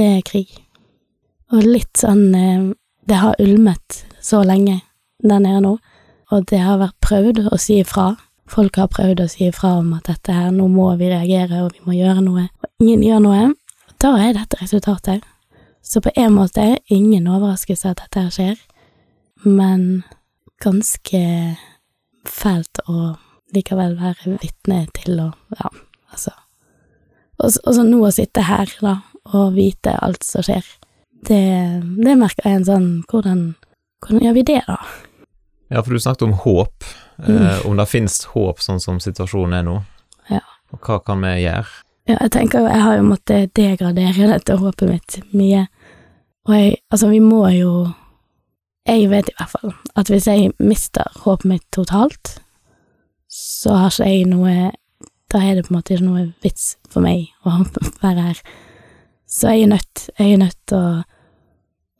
det 0.01 0.09
er 0.17 0.25
krig. 0.25 0.51
Og 1.51 1.65
litt 1.67 1.99
sånn 1.99 2.33
eh, 2.35 2.69
Det 3.05 3.17
har 3.17 3.39
ulmet 3.41 4.03
så 4.21 4.43
lenge 4.45 4.79
der 5.21 5.41
nede 5.41 5.61
nå, 5.63 5.71
og 6.31 6.45
det 6.49 6.59
har 6.61 6.79
vært 6.79 6.97
prøvd 7.03 7.39
å 7.51 7.57
si 7.59 7.79
ifra. 7.81 8.13
Folk 8.49 8.77
har 8.77 8.89
prøvd 8.93 9.23
å 9.23 9.27
si 9.29 9.47
ifra 9.49 9.73
om 9.79 9.91
at 9.97 10.07
dette 10.09 10.33
her, 10.33 10.51
nå 10.53 10.67
må 10.71 10.87
vi 10.99 11.09
reagere, 11.11 11.63
og 11.65 11.73
vi 11.75 11.83
må 11.85 11.97
gjøre 11.97 12.23
noe, 12.25 12.45
og 12.61 12.83
ingen 12.83 13.03
gjør 13.05 13.23
noe. 13.25 13.41
Da 14.01 14.13
er 14.21 14.37
dette 14.37 14.59
resultatet. 14.61 15.25
Så 15.81 16.01
på 16.01 16.13
en 16.15 16.37
måte 16.37 16.77
ingen 16.93 17.27
overraskelse 17.27 17.91
at 17.91 18.03
dette 18.03 18.21
her 18.21 18.33
skjer, 18.33 18.61
men 19.43 20.03
ganske 20.61 21.21
fælt 22.29 22.83
å 22.85 23.15
likevel 23.55 23.97
være 23.99 24.37
vitne 24.41 24.85
til 24.95 25.19
og 25.25 25.57
ja, 25.57 25.71
altså 26.13 26.37
Og 27.41 27.49
så 27.57 27.81
nå 27.81 28.03
å 28.05 28.11
sitte 28.13 28.43
her, 28.45 28.69
da, 28.85 28.99
og 29.29 29.53
vite 29.55 29.93
alt 30.01 30.25
som 30.25 30.45
skjer, 30.45 30.65
det, 31.27 31.43
det 32.01 32.17
merker 32.17 32.47
jeg 32.47 32.62
en 32.62 32.67
sånn 32.67 32.89
hvordan, 33.12 33.43
hvordan 34.01 34.25
gjør 34.25 34.38
vi 34.39 34.45
det, 34.49 34.62
da? 34.67 34.79
Ja, 35.71 35.84
for 35.84 35.93
du 35.93 36.01
snakket 36.03 36.27
om 36.27 36.34
håp, 36.41 36.84
eh, 37.23 37.29
mm. 37.29 37.69
om 37.69 37.77
det 37.79 37.88
finnes 37.88 38.17
håp 38.34 38.60
sånn 38.63 38.81
som 38.84 38.99
situasjonen 38.99 39.60
er 39.62 39.67
nå. 39.67 39.77
Ja. 40.31 40.41
Og 40.73 40.81
hva 40.83 41.00
kan 41.06 41.21
vi 41.23 41.37
gjøre? 41.46 41.69
Ja, 42.10 42.17
jeg 42.17 42.31
tenker 42.33 42.63
jo, 42.63 42.71
jeg 42.71 42.83
har 42.83 42.98
jo 42.98 43.08
måttet 43.08 43.54
degradere 43.56 44.31
dette 44.33 44.58
håpet 44.60 44.89
mitt 44.89 45.17
mye, 45.37 45.65
og 46.50 46.56
jeg, 46.58 46.77
altså, 46.89 47.12
vi 47.12 47.19
må 47.21 47.43
jo 47.54 47.71
Jeg 48.89 49.12
vet 49.12 49.27
i 49.29 49.33
hvert 49.37 49.52
fall 49.52 49.73
at 50.02 50.10
hvis 50.10 50.25
jeg 50.25 50.54
mister 50.58 51.06
håpet 51.21 51.46
mitt 51.46 51.65
totalt, 51.69 52.39
så 53.29 53.75
har 53.77 53.93
ikke 53.93 54.08
jeg 54.10 54.23
noe 54.31 54.71
Da 55.29 55.37
er 55.46 55.60
det 55.60 55.67
på 55.67 55.71
en 55.71 55.77
måte 55.77 55.93
ikke 55.93 56.08
noe 56.08 56.23
vits 56.41 56.79
for 56.89 57.06
meg 57.06 57.29
å 57.46 57.62
være 58.04 58.25
her. 58.31 58.41
Så 59.32 59.54
jeg 59.54 59.63
er 59.63 59.71
nødt, 59.71 60.10
jeg 60.19 60.34
er 60.34 60.42
nødt 60.42 60.58
til 60.67 60.77
å, 60.77 61.04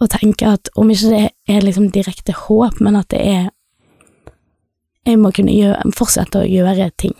å 0.04 0.08
tenke 0.12 0.50
at 0.52 0.72
om 0.76 0.90
ikke 0.92 1.12
det 1.14 1.22
er 1.48 1.64
liksom 1.64 1.92
direkte 1.96 2.36
håp, 2.36 2.82
men 2.84 3.00
at 3.00 3.12
det 3.14 3.26
er 3.26 3.50
Jeg 5.02 5.18
må 5.18 5.32
kunne 5.34 5.50
gjøre, 5.50 5.90
fortsette 5.98 6.44
å 6.44 6.46
gjøre 6.46 6.92
ting, 7.02 7.16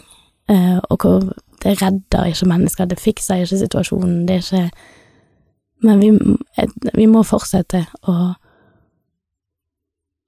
uh, 0.52 0.78
og 0.94 1.02
hvor 1.02 1.24
det 1.64 1.72
redder 1.82 2.28
ikke 2.30 2.46
mennesker, 2.46 2.86
det 2.86 3.00
fikser 3.02 3.42
ikke 3.42 3.58
situasjonen, 3.58 4.28
det 4.28 4.36
er 4.36 4.44
ikke 4.44 4.72
Men 5.82 5.98
vi, 5.98 6.12
vi 6.94 7.08
må 7.10 7.24
fortsette 7.26 7.88
å, 8.06 8.14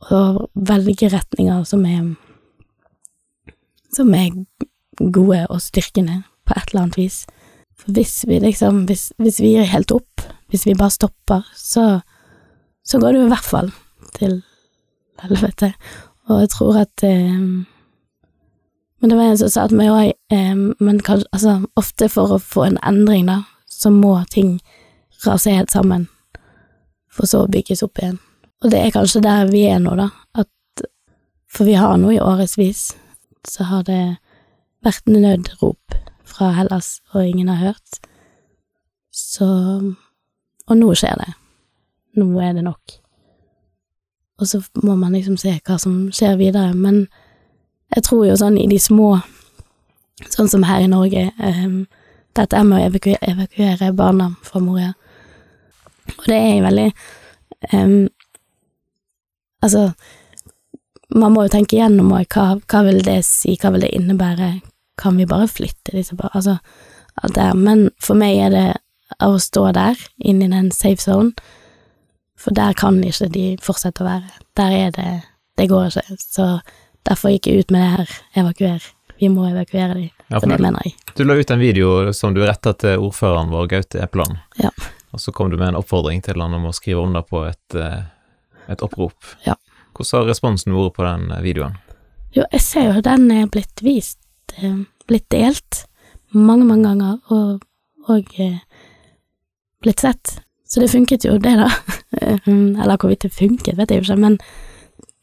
å 0.10 0.22
velge 0.56 1.12
retninger 1.14 1.62
som 1.70 1.86
er 1.86 2.16
som 3.94 4.14
er 4.18 4.34
gode 4.98 5.44
og 5.50 5.62
styrkende 5.62 6.24
på 6.48 6.56
et 6.58 6.72
eller 6.72 6.82
annet 6.82 6.98
vis. 6.98 7.24
For 7.80 7.92
hvis 7.96 8.24
vi 8.28 8.40
liksom, 8.40 8.86
hvis, 8.90 9.12
hvis 9.18 9.40
vi 9.42 9.56
gir 9.56 9.70
helt 9.70 9.92
opp, 9.92 10.24
hvis 10.52 10.66
vi 10.68 10.78
bare 10.78 10.94
stopper, 10.94 11.46
så, 11.58 12.00
så 12.86 13.00
går 13.00 13.14
det 13.14 13.22
jo 13.22 13.28
i 13.28 13.34
hvert 13.34 13.48
fall 13.50 13.72
til 14.18 14.42
helvete. 15.24 15.74
Og 16.30 16.44
jeg 16.44 16.52
tror 16.54 16.78
at 16.86 17.04
eh, 17.04 17.40
Men 19.02 19.10
det 19.12 19.18
var 19.18 19.24
en 19.24 19.38
som 19.38 19.50
sa 19.52 19.66
at 19.68 19.74
vi 19.76 19.90
òg 19.92 20.14
eh, 20.32 20.56
Men 20.56 21.02
kanskje, 21.04 21.28
altså, 21.36 21.58
ofte 21.76 22.08
for 22.10 22.32
å 22.32 22.40
få 22.40 22.68
en 22.70 22.80
endring, 22.88 23.28
da, 23.28 23.42
så 23.68 23.92
må 23.92 24.16
ting 24.32 24.60
rase 25.26 25.52
helt 25.52 25.72
sammen, 25.72 26.08
for 27.12 27.28
så 27.28 27.44
å 27.44 27.52
bygges 27.52 27.84
opp 27.86 28.00
igjen. 28.00 28.18
Og 28.64 28.72
det 28.72 28.80
er 28.80 28.96
kanskje 28.96 29.24
der 29.24 29.48
vi 29.52 29.66
er 29.72 29.80
nå, 29.80 29.96
da, 30.00 30.10
at 30.36 30.84
For 31.48 31.68
vi 31.68 31.76
har 31.80 31.98
nå 31.98 32.12
i 32.12 32.22
årevis, 32.22 32.94
så 33.48 33.68
har 33.68 33.84
det 33.88 34.18
vært 34.84 35.08
nødrop 35.08 35.96
fra 36.34 36.52
Hellas, 36.58 36.98
og 37.14 37.28
ingen 37.28 37.52
har 37.52 37.62
hørt. 37.72 38.02
Så 39.14 39.46
Og 40.64 40.78
nå 40.80 40.94
skjer 40.96 41.18
det. 41.20 41.34
Nå 42.16 42.40
er 42.40 42.54
det 42.56 42.64
nok. 42.64 42.94
Og 44.40 44.48
så 44.48 44.62
må 44.84 44.96
man 44.96 45.12
liksom 45.12 45.36
se 45.38 45.58
hva 45.60 45.76
som 45.80 46.08
skjer 46.12 46.38
videre, 46.40 46.74
men 46.74 47.08
jeg 47.96 48.06
tror 48.08 48.26
jo 48.28 48.38
sånn 48.40 48.58
i 48.58 48.70
de 48.72 48.80
små, 48.82 49.18
sånn 50.32 50.50
som 50.50 50.64
her 50.64 50.86
i 50.86 50.90
Norge 50.92 51.30
um, 51.38 51.84
Dette 52.34 52.58
er 52.58 52.64
med 52.66 52.80
å 52.80 52.86
evakuere, 52.88 53.20
evakuere 53.30 53.92
barna 53.94 54.32
fra 54.42 54.62
Moria, 54.64 54.94
og 56.16 56.24
det 56.26 56.38
er 56.40 56.64
veldig 56.66 56.88
um, 57.74 58.08
Altså, 59.64 59.84
man 61.16 61.32
må 61.32 61.46
jo 61.46 61.54
tenke 61.54 61.78
igjennom 61.78 62.10
hva, 62.12 62.48
hva 62.58 62.80
vil 62.84 62.98
det 63.06 63.22
si, 63.24 63.54
hva 63.62 63.70
vil 63.72 63.86
det 63.86 63.94
innebære, 63.96 64.50
kan 65.00 65.18
vi 65.18 65.28
bare 65.30 65.50
flytte 65.50 65.96
disse 65.96 66.16
barna, 66.16 66.40
altså 66.40 66.58
alt 67.22 67.36
det 67.36 67.44
her, 67.44 67.58
men 67.58 67.90
for 68.02 68.18
meg 68.18 68.40
er 68.48 68.54
det 68.54 68.70
av 69.22 69.36
å 69.36 69.42
stå 69.42 69.68
der, 69.76 70.00
inni 70.18 70.50
den 70.50 70.72
safe 70.74 71.02
zone, 71.02 71.34
for 72.40 72.56
der 72.58 72.74
kan 72.78 72.98
ikke 73.06 73.30
de 73.32 73.46
fortsette 73.64 74.04
å 74.04 74.08
være. 74.08 74.34
Der 74.60 74.80
er 74.88 74.92
det 74.96 75.12
Det 75.54 75.68
går 75.70 75.92
ikke. 75.92 76.16
Så 76.18 76.46
derfor 77.06 77.30
gikk 77.30 77.46
jeg 77.46 77.62
ut 77.62 77.72
med 77.72 77.84
det 77.84 77.90
her, 77.92 78.14
evakuer. 78.42 78.88
Vi 79.22 79.28
må 79.30 79.46
evakuere 79.52 79.94
de, 79.94 80.08
Ja, 80.32 80.40
for 80.40 80.50
det 80.50 80.58
mener 80.58 80.82
jeg. 80.84 80.96
Du 81.14 81.22
la 81.24 81.36
ut 81.38 81.52
en 81.54 81.62
video 81.62 82.12
som 82.12 82.34
du 82.34 82.42
retta 82.42 82.74
til 82.74 82.98
ordføreren 82.98 83.52
vår, 83.54 83.68
Gaute 83.70 84.02
Epeland. 84.02 84.40
Ja. 84.58 84.72
Og 85.14 85.22
så 85.22 85.32
kom 85.32 85.52
du 85.52 85.60
med 85.60 85.68
en 85.68 85.78
oppfordring 85.78 86.24
til 86.26 86.42
han 86.42 86.58
om 86.58 86.66
å 86.66 86.74
skrive 86.74 87.06
under 87.06 87.22
på 87.22 87.44
et, 87.46 87.78
eh, 87.78 88.02
et 88.68 88.82
opprop. 88.82 89.14
Ja. 89.46 89.54
Hvordan 89.94 90.24
har 90.24 90.32
responsen 90.32 90.74
vært 90.74 90.96
på 90.98 91.06
den 91.06 91.30
videoen? 91.46 91.78
Jo, 92.34 92.48
jeg 92.52 92.62
ser 92.66 92.96
jo 92.96 93.02
den 93.06 93.30
er 93.30 93.46
blitt 93.46 93.84
vist, 93.86 94.18
eh, 94.58 94.80
blitt 95.08 95.30
delt, 95.34 95.86
mange, 96.34 96.66
mange 96.66 96.88
ganger, 96.90 97.20
og, 97.34 97.64
og 98.10 98.34
eh, 98.40 98.58
blitt 99.84 100.00
sett. 100.04 100.40
Så 100.68 100.82
det 100.82 100.90
funket 100.92 101.26
jo, 101.28 101.38
det, 101.38 101.54
da. 101.60 101.70
Eller 102.48 102.98
hvorvidt 102.98 103.28
det 103.28 103.34
funket, 103.36 103.78
vet 103.78 103.92
jeg 103.92 104.02
jo 104.02 104.08
ikke, 104.08 104.20
men 104.22 104.38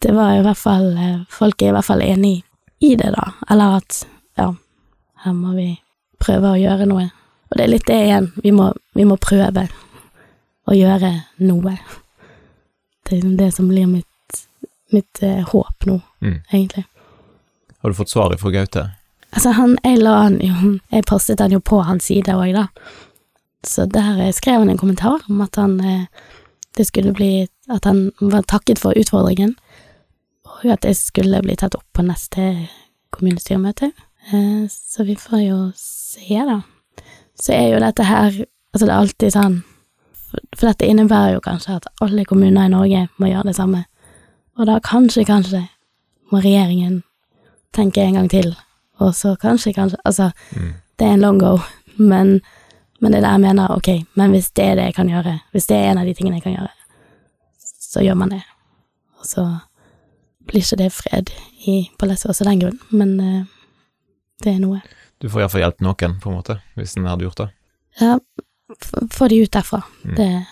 det 0.02 0.12
var 0.16 0.36
i 0.38 0.42
hvert 0.44 0.58
fall 0.58 0.92
eh, 0.96 1.18
Folk 1.28 1.62
er 1.62 1.70
i 1.70 1.74
hvert 1.76 1.88
fall 1.88 2.02
enig 2.04 2.36
i 2.80 2.94
det, 2.96 3.10
da. 3.16 3.32
Eller 3.50 3.80
at 3.80 4.02
ja, 4.38 4.52
her 5.24 5.34
må 5.36 5.54
vi 5.56 5.72
prøve 6.22 6.54
å 6.54 6.60
gjøre 6.60 6.86
noe. 6.88 7.08
Og 7.50 7.58
det 7.58 7.64
er 7.66 7.72
litt 7.72 7.88
det 7.88 7.98
igjen, 8.06 8.30
vi 8.44 8.52
må, 8.54 8.70
vi 8.94 9.04
må 9.08 9.16
prøve 9.20 9.66
å 10.70 10.76
gjøre 10.76 11.10
noe. 11.42 11.74
Det 13.02 13.16
er 13.16 13.18
liksom 13.18 13.36
det 13.40 13.50
som 13.56 13.68
blir 13.68 13.88
mitt, 13.90 14.44
mitt 14.94 15.22
håp 15.50 15.86
nå, 15.88 15.98
Mm. 16.20 16.42
egentlig. 16.52 16.84
Har 17.80 17.90
du 17.90 17.96
fått 17.96 18.10
svar 18.12 18.34
fra 18.38 18.50
Gaute? 18.52 18.82
Altså, 19.32 19.52
han, 19.54 19.78
jeg 19.84 20.00
la 20.02 20.16
han 20.24 20.40
jo 20.42 20.78
Jeg 20.90 21.06
postet 21.06 21.40
han 21.40 21.52
jo 21.52 21.60
på 21.62 21.80
hans 21.86 22.08
side 22.10 22.34
òg, 22.34 22.52
da. 22.56 22.66
Så 23.66 23.86
der 23.86 24.18
eh, 24.18 24.32
skrev 24.32 24.64
han 24.64 24.70
en 24.70 24.80
kommentar 24.80 25.22
om 25.28 25.40
at 25.40 25.56
han 25.56 25.80
eh, 25.80 26.06
Det 26.76 26.86
skulle 26.86 27.12
bli 27.14 27.48
At 27.70 27.84
han 27.84 28.10
var 28.20 28.42
takket 28.42 28.78
for 28.78 28.96
utfordringen, 28.98 29.54
og 30.42 30.64
at 30.72 30.82
det 30.82 30.96
skulle 30.96 31.42
bli 31.42 31.54
tatt 31.56 31.74
opp 31.74 31.86
på 31.94 32.02
neste 32.02 32.66
kommunestyremøte. 33.14 33.92
Eh, 34.32 34.64
så 34.68 35.04
vi 35.04 35.14
får 35.14 35.40
jo 35.44 35.58
se, 35.76 36.34
da. 36.34 36.60
Så 37.38 37.52
er 37.52 37.68
jo 37.74 37.84
dette 37.84 38.04
her 38.04 38.44
Altså, 38.72 38.86
det 38.86 38.92
er 38.92 39.00
alltid 39.00 39.32
sånn 39.34 39.54
For, 40.30 40.66
dette 40.68 40.86
innebærer 40.86 41.32
jo 41.34 41.40
kanskje 41.42 41.78
at 41.80 41.86
alle 42.00 42.24
kommuner 42.24 42.68
i 42.68 42.70
Norge 42.70 43.06
må 43.18 43.30
gjøre 43.30 43.50
det 43.50 43.56
samme. 43.56 43.84
Og 44.58 44.66
da 44.68 44.76
kanskje, 44.78 45.24
kanskje 45.26 45.64
må 46.30 46.38
regjeringen 46.38 47.00
tenke 47.74 48.04
en 48.04 48.14
gang 48.14 48.28
til, 48.30 48.52
og 49.00 49.14
så 49.16 49.34
kanskje, 49.40 49.72
kanskje 49.76 49.98
Altså, 50.04 50.30
Mm. 50.56 50.72
det 50.98 51.06
er 51.06 51.12
en 51.14 51.20
long 51.20 51.38
go, 51.40 51.58
men, 51.98 52.40
men 53.00 53.12
det 53.12 53.18
er 53.18 53.22
der 53.26 53.30
jeg 53.36 53.40
mener, 53.40 53.68
ok, 53.76 53.88
men 54.14 54.30
hvis 54.30 54.50
det 54.50 54.64
er 54.64 54.74
det 54.74 54.84
jeg 54.90 54.94
kan 54.94 55.08
gjøre, 55.08 55.38
hvis 55.52 55.66
det 55.66 55.76
er 55.76 55.90
en 55.90 55.98
av 55.98 56.06
de 56.06 56.14
tingene 56.14 56.36
jeg 56.36 56.42
kan 56.42 56.52
gjøre, 56.56 56.70
så 57.64 58.00
gjør 58.04 58.14
man 58.14 58.30
det. 58.30 58.42
Og 59.20 59.26
så 59.26 59.44
blir 60.46 60.62
ikke 60.62 60.76
det 60.76 60.92
fred 60.92 61.30
i 61.66 61.90
Palessos 61.98 62.40
av 62.40 62.46
den 62.46 62.60
grunn, 62.60 62.78
men 62.90 63.20
uh, 63.20 63.44
det 64.44 64.54
er 64.54 64.60
noe. 64.62 64.80
Du 65.20 65.28
får 65.28 65.40
iallfall 65.42 65.60
hjelpe 65.64 65.84
noen, 65.84 66.20
på 66.20 66.30
en 66.30 66.36
måte, 66.38 66.60
hvis 66.76 66.96
en 66.96 67.06
hadde 67.10 67.26
gjort 67.26 67.42
det. 67.42 67.48
Ja, 68.00 68.18
få 69.12 69.28
de 69.28 69.42
ut 69.42 69.52
derfra. 69.52 69.82
Mm. 70.04 70.14
Det 70.16 70.46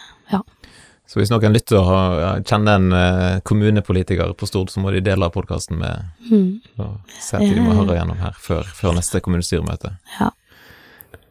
Så 1.09 1.21
hvis 1.21 1.31
noen 1.33 1.55
lytter 1.55 1.81
og 1.81 2.49
kjenner 2.49 2.77
en 2.77 2.93
eh, 2.93 3.39
kommunepolitiker 3.49 4.35
på 4.37 4.49
Stord, 4.49 4.69
så 4.69 4.83
må 4.85 4.93
de 4.93 5.01
dele 5.01 5.31
podkasten 5.33 5.81
med 5.81 6.05
mm, 6.29 6.51
og 6.85 7.15
se 7.17 7.41
at 7.41 7.49
de 7.49 7.65
må 7.65 7.73
høre 7.79 7.97
gjennom 7.97 8.21
her 8.21 8.37
før, 8.45 8.69
før 8.77 8.99
neste 8.99 9.23
kommunestyremøte. 9.25 9.95
Ja. 10.19 10.29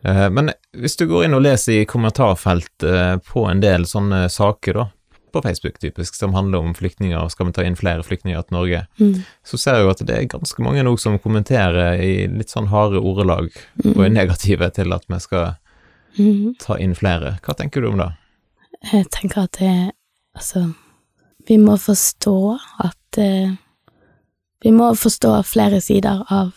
Eh, 0.01 0.28
Men 0.34 0.49
hvis 0.73 0.97
du 0.97 1.05
går 1.05 1.28
inn 1.28 1.38
og 1.38 1.45
leser 1.45 1.84
i 1.84 1.89
kommentarfelt 1.89 2.88
eh, 2.89 3.19
på 3.21 3.45
en 3.51 3.61
del 3.61 3.86
sånne 3.86 4.25
saker, 4.34 4.82
da, 4.82 4.89
på 5.38 5.45
Facebook 5.45 5.78
typisk, 5.78 6.17
som 6.17 6.34
handler 6.34 6.65
om 6.65 6.73
flyktninger, 6.73 7.19
og 7.21 7.30
skal 7.36 7.51
vi 7.51 7.57
ta 7.59 7.65
inn 7.67 7.78
flere 7.78 8.01
flyktninger 8.01 8.47
til 8.47 8.57
Norge, 8.57 8.84
mm, 8.97 9.15
så 9.45 9.61
ser 9.61 9.78
jeg 9.78 9.86
jo 9.86 9.93
at 9.93 10.05
det 10.09 10.17
er 10.17 10.30
ganske 10.34 10.65
mange 10.65 10.89
nå 10.89 10.97
som 10.97 11.21
kommenterer 11.21 12.01
i 12.01 12.13
litt 12.34 12.49
sånn 12.49 12.73
harde 12.73 12.97
ordelag, 12.97 13.51
og 13.86 13.93
er 13.93 14.09
mm, 14.09 14.15
negative 14.15 14.73
til 14.73 14.95
at 14.97 15.05
vi 15.05 15.21
skal 15.21 15.51
mm. 16.17 16.55
ta 16.65 16.82
inn 16.82 16.97
flere. 16.97 17.38
Hva 17.45 17.53
tenker 17.61 17.86
du 17.86 17.91
om 17.91 18.01
det? 18.01 18.15
Jeg 18.84 19.09
tenker 19.11 19.47
at 19.47 19.57
det 19.59 19.91
Altså, 20.38 20.73
vi 21.47 21.57
må 21.57 21.78
forstå 21.78 22.57
at 22.80 23.17
eh, 23.17 23.55
Vi 24.63 24.71
må 24.71 24.93
forstå 24.95 25.41
flere 25.41 25.82
sider 25.82 26.23
av 26.30 26.51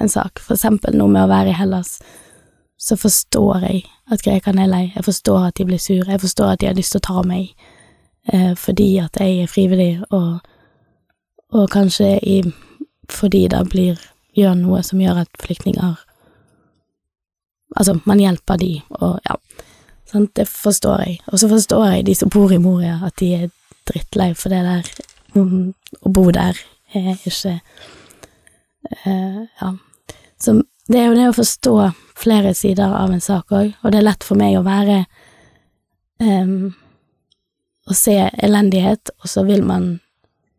en 0.00 0.08
sak. 0.08 0.40
For 0.40 0.54
eksempel 0.54 0.96
nå 0.96 1.06
med 1.06 1.24
å 1.24 1.28
være 1.28 1.52
i 1.52 1.56
Hellas, 1.56 1.98
så 2.80 2.96
forstår 2.96 3.64
jeg 3.66 3.82
at 4.12 4.22
grekerne 4.24 4.64
er 4.64 4.70
lei. 4.70 4.92
Jeg 4.94 5.04
forstår 5.04 5.48
at 5.48 5.56
de 5.58 5.66
blir 5.68 5.80
sure. 5.80 6.08
Jeg 6.08 6.20
forstår 6.20 6.52
at 6.52 6.60
de 6.60 6.68
har 6.70 6.76
lyst 6.76 6.94
til 6.96 7.02
å 7.02 7.08
ta 7.08 7.24
meg 7.28 7.50
eh, 8.32 8.54
fordi 8.56 8.88
at 9.02 9.20
jeg 9.20 9.42
er 9.42 9.50
frivillig, 9.52 10.04
og, 10.10 10.40
og 11.52 11.68
kanskje 11.72 12.14
i, 12.24 12.38
fordi 13.12 13.46
det 13.52 13.64
blir 13.68 14.00
gjør 14.36 14.56
noe 14.60 14.82
som 14.86 15.00
gjør 15.00 15.24
at 15.24 15.42
flyktninger 15.42 16.06
Altså, 17.78 18.00
man 18.02 18.18
hjelper 18.18 18.56
de, 18.58 18.80
og 18.98 19.20
ja. 19.28 19.36
Sant, 20.10 20.32
det 20.34 20.48
forstår 20.50 21.04
jeg. 21.04 21.20
Og 21.30 21.38
så 21.38 21.48
forstår 21.48 21.84
jeg 21.86 22.06
de 22.08 22.14
som 22.18 22.30
bor 22.32 22.50
i 22.52 22.58
Moria, 22.58 22.98
at 23.06 23.16
de 23.22 23.30
er 23.36 23.48
drittlei 23.86 24.32
for 24.34 24.52
det 24.52 24.62
der 24.66 24.90
mm, 25.36 25.72
Å 26.06 26.12
bo 26.12 26.26
der 26.34 26.58
er 26.94 27.14
ikke 27.14 27.56
uh, 29.06 29.46
Ja. 29.60 29.72
Så 30.40 30.60
det 30.90 30.98
er 30.98 31.10
jo 31.10 31.16
det 31.18 31.28
å 31.30 31.36
forstå 31.36 31.74
flere 32.18 32.54
sider 32.56 32.90
av 32.96 33.12
en 33.12 33.22
sak 33.22 33.52
òg, 33.54 33.74
og 33.82 33.92
det 33.92 34.00
er 34.00 34.08
lett 34.08 34.24
for 34.26 34.40
meg 34.40 34.56
å 34.58 34.64
være 34.66 35.04
um, 36.18 36.72
Å 37.86 37.96
se 37.96 38.16
elendighet, 38.42 39.12
og 39.20 39.30
så 39.30 39.44
vil 39.46 39.62
man 39.66 39.92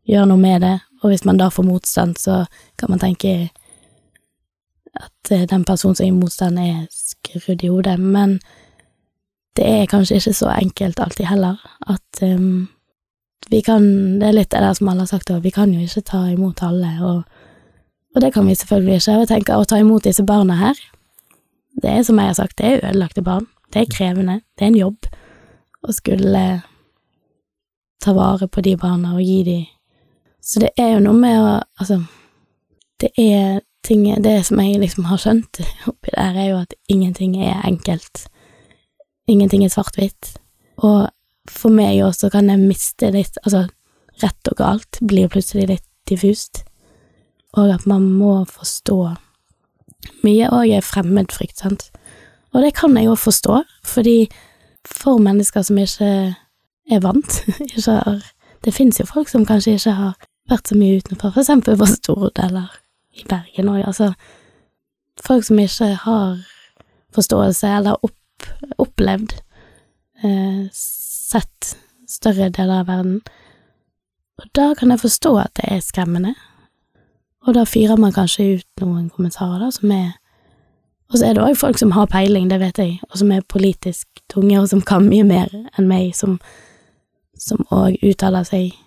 gjøre 0.08 0.30
noe 0.32 0.40
med 0.40 0.64
det, 0.64 0.78
og 1.02 1.12
hvis 1.12 1.26
man 1.28 1.40
da 1.40 1.50
får 1.52 1.68
motstand, 1.68 2.18
så 2.20 2.46
kan 2.80 2.92
man 2.94 3.02
tenke 3.02 3.50
at 4.98 5.32
eh, 5.32 5.46
den 5.48 5.64
personen 5.66 5.96
som 5.96 6.06
gir 6.06 6.18
motstand, 6.18 6.60
er 6.60 6.88
skrudd 6.92 7.64
i 7.64 7.70
hodet, 7.72 7.98
men 8.00 8.40
det 9.58 9.68
er 9.68 9.90
kanskje 9.92 10.20
ikke 10.20 10.34
så 10.34 10.52
enkelt 10.54 11.00
alltid 11.00 11.26
heller, 11.26 11.60
at 11.88 12.24
um, 12.24 12.70
vi 13.50 13.62
kan 13.62 13.84
Det 14.20 14.28
er 14.28 14.36
litt 14.38 14.52
det 14.52 14.62
der 14.62 14.74
som 14.74 14.88
alle 14.88 15.02
har 15.02 15.12
sagt, 15.12 15.30
og 15.30 15.44
vi 15.44 15.50
kan 15.50 15.74
jo 15.74 15.82
ikke 15.82 16.02
ta 16.02 16.26
imot 16.30 16.62
alle, 16.64 16.92
og, 17.02 17.24
og 18.16 18.22
det 18.22 18.34
kan 18.34 18.48
vi 18.48 18.56
selvfølgelig 18.56 18.96
ikke. 18.96 19.12
Og 19.12 19.20
jeg 19.20 19.28
tenker 19.28 19.58
å 19.58 19.66
ta 19.66 19.80
imot 19.82 20.04
disse 20.04 20.24
barna 20.24 20.56
her, 20.56 20.78
det 21.82 21.90
er 21.90 22.04
som 22.04 22.20
jeg 22.20 22.30
har 22.30 22.38
sagt, 22.38 22.58
det 22.58 22.66
er 22.66 22.90
ødelagte 22.90 23.24
barn. 23.24 23.48
Det 23.74 23.82
er 23.82 23.92
krevende, 23.92 24.42
det 24.60 24.66
er 24.66 24.72
en 24.72 24.80
jobb 24.80 25.08
å 25.82 25.94
skulle 25.96 26.62
ta 28.04 28.14
vare 28.14 28.48
på 28.48 28.62
de 28.66 28.76
barna 28.78 29.16
og 29.16 29.22
gi 29.24 29.44
de 29.44 29.60
Så 30.42 30.60
det 30.60 30.72
er 30.78 30.96
jo 30.96 31.04
noe 31.06 31.18
med 31.18 31.38
å 31.38 31.62
Altså, 31.80 32.02
det 33.02 33.12
er 33.18 33.62
ting 33.84 34.04
Det 34.24 34.46
som 34.46 34.60
jeg 34.60 34.80
liksom 34.80 35.06
har 35.10 35.18
skjønt 35.18 35.62
oppi 35.88 36.12
der, 36.14 36.36
er 36.36 36.50
jo 36.50 36.58
at 36.62 36.74
ingenting 36.88 37.36
er 37.42 37.66
enkelt. 37.66 38.28
Ingenting 39.32 39.64
er 39.66 39.72
svart-hvitt. 39.74 40.36
Og 40.84 41.08
for 41.50 41.74
meg 41.74 42.02
også 42.06 42.30
kan 42.34 42.50
jeg 42.52 42.62
miste 42.62 43.12
litt 43.14 43.40
Altså, 43.46 43.66
rett 44.22 44.52
og 44.52 44.58
galt 44.60 45.00
blir 45.08 45.32
plutselig 45.32 45.68
litt 45.70 45.88
diffust. 46.10 46.64
Og 47.58 47.72
at 47.74 47.88
man 47.90 48.08
må 48.18 48.42
forstå 48.50 49.02
Mye 50.26 50.48
òg 50.50 50.72
er 50.74 50.82
fremmedfrykt, 50.86 51.60
sant. 51.62 51.84
Og 52.56 52.64
det 52.66 52.72
kan 52.74 52.96
jeg 52.98 53.06
jo 53.06 53.16
forstå, 53.16 53.60
fordi 53.86 54.32
for 54.82 55.22
mennesker 55.22 55.62
som 55.62 55.78
ikke 55.78 56.08
er 56.90 57.04
vant, 57.04 57.42
ikke 57.66 57.84
har 57.86 58.24
Det 58.66 58.74
fins 58.74 59.00
jo 59.00 59.06
folk 59.10 59.30
som 59.30 59.46
kanskje 59.46 59.74
ikke 59.74 59.92
har 59.98 60.18
vært 60.50 60.70
så 60.70 60.76
mye 60.78 61.00
utenfor, 61.02 61.32
for 61.34 61.42
eksempel 61.42 61.78
på 61.78 61.86
Stord 61.90 62.38
eller 62.44 62.68
i 63.18 63.24
Bergen 63.26 63.70
òg, 63.72 63.80
altså 63.88 64.12
folk 65.26 65.48
som 65.48 65.60
ikke 65.60 65.88
har 66.04 66.44
forståelse 67.16 67.72
eller 67.78 67.98
opp, 68.06 68.21
opplevd 68.82 69.36
eh, 70.24 70.68
sett 70.74 71.76
større 72.10 72.50
deler 72.50 72.82
av 72.82 72.90
verden. 72.90 73.20
Og 74.42 74.50
da 74.58 74.72
kan 74.78 74.92
jeg 74.92 75.04
forstå 75.04 75.36
at 75.42 75.54
det 75.60 75.70
er 75.70 75.84
skremmende, 75.86 76.34
og 77.46 77.56
da 77.58 77.66
fyrer 77.66 77.98
man 77.98 78.14
kanskje 78.14 78.60
ut 78.60 78.84
noen 78.84 79.10
kommentarer 79.10 79.62
da, 79.64 79.72
som 79.74 79.92
er 79.92 80.18
Og 81.12 81.18
så 81.20 81.26
er 81.28 81.34
det 81.36 81.42
òg 81.44 81.58
folk 81.60 81.76
som 81.76 81.90
har 81.92 82.06
peiling, 82.08 82.46
det 82.48 82.62
vet 82.62 82.78
jeg, 82.80 83.02
og 83.10 83.18
som 83.20 83.32
er 83.36 83.42
politisk 83.44 84.08
tunge, 84.32 84.62
og 84.62 84.70
som 84.72 84.80
kan 84.80 85.04
mye 85.04 85.26
mer 85.28 85.50
enn 85.52 85.90
meg, 85.90 86.14
som 86.16 86.38
òg 87.68 87.98
uttaler 88.00 88.46
seg. 88.48 88.78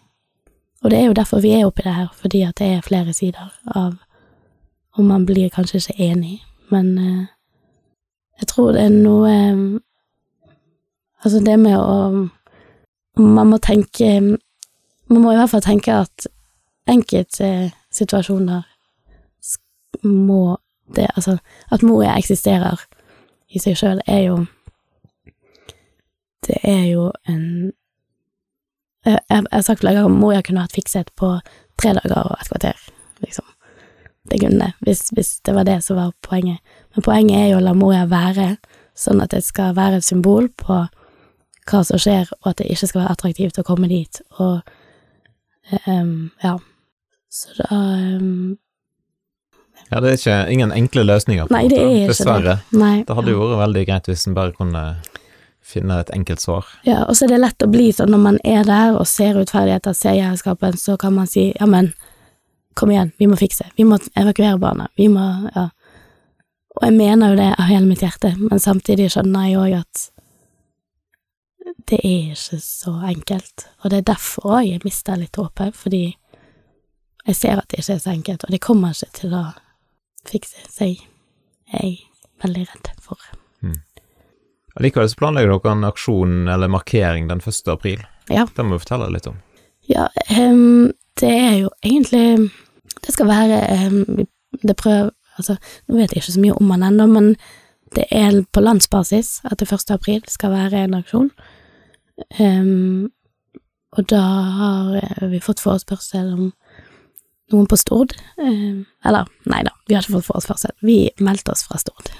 Og 0.81 0.89
det 0.91 1.03
er 1.03 1.05
jo 1.11 1.19
derfor 1.19 1.43
vi 1.45 1.53
er 1.53 1.67
oppi 1.67 1.85
det 1.85 1.93
her, 1.93 2.09
fordi 2.17 2.41
at 2.49 2.57
det 2.57 2.71
er 2.71 2.87
flere 2.87 3.13
sider 3.13 3.53
av 3.67 4.01
Og 4.95 5.05
man 5.05 5.27
blir 5.27 5.49
kanskje 5.51 5.77
ikke 5.77 6.03
enig, 6.03 6.43
men 6.71 6.99
eh, 6.99 7.27
jeg 8.41 8.49
tror 8.51 8.73
det 8.73 8.87
er 8.87 8.95
noe 8.95 9.35
Altså, 11.25 11.41
det 11.41 11.57
med 11.59 11.79
å 11.79 12.29
Man 13.17 13.49
må 13.49 13.59
tenke 13.63 14.21
Man 14.21 15.23
må 15.23 15.33
i 15.33 15.39
hvert 15.39 15.53
fall 15.53 15.65
tenke 15.65 15.95
at 16.05 16.27
enkelte 16.91 17.71
situasjoner 17.95 18.67
må 20.05 20.57
det 20.97 21.09
Altså, 21.15 21.39
at 21.73 21.83
Moria 21.83 22.17
eksisterer 22.19 22.83
i 23.55 23.63
seg 23.63 23.79
sjøl, 23.79 24.03
er 24.07 24.21
jo 24.27 24.37
Det 26.45 26.59
er 26.63 26.85
jo 26.91 27.11
en 27.29 27.73
Jeg 29.07 29.19
jeg 29.31 29.47
har 29.53 29.61
sagt 29.65 29.81
flere 29.81 29.95
ganger 29.95 30.19
Moria 30.19 30.43
kunne 30.43 30.65
hatt 30.65 30.77
fikset 30.77 31.13
på 31.17 31.39
tre 31.81 31.93
dager 31.97 32.23
og 32.23 32.37
et 32.41 32.49
kvarter, 32.49 32.79
liksom. 33.21 33.45
Det 34.31 34.41
kunne 34.41 34.57
det, 34.59 34.73
hvis, 34.87 35.09
hvis 35.13 35.35
det 35.45 35.53
var 35.55 35.67
det 35.69 35.83
som 35.85 35.99
var 36.01 36.13
poenget. 36.25 36.59
Men 36.95 37.05
poenget 37.05 37.37
er 37.39 37.49
jo 37.53 37.59
å 37.61 37.65
la 37.65 37.75
Moria 37.77 38.07
være, 38.09 38.55
sånn 38.97 39.21
at 39.21 39.35
det 39.35 39.43
skal 39.45 39.75
være 39.77 39.99
et 40.01 40.07
symbol 40.07 40.49
på 40.61 40.85
hva 41.69 41.81
som 41.85 42.01
skjer, 42.01 42.29
og 42.43 42.51
at 42.53 42.61
det 42.61 42.71
ikke 42.73 42.89
skal 42.89 43.03
være 43.03 43.13
attraktivt 43.17 43.59
å 43.61 43.65
komme 43.67 43.89
dit, 43.89 44.21
og 44.39 44.61
um, 45.89 46.31
ja. 46.45 46.59
Så 47.35 47.57
da 47.59 47.79
um, 48.21 48.57
Ja, 49.91 50.01
det 50.01 50.11
er 50.11 50.17
ikke 50.19 50.37
ingen 50.53 50.73
enkle 50.73 51.05
løsninger, 51.05 51.49
på 51.49 51.57
Nei, 51.57 51.67
det 51.69 51.81
måte. 51.83 51.99
er 52.05 52.13
Dessverre. 52.13 52.57
det. 52.71 52.79
Nei. 52.81 52.95
Det 53.09 53.17
hadde 53.19 53.35
jo 53.35 53.43
vært 53.43 53.61
veldig 53.65 53.85
greit 53.89 54.09
hvis 54.09 54.27
en 54.29 54.37
bare 54.37 54.55
kunne 54.57 54.85
finne 55.65 55.99
et 56.01 56.11
enkelt 56.15 56.41
svar. 56.45 56.69
Ja, 56.85 57.03
og 57.09 57.17
så 57.17 57.25
er 57.27 57.35
det 57.35 57.41
lett 57.43 57.65
å 57.65 57.71
bli 57.73 57.91
sånn 57.97 58.13
når 58.13 58.23
man 58.25 58.39
er 58.45 58.65
der 58.69 58.97
og 58.99 59.07
ser 59.09 59.37
utferdigheter, 59.41 59.97
ser 59.97 60.17
jægerskapen, 60.19 60.77
så 60.81 60.97
kan 61.01 61.17
man 61.17 61.29
si 61.29 61.51
ja, 61.57 61.67
men 61.69 61.93
kom 62.75 62.93
igjen, 62.93 63.13
vi 63.19 63.29
må 63.31 63.39
fikse, 63.39 63.67
vi 63.79 63.87
må 63.89 63.99
evakuere 64.19 64.59
barna, 64.63 64.89
vi 64.99 65.09
må 65.13 65.25
ja. 65.55 65.69
Og 66.75 66.89
jeg 66.89 66.97
mener 66.97 67.31
jo 67.31 67.39
det 67.39 67.53
av 67.55 67.69
hele 67.71 67.87
mitt 67.87 68.01
hjerte, 68.03 68.33
men 68.41 68.59
samtidig 68.59 69.07
skjønner 69.15 69.45
jeg 69.47 69.59
òg 69.63 69.75
at 69.79 70.01
det 71.87 72.01
er 72.01 72.33
ikke 72.33 72.59
så 72.65 72.97
enkelt, 73.07 73.69
og 73.83 73.93
det 73.93 74.01
er 74.01 74.09
derfor 74.11 74.57
òg 74.57 74.67
jeg 74.73 74.83
mister 74.83 75.21
litt 75.21 75.39
håpet, 75.39 75.77
fordi 75.79 76.03
jeg 77.29 77.39
ser 77.39 77.63
at 77.63 77.71
det 77.71 77.85
ikke 77.85 77.95
er 77.95 78.03
så 78.03 78.11
enkelt, 78.11 78.45
og 78.45 78.57
det 78.57 78.63
kommer 78.65 78.91
ikke 78.91 79.21
til 79.21 79.39
å 79.39 79.45
fikse 80.27 80.67
seg, 80.73 80.99
er 81.71 81.95
veldig 82.43 82.67
redd 82.73 82.91
for. 82.99 83.23
Allikevel 84.75 85.09
så 85.09 85.19
planlegger 85.21 85.55
dere 85.55 85.73
en 85.77 85.87
aksjon 85.87 86.49
eller 86.51 86.71
markering 86.73 87.29
den 87.31 87.39
1. 87.39 87.69
april. 87.71 88.03
Ja. 88.29 88.47
Det 88.57 88.65
må 88.67 88.75
du 88.75 88.83
fortelle 88.83 89.11
litt 89.15 89.29
om. 89.31 89.39
Ja, 89.87 90.09
ehm, 90.33 90.91
det 91.25 91.33
er 91.33 91.55
jo 91.63 91.71
egentlig 91.81 92.51
Det 93.07 93.13
skal 93.13 93.27
være 93.27 93.61
ehm, 93.73 94.27
Det 94.63 94.77
prøv... 94.77 95.11
Altså, 95.39 95.57
nå 95.89 95.97
vet 95.97 96.13
jeg 96.13 96.23
ikke 96.23 96.33
så 96.33 96.41
mye 96.41 96.55
om 96.61 96.71
han 96.71 96.83
ennå, 96.87 97.07
men 97.11 97.33
det 97.97 98.05
er 98.15 98.37
på 98.55 98.61
landsbasis 98.63 99.41
at 99.51 99.59
det 99.59 99.67
1. 99.73 99.91
april 99.91 100.21
skal 100.31 100.53
være 100.53 100.85
en 100.85 100.95
aksjon. 100.95 101.31
Um, 102.39 103.11
og 103.99 104.07
da 104.11 104.23
har 104.61 104.95
eh, 105.01 105.27
vi 105.33 105.43
fått 105.43 105.63
forespørsel 105.63 106.31
om 106.37 106.45
noen 107.51 107.67
på 107.67 107.81
Stord. 107.83 108.15
Um, 108.39 108.87
eller, 109.03 109.27
nei 109.51 109.65
da, 109.67 109.75
vi 109.89 109.99
har 109.99 110.07
ikke 110.07 110.21
fått 110.21 110.31
forespørsel. 110.31 110.77
Vi 110.87 110.99
meldte 111.19 111.51
oss 111.51 111.67
fra 111.67 111.83
Stord. 111.83 112.15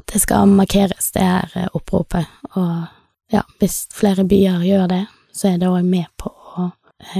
At 0.00 0.08
det 0.14 0.24
skal 0.24 0.48
markeres, 0.48 1.12
det 1.12 1.28
her 1.28 1.68
oppropet. 1.76 2.32
Og 2.56 2.88
ja, 3.32 3.44
hvis 3.60 3.82
flere 3.92 4.24
byer 4.24 4.64
gjør 4.64 4.88
det, 4.88 5.04
så 5.36 5.52
er 5.52 5.60
det 5.60 5.68
òg 5.68 5.84
med 5.84 6.08
på 6.16 6.32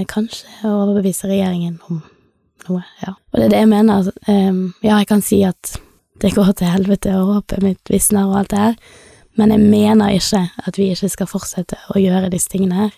kanskje 0.09 0.47
overbevise 0.69 1.29
regjeringen 1.29 1.79
om 1.89 2.01
noe, 2.67 2.83
ja. 3.03 3.15
Og 3.31 3.39
det 3.39 3.47
er 3.47 3.53
det 3.53 3.61
jeg 3.63 3.71
mener, 3.71 4.11
ehm, 4.31 4.61
ja, 4.83 4.97
jeg 5.01 5.09
kan 5.09 5.23
si 5.25 5.41
at 5.47 5.75
det 6.21 6.33
går 6.35 6.53
til 6.57 6.71
helvete 6.71 7.15
og 7.19 7.33
håpet 7.33 7.63
mitt 7.65 7.91
visner 7.91 8.29
og 8.29 8.37
alt 8.39 8.53
det 8.53 8.61
her, 8.63 8.75
men 9.37 9.51
jeg 9.51 9.59
mener 9.59 10.15
ikke 10.15 10.43
at 10.67 10.77
vi 10.77 10.91
ikke 10.93 11.09
skal 11.09 11.29
fortsette 11.29 11.79
å 11.91 11.99
gjøre 11.99 12.31
disse 12.31 12.51
tingene 12.53 12.85
her. 12.85 12.91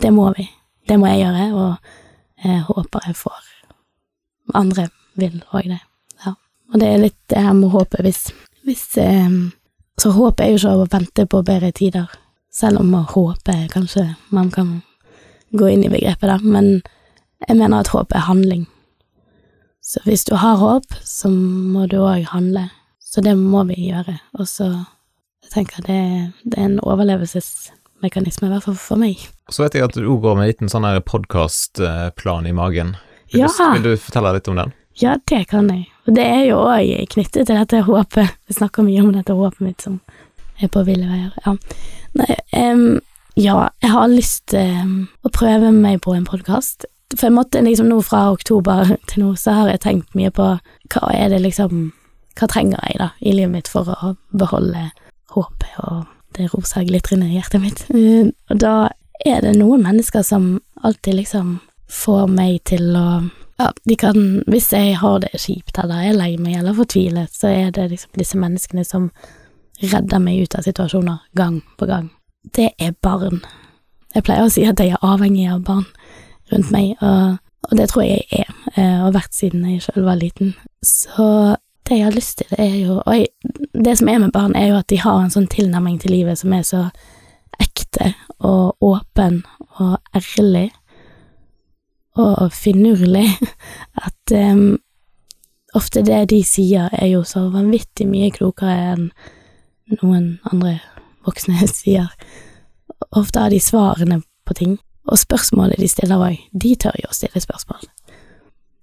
Det 0.00 0.12
må 0.14 0.30
vi. 0.36 0.46
Det 0.88 0.98
må 0.98 1.10
jeg 1.10 1.24
gjøre, 1.26 1.48
og 1.58 2.44
jeg 2.46 2.62
håper 2.68 3.08
jeg 3.10 3.18
får 3.18 3.52
andre 4.54 4.88
vil 5.14 5.42
òg 5.52 5.68
det. 5.70 5.80
Ja. 6.24 6.34
Og 6.72 6.80
det 6.80 6.88
er 6.88 7.02
litt 7.02 7.18
det 7.30 7.42
her 7.42 7.56
med 7.56 7.72
håpet, 7.74 8.00
hvis, 8.04 8.30
hvis 8.66 8.86
ehm, 9.00 9.52
Så 10.00 10.10
håpet 10.10 10.40
er 10.40 10.48
jo 10.50 10.56
ikke 10.56 10.70
å 10.72 10.86
vente 10.90 11.24
på 11.28 11.42
bedre 11.44 11.68
tider, 11.76 12.08
selv 12.50 12.80
om 12.80 12.94
å 12.96 13.02
håpe 13.10 13.52
kanskje 13.70 14.06
man 14.32 14.48
kan 14.50 14.80
gå 15.58 15.68
inn 15.72 15.84
i 15.84 15.90
begrepet, 15.92 16.28
da, 16.30 16.38
men 16.42 16.82
jeg 17.48 17.56
mener 17.58 17.80
at 17.82 17.90
håp 17.92 18.12
er 18.14 18.26
handling. 18.28 18.66
Så 19.82 20.00
hvis 20.06 20.24
du 20.28 20.34
har 20.38 20.56
håp, 20.60 20.84
så 21.04 21.28
må 21.32 21.86
du 21.90 21.98
òg 21.98 22.28
handle. 22.30 22.68
Så 23.02 23.20
det 23.24 23.34
må 23.36 23.64
vi 23.68 23.90
gjøre. 23.90 24.14
Og 24.38 24.46
så 24.48 24.68
jeg 25.42 25.50
tenker 25.56 25.82
det, 25.84 25.98
det 26.44 26.58
er 26.58 26.68
en 26.70 26.78
overlevelsesmekanisme, 26.80 28.46
i 28.46 28.52
hvert 28.52 28.64
fall 28.68 28.78
for 28.78 29.00
meg. 29.02 29.20
Så 29.52 29.64
vet 29.64 29.74
jeg 29.76 29.84
at 29.88 29.96
du 29.98 30.06
går 30.06 30.36
med 30.38 30.46
en 30.46 30.52
liten 30.52 30.70
sånn 30.72 30.86
podkastplan 31.04 32.46
i 32.48 32.54
magen. 32.56 32.94
Vil, 33.32 33.40
Ja. 33.42 33.48
du, 33.48 33.64
vil 33.74 33.82
du 33.82 33.96
fortelle 34.00 34.32
litt 34.36 34.48
om 34.48 34.56
den? 34.56 34.72
Ja, 35.00 35.16
det 35.28 35.46
kan 35.48 35.68
jeg. 35.72 35.86
Og 36.06 36.14
det 36.16 36.24
er 36.24 36.44
jo 36.50 36.58
òg 36.62 37.08
knyttet 37.12 37.46
til 37.48 37.56
dette 37.56 37.82
håpet. 37.86 38.34
Vi 38.48 38.54
snakker 38.54 38.84
mye 38.86 39.00
om 39.02 39.12
dette 39.12 39.32
håpet 39.32 39.60
mitt 39.64 39.80
som 39.80 40.00
er 40.60 40.68
på 40.68 40.82
ville 40.84 41.06
veier. 41.08 41.32
Ja. 41.46 41.54
Nei, 42.14 42.36
em, 42.52 43.00
ja, 43.34 43.68
jeg 43.80 43.90
har 43.90 44.08
lyst 44.12 44.46
til 44.52 45.06
å 45.24 45.32
prøve 45.32 45.72
meg 45.72 46.02
på 46.04 46.14
en 46.16 46.26
podkast. 46.28 46.86
For 47.12 47.28
jeg 47.28 47.36
måtte 47.36 47.62
liksom 47.64 47.90
nå 47.90 48.00
fra 48.04 48.30
oktober 48.32 48.94
til 49.10 49.24
nå, 49.24 49.34
så 49.40 49.56
har 49.56 49.72
jeg 49.72 49.84
tenkt 49.84 50.16
mye 50.18 50.32
på 50.34 50.54
hva 50.92 51.12
er 51.14 51.32
det 51.32 51.42
liksom 51.44 51.90
Hva 52.32 52.46
trenger 52.48 52.80
jeg 52.88 52.96
da 52.96 53.10
i 53.20 53.34
livet 53.36 53.52
mitt 53.52 53.68
for 53.68 53.84
å 53.92 54.14
beholde 54.32 54.86
håpet 55.34 55.74
og 55.84 56.06
det 56.32 56.46
rosa 56.54 56.80
glitrende 56.80 57.26
hjertet 57.28 57.60
mitt? 57.60 57.82
Eh, 57.92 58.30
Og 58.48 58.56
da 58.62 58.88
er 59.20 59.44
det 59.44 59.52
noen 59.58 59.84
mennesker 59.84 60.24
som 60.24 60.54
alltid 60.80 61.18
liksom 61.18 61.58
får 61.92 62.32
meg 62.32 62.62
til 62.64 62.96
å 62.96 63.04
ja, 63.60 63.68
de 63.84 63.98
kan, 64.00 64.16
hvis 64.48 64.70
jeg 64.72 64.96
har 65.02 65.20
det 65.20 65.36
kjipt 65.36 65.76
eller 65.82 66.08
er 66.08 66.16
lei 66.16 66.30
meg 66.40 66.56
eller 66.62 66.72
fortvilet, 66.74 67.28
så 67.36 67.52
er 67.52 67.68
det 67.76 67.90
liksom 67.92 68.16
disse 68.16 68.40
menneskene 68.40 68.84
som 68.88 69.10
redder 69.82 70.24
meg 70.24 70.40
ut 70.46 70.56
av 70.56 70.64
situasjoner 70.64 71.20
gang 71.36 71.60
på 71.76 71.86
gang. 71.92 72.08
Det 72.42 72.70
er 72.78 72.92
barn. 73.02 73.42
Jeg 74.14 74.26
pleier 74.26 74.44
å 74.44 74.50
si 74.52 74.64
at 74.66 74.80
jeg 74.80 74.92
er 74.92 75.06
avhengig 75.06 75.46
av 75.50 75.62
barn 75.64 75.86
rundt 76.52 76.72
meg, 76.74 76.96
og, 77.00 77.38
og 77.68 77.78
det 77.78 77.88
tror 77.88 78.04
jeg 78.04 78.18
jeg 78.18 78.44
er, 78.44 78.54
eh, 78.74 78.98
og 78.98 79.06
har 79.06 79.14
vært 79.20 79.36
siden 79.36 79.64
jeg 79.70 79.84
sjøl 79.86 80.04
var 80.04 80.20
liten. 80.20 80.52
Så 80.84 81.56
det 81.88 81.98
jeg 81.98 82.06
har 82.08 82.14
lyst 82.16 82.38
til, 82.42 82.52
er 82.58 82.76
jo 82.76 83.00
Og 83.06 83.16
jeg, 83.16 83.26
det 83.84 83.96
som 83.98 84.08
er 84.08 84.18
med 84.18 84.32
barn, 84.32 84.54
er 84.56 84.68
jo 84.68 84.78
at 84.78 84.90
de 84.90 85.00
har 85.00 85.22
en 85.22 85.32
sånn 85.32 85.48
tilnærming 85.50 85.98
til 86.00 86.14
livet 86.14 86.38
som 86.38 86.52
er 86.52 86.62
så 86.66 86.84
ekte 87.62 88.12
og 88.38 88.76
åpen 88.82 89.42
og 89.78 89.98
ærlig 90.16 90.70
og 92.18 92.52
finurlig 92.52 93.28
at 94.06 94.34
um, 94.36 94.78
ofte 95.74 96.02
det 96.04 96.26
de 96.30 96.42
sier 96.44 96.92
er 96.92 97.08
jo 97.08 97.22
så 97.24 97.46
vanvittig 97.52 98.06
mye 98.08 98.32
klokere 98.34 98.92
enn 98.92 99.06
noen 100.02 100.26
andre 100.50 100.78
voksne 101.26 101.66
sier. 101.70 102.10
Ofte 103.10 103.40
har 103.40 103.50
de 103.50 103.60
svarene 103.60 104.22
på 104.46 104.56
ting, 104.58 104.78
og 105.10 105.18
spørsmålet 105.18 105.80
de 105.82 105.88
stiller 105.90 106.22
òg, 106.22 106.38
de 106.52 106.74
tør 106.78 106.96
jo 107.02 107.10
å 107.10 107.16
stille 107.16 107.42
spørsmål. 107.42 107.82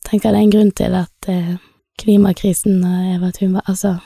Tenker 0.09 0.33
det 0.33 0.39
er 0.39 0.47
en 0.47 0.53
grunn 0.53 0.71
til 0.75 0.95
at 0.97 1.29
eh, 1.29 1.55
klimakrisen 1.99 2.83
og 2.83 3.15
Eva 3.15 3.31
Thunberg 3.35 3.67
Altså, 3.69 3.97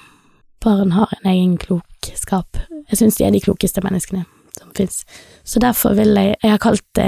barn 0.63 0.93
har 0.95 1.11
en 1.19 1.29
egen 1.31 1.57
klokskap. 1.57 2.57
Jeg 2.89 2.99
syns 2.99 3.19
de 3.19 3.27
er 3.27 3.35
de 3.35 3.41
klokeste 3.43 3.83
menneskene 3.83 4.25
som 4.57 4.71
fins. 4.77 5.03
Så 5.43 5.59
derfor 5.59 5.93
vil 5.97 6.15
jeg 6.15 6.35
Jeg 6.43 6.51
har 6.51 6.57
kalt 6.57 6.83
det 6.95 7.05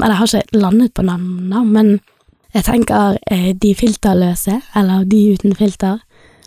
Eller 0.00 0.14
jeg 0.14 0.16
har 0.16 0.26
ikke 0.26 0.58
landet 0.58 0.94
på 0.94 1.02
navn, 1.02 1.50
da, 1.50 1.62
men 1.64 2.00
jeg 2.54 2.64
tenker 2.64 3.18
eh, 3.30 3.54
De 3.54 3.74
filterløse, 3.74 4.60
eller 4.74 5.04
De 5.04 5.32
uten 5.32 5.56
filter, 5.56 5.98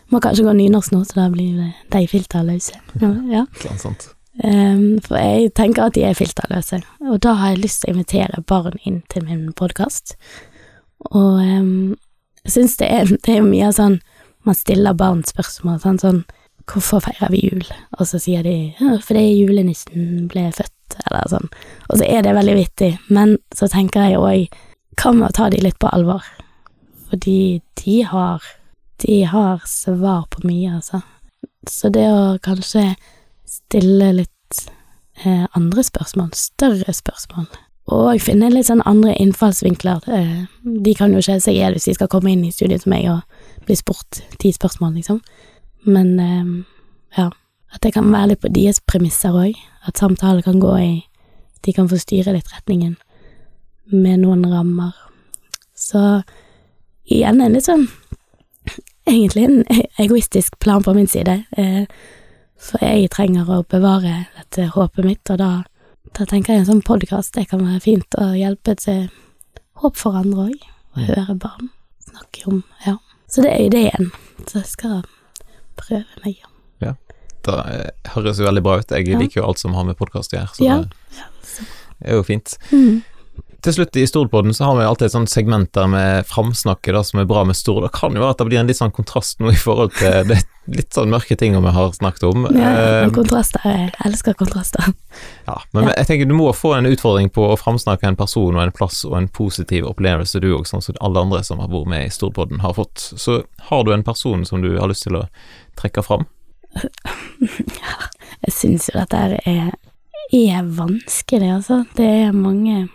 Må 0.09 0.19
kanskje 0.19 0.43
gå 0.43 0.53
nynorsk 0.53 0.91
nå, 0.91 1.03
så 1.03 1.13
da 1.21 1.29
blir 1.29 1.57
det 1.57 1.73
de 1.93 2.07
filterløse. 2.07 2.79
Ja. 3.01 3.13
ja. 3.29 3.45
Um, 4.37 4.99
for 5.03 5.17
jeg 5.17 5.49
tenker 5.57 5.89
at 5.89 5.95
de 5.97 6.03
er 6.05 6.15
filterløse, 6.15 6.79
og 7.09 7.17
da 7.25 7.33
har 7.39 7.53
jeg 7.53 7.63
lyst 7.63 7.81
til 7.81 7.91
å 7.91 7.95
invitere 7.97 8.43
barn 8.47 8.77
inn 8.87 9.01
til 9.11 9.25
min 9.25 9.49
podkast. 9.57 10.13
Og 11.09 11.41
um, 11.41 11.97
jeg 12.45 12.53
syns 12.53 12.77
det 12.79 12.89
det 13.25 13.35
er 13.35 13.45
mye 13.45 13.71
sånn 13.75 13.99
Man 14.47 14.55
stiller 14.55 14.95
barn 14.95 15.21
spørsmål 15.27 15.79
sånn 15.83 15.99
sånn 15.99 16.19
Hvorfor 16.69 17.01
feirer 17.03 17.31
vi 17.33 17.41
jul? 17.47 17.65
Og 17.97 18.07
så 18.07 18.19
sier 18.21 18.45
de 18.45 18.73
fordi 19.05 19.25
julenissen 19.39 20.27
ble 20.31 20.45
født, 20.53 20.99
eller 21.07 21.25
sånn. 21.31 21.47
Og 21.89 21.99
så 21.99 22.05
er 22.05 22.23
det 22.23 22.35
veldig 22.37 22.55
vittig, 22.59 22.91
men 23.09 23.37
så 23.55 23.67
tenker 23.71 24.05
jeg 24.07 24.19
òg 24.21 24.59
Hva 24.99 25.13
med 25.15 25.35
ta 25.35 25.49
de 25.49 25.63
litt 25.63 25.79
på 25.81 25.89
alvor? 25.91 26.23
Fordi 27.09 27.61
de 27.81 28.01
har 28.05 28.45
De 29.01 29.23
har 29.23 29.63
svar 29.65 30.27
på 30.29 30.43
mye, 30.43 30.75
altså. 30.75 31.01
Så 31.67 31.89
det 31.89 32.03
å 32.11 32.37
kanskje 32.43 32.97
stille 33.49 34.11
litt 34.21 34.61
eh, 35.23 35.45
andre 35.57 35.83
spørsmål, 35.83 36.31
større 36.37 36.93
spørsmål, 36.93 37.49
og 37.89 38.21
finne 38.21 38.51
litt 38.53 38.69
sånn 38.69 38.85
andre 38.87 39.15
innfallsvinkler. 39.17 40.05
Eh, 40.13 40.39
de 40.85 40.95
kan 40.97 41.13
jo 41.13 41.23
ikke 41.23 41.39
seg 41.43 41.57
er 41.57 41.75
hvis 41.75 41.89
de 41.89 41.97
skal 41.97 42.11
komme 42.11 42.33
inn 42.33 42.45
i 42.45 42.53
studiet 42.53 42.85
som 42.85 42.93
meg 42.93 43.09
og 43.11 43.65
bli 43.65 43.77
spurt 43.77 44.21
ti 44.41 44.53
spørsmål, 44.55 44.95
liksom. 44.99 45.21
Men 45.89 46.15
eh, 46.21 46.55
ja, 47.17 47.29
at 47.73 47.83
det 47.83 47.93
kan 47.95 48.09
være 48.11 48.33
litt 48.33 48.43
på 48.43 48.51
deres 48.53 48.81
premisser 48.85 49.35
òg. 49.35 49.57
At 49.87 49.99
samtaler 50.01 50.43
kan 50.45 50.59
gå 50.61 50.73
i 50.77 50.91
De 51.65 51.73
kan 51.75 51.89
få 51.91 51.97
styre 51.99 52.31
litt 52.31 52.47
retningen 52.53 52.93
med 53.91 54.21
noen 54.21 54.45
rammer. 54.47 54.93
Så 55.75 56.21
igjen 57.03 57.41
en 57.41 57.57
litt 57.57 57.67
sånn 57.67 57.89
Egentlig 59.09 59.43
en 59.43 59.63
egoistisk 59.99 60.55
plan 60.61 60.83
på 60.85 60.93
min 60.93 61.09
side. 61.09 61.41
Eh, 61.57 61.83
for 62.59 62.83
jeg 62.83 63.09
trenger 63.13 63.47
å 63.49 63.61
bevare 63.71 64.25
dette 64.37 64.67
håpet 64.75 65.05
mitt, 65.07 65.29
og 65.31 65.39
da, 65.41 65.49
da 66.17 66.25
tenker 66.27 66.53
jeg 66.53 66.63
en 66.65 66.69
sånn 66.73 66.85
podkast 66.85 67.33
det 67.37 67.47
kan 67.51 67.63
være 67.63 67.79
fint 67.85 68.17
å 68.19 68.31
hjelpe 68.35 68.75
til 68.79 69.07
håp 69.79 69.95
for 69.99 70.17
andre 70.19 70.49
òg. 70.49 70.65
Å 70.97 71.05
høre 71.07 71.35
barn 71.39 71.69
snakke 72.09 72.47
om 72.51 72.63
Ja. 72.85 72.97
Så 73.29 73.43
det 73.45 73.51
er 73.53 73.67
ideen. 73.67 74.07
Så 74.49 74.57
jeg 74.63 74.65
skal 74.71 75.01
prøve 75.77 76.23
meg. 76.25 76.39
Ja. 76.81 76.95
Det 77.45 77.53
eh, 77.53 78.09
høres 78.15 78.39
jo 78.41 78.47
veldig 78.47 78.63
bra 78.65 78.79
ut. 78.81 78.89
Jeg 78.89 79.05
liker 79.19 79.41
jo 79.41 79.45
alt 79.47 79.61
som 79.61 79.75
har 79.77 79.85
med 79.85 79.99
podkast 79.99 80.33
å 80.33 80.39
gjøre, 80.39 80.49
så 80.57 80.65
Ja. 80.65 80.79
det 82.01 82.09
er 82.09 82.17
jo 82.17 82.23
fint. 82.25 82.55
Mm. 82.73 83.03
Til 83.65 83.75
slutt 83.75 83.97
i 83.99 84.05
Stordpodden 84.07 84.53
så 84.55 84.69
har 84.69 84.77
vi 84.77 84.85
alltid 84.87 85.09
et 85.09 85.15
sånt 85.17 85.31
segment 85.31 85.73
der 85.75 85.89
med 85.91 86.27
framsnakket 86.29 86.95
det 86.95 87.01
som 87.09 87.19
er 87.19 87.27
bra 87.27 87.43
med 87.47 87.57
Stord. 87.59 87.83
Det 87.83 87.91
kan 87.97 88.15
jo 88.15 88.23
være 88.23 88.37
at 88.37 88.39
det 88.39 88.47
blir 88.47 88.61
en 88.61 88.69
litt 88.69 88.79
sånn 88.79 88.93
kontrast 88.95 89.41
nå 89.43 89.51
i 89.51 89.59
forhold 89.59 89.91
til 89.99 90.29
det 90.29 90.39
litt 90.69 90.93
sånn 90.93 91.09
mørke 91.09 91.35
tingene 91.39 91.63
vi 91.65 91.73
har 91.73 91.91
snakket 91.97 92.23
om. 92.29 92.45
Ja, 92.53 92.69
Eh, 92.79 93.01
men 93.01 93.13
kontraster. 93.15 93.61
Jeg 93.65 93.91
elsker 94.05 94.35
kontraster. 94.37 94.93
ja, 95.49 95.57
men 95.73 95.89
jeg 95.89 96.07
tenker 96.07 96.29
du 96.29 96.35
må 96.37 96.51
få 96.53 96.75
en 96.77 96.85
utfordring 96.89 97.29
på 97.33 97.47
å 97.49 97.57
framsnakke 97.59 98.07
en 98.07 98.19
person 98.19 98.55
og 98.55 98.63
en 98.63 98.75
plass 98.75 99.01
og 99.07 99.17
en 99.17 99.27
positiv 99.27 99.87
opplevelse 99.89 100.39
du 100.43 100.51
òg, 100.53 100.67
sånn 100.69 100.83
som 100.85 100.99
alle 101.01 101.25
andre 101.25 101.43
som 101.43 101.59
har 101.59 101.71
vært 101.71 101.89
med 101.89 102.05
i 102.05 102.13
Stordpodden 102.13 102.61
har 102.63 102.77
fått. 102.77 103.01
Så 103.17 103.41
har 103.71 103.83
du 103.83 103.93
en 103.93 104.05
person 104.05 104.45
som 104.45 104.61
du 104.61 104.75
har 104.77 104.87
lyst 104.91 105.07
til 105.07 105.17
å 105.19 105.25
trekke 105.79 106.05
fram? 106.05 106.27
Jeg 108.45 108.53
syns 108.55 108.87
jo 108.91 108.99
dette 108.99 109.19
er, 109.41 109.73
er 110.31 110.71
vanskelig, 110.77 111.49
altså. 111.57 111.81
Det 111.97 112.07
er 112.27 112.35
mange 112.35 112.85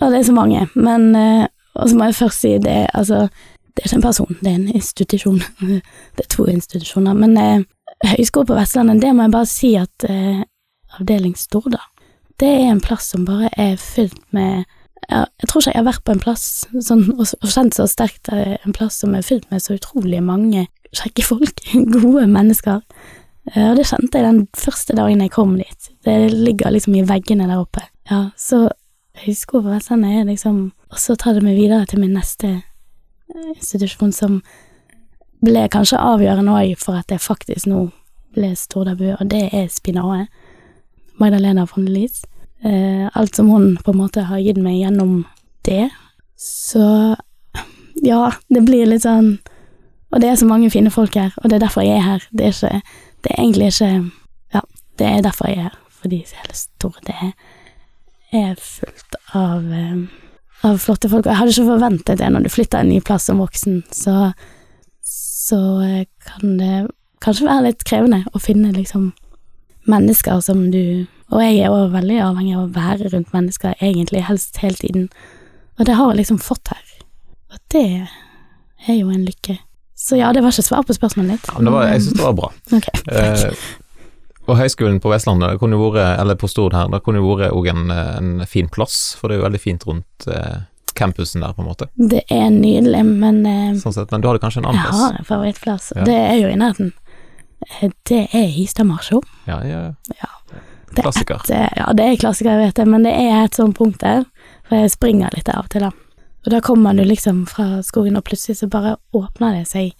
Og 0.00 0.10
det 0.12 0.18
er 0.20 0.26
så 0.28 0.32
mange, 0.32 0.68
men 0.74 1.14
eh, 1.16 1.46
Og 1.78 1.88
så 1.88 1.96
må 1.96 2.04
jeg 2.08 2.14
først 2.18 2.40
si 2.40 2.56
det, 2.58 2.88
altså 2.94 3.28
Det 3.74 3.84
er 3.84 3.88
ikke 3.88 3.96
en 3.96 4.02
person, 4.02 4.36
det 4.40 4.50
er 4.50 4.54
en 4.54 4.74
institusjon. 4.74 5.42
Det 6.16 6.24
er 6.24 6.28
to 6.30 6.44
institusjoner. 6.50 7.14
Men 7.14 7.36
eh, 7.38 7.60
Høgskolen 8.04 8.46
på 8.46 8.56
Vestlandet, 8.58 9.02
det 9.02 9.14
må 9.14 9.22
jeg 9.26 9.30
bare 9.34 9.46
si 9.46 9.74
at 9.78 10.04
eh, 10.08 10.40
avdeling 10.98 11.36
Storda, 11.38 11.78
det 12.40 12.48
er 12.48 12.72
en 12.72 12.80
plass 12.82 13.10
som 13.12 13.24
bare 13.26 13.50
er 13.58 13.76
fylt 13.76 14.18
med 14.34 14.64
ja, 15.10 15.24
Jeg 15.40 15.48
tror 15.48 15.60
ikke 15.62 15.72
jeg 15.72 15.78
har 15.78 15.86
vært 15.92 16.04
på 16.04 16.12
en 16.14 16.20
plass 16.22 16.44
sånn, 16.80 17.04
og, 17.14 17.22
og 17.42 17.48
kjent 17.54 17.78
så 17.78 17.86
sterkt 17.90 18.30
eh, 18.34 18.56
en 18.64 18.74
plass 18.74 18.98
som 19.02 19.14
er 19.14 19.22
fylt 19.26 19.46
med 19.50 19.62
så 19.62 19.74
utrolig 19.78 20.20
mange 20.22 20.66
kjekke 20.94 21.22
folk, 21.26 21.62
gode 21.98 22.26
mennesker. 22.26 22.82
Eh, 23.54 23.70
Og 23.70 23.78
det 23.78 23.86
kjente 23.90 24.18
jeg 24.18 24.26
den 24.26 24.42
første 24.56 24.98
dagen 24.98 25.22
jeg 25.22 25.34
kom 25.34 25.54
dit. 25.58 25.90
Det 26.06 26.18
ligger 26.34 26.74
liksom 26.74 26.98
i 26.98 27.06
veggene 27.06 27.46
der 27.50 27.62
oppe. 27.62 27.86
Ja, 28.10 28.28
så 28.38 28.68
På 29.18 29.60
Vestlandet 29.60 30.20
er 30.20 30.24
liksom 30.24 30.72
Og 30.90 30.98
så 30.98 31.16
tar 31.16 31.34
det 31.34 31.42
meg 31.42 31.56
videre 31.56 31.86
til 31.86 32.00
min 32.00 32.14
neste 32.16 32.48
eh, 32.48 33.50
institusjon, 33.56 34.12
som 34.12 34.42
ble 35.44 35.68
kanskje 35.68 36.00
avgjørende 36.00 36.54
òg 36.54 36.78
for 36.80 36.98
at 36.98 37.10
jeg 37.12 37.20
faktisk 37.20 37.68
nå 37.68 37.90
ble 38.34 38.54
Stordabu, 38.56 39.10
og 39.20 39.30
det 39.30 39.50
er 39.52 39.68
Spinae. 39.68 40.26
Magdalena 41.18 41.66
von 41.66 41.84
Lies. 41.84 42.22
Eh, 42.62 43.08
alt 43.12 43.36
som 43.36 43.50
hun 43.50 43.76
på 43.84 43.90
en 43.90 44.00
måte 44.00 44.24
har 44.30 44.40
gitt 44.42 44.58
meg 44.58 44.80
gjennom 44.80 45.26
det. 45.68 45.90
Så 46.38 47.16
ja, 48.02 48.32
det 48.48 48.64
blir 48.66 48.86
litt 48.86 49.02
sånn 49.06 49.38
Og 50.08 50.22
det 50.22 50.30
er 50.30 50.36
så 50.40 50.46
mange 50.48 50.70
fine 50.72 50.90
folk 50.90 51.16
her, 51.18 51.34
og 51.42 51.50
det 51.50 51.58
er 51.58 51.64
derfor 51.66 51.84
jeg 51.84 51.98
er 51.98 52.06
her. 52.06 52.22
Det 52.32 52.46
er 52.46 52.54
ikke 52.54 52.80
Det 53.24 53.32
er 53.32 53.42
egentlig 53.42 53.66
ikke 53.72 54.10
Ja, 54.54 54.60
det 54.98 55.06
er 55.06 55.22
derfor 55.22 55.48
jeg 55.48 55.58
er 55.58 55.62
her, 55.68 55.78
fordi 55.90 56.16
hele 56.16 56.54
store 56.54 57.02
det 57.06 57.14
er, 57.22 57.32
er 58.34 58.56
fullt 58.60 59.18
av 59.36 59.72
eh, 59.72 60.06
av 60.66 60.78
flotte 60.82 61.08
folk. 61.10 61.26
Og 61.26 61.32
jeg 61.32 61.38
hadde 61.38 61.54
ikke 61.54 61.70
forventet 61.70 62.20
det 62.20 62.30
når 62.34 62.46
du 62.46 62.52
flytter 62.52 62.82
en 62.82 62.90
ny 62.92 63.00
plass 63.04 63.28
som 63.28 63.42
voksen, 63.42 63.82
så 63.94 64.32
så 65.48 65.80
eh, 65.80 66.04
kan 66.26 66.58
det 66.60 66.88
kanskje 67.24 67.46
være 67.48 67.68
litt 67.70 67.84
krevende 67.88 68.24
å 68.34 68.42
finne 68.42 68.72
liksom 68.74 69.12
mennesker 69.88 70.42
som 70.44 70.66
du 70.70 71.06
Og 71.28 71.42
jeg 71.42 71.58
er 71.60 71.68
også 71.68 71.92
veldig 71.92 72.18
avhengig 72.24 72.54
av 72.56 72.62
å 72.62 72.72
være 72.72 73.10
rundt 73.12 73.32
mennesker, 73.34 73.74
egentlig 73.84 74.22
helst 74.24 74.56
hele 74.62 74.78
tiden. 74.80 75.08
Og 75.76 75.84
det 75.84 75.96
har 75.98 76.08
jeg 76.08 76.22
liksom 76.22 76.38
fått 76.40 76.70
her. 76.72 76.86
Og 77.52 77.58
det 77.74 77.82
er 78.88 78.94
jo 78.96 79.10
en 79.12 79.26
lykke. 79.26 79.58
Så 79.92 80.16
ja, 80.16 80.30
det 80.32 80.40
var 80.40 80.56
ikke 80.56 80.64
svar 80.64 80.86
på 80.88 80.96
spørsmålet 80.96 81.36
ditt. 81.36 81.50
Ja, 81.50 81.58
men 81.58 81.68
det 81.68 81.74
var, 81.74 81.84
jeg 81.90 82.06
syns 82.06 82.16
det 82.16 82.24
var 82.24 82.38
bra. 82.38 82.48
Ok. 82.78 82.88
Og 84.48 84.56
Høgskolen 84.56 84.98
på 85.04 85.10
Vestlandet, 85.12 85.58
kunne 85.60 85.76
jo 85.76 85.90
vært, 85.92 86.18
eller 86.22 86.34
på 86.40 86.48
Stord 86.48 86.72
her, 86.72 86.88
det 86.88 87.02
kunne 87.04 87.20
jo 87.20 87.34
vært 87.36 87.52
òg 87.52 87.66
en, 87.68 87.90
en 87.92 88.46
fin 88.48 88.68
plass, 88.72 89.14
for 89.18 89.28
det 89.28 89.36
er 89.36 89.42
jo 89.42 89.46
veldig 89.48 89.60
fint 89.60 89.84
rundt 89.84 90.28
eh, 90.32 90.62
campusen 90.96 91.44
der, 91.44 91.52
på 91.52 91.60
en 91.62 91.68
måte. 91.68 91.88
Det 92.00 92.22
er 92.32 92.48
nydelig, 92.54 93.02
men 93.06 93.42
eh, 93.46 93.74
Sånn 93.82 93.92
sett, 93.92 94.10
men 94.14 94.24
du 94.24 94.30
hadde 94.30 94.40
kanskje 94.40 94.62
en 94.64 94.70
annen 94.70 94.80
jeg 94.80 94.88
plass? 94.88 95.02
har 95.04 95.18
en 95.20 95.28
favorittplass, 95.28 95.90
Ja. 95.98 96.06
det 96.08 96.16
er 96.16 96.38
jo 96.40 96.48
i 96.48 96.56
nærheten. 96.56 96.92
Eh, 97.82 97.90
Det 98.08 98.22
er 98.32 98.48
Histad 98.56 98.88
Marsjo. 98.88 99.20
Ja, 99.50 99.60
ja, 99.68 99.82
Ja. 100.16 100.32
Det 100.88 101.02
er 101.02 101.04
Klassiker. 101.04 101.42
Et, 101.44 101.50
eh, 101.52 101.68
ja, 101.76 101.92
det 101.92 102.04
er 102.08 102.16
klassiker, 102.16 102.54
jeg 102.56 102.64
vet 102.70 102.74
det, 102.80 102.86
men 102.88 103.02
det 103.04 103.12
er 103.12 103.44
et 103.44 103.54
sånt 103.58 103.76
punkt 103.76 104.00
der, 104.00 104.24
for 104.66 104.80
jeg 104.80 104.90
springer 104.94 105.28
litt 105.36 105.50
av 105.52 105.66
og 105.66 105.68
til, 105.74 105.84
da. 105.84 105.90
Og 106.46 106.50
da 106.54 106.60
kommer 106.64 106.96
du 106.96 107.04
liksom 107.04 107.42
fra 107.46 107.82
skogen, 107.84 108.16
og 108.16 108.24
plutselig 108.24 108.56
så 108.62 108.70
bare 108.72 108.96
åpner 109.12 109.58
det 109.60 109.66
seg 109.68 109.92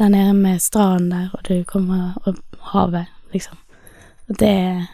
der 0.00 0.08
nede 0.08 0.32
med 0.38 0.62
stranden 0.64 1.10
der, 1.12 1.28
og 1.36 1.42
du 1.44 1.58
kommer 1.68 2.14
og 2.24 2.40
havet, 2.72 3.06
liksom. 3.34 3.58
Og 4.28 4.38
det 4.38 4.88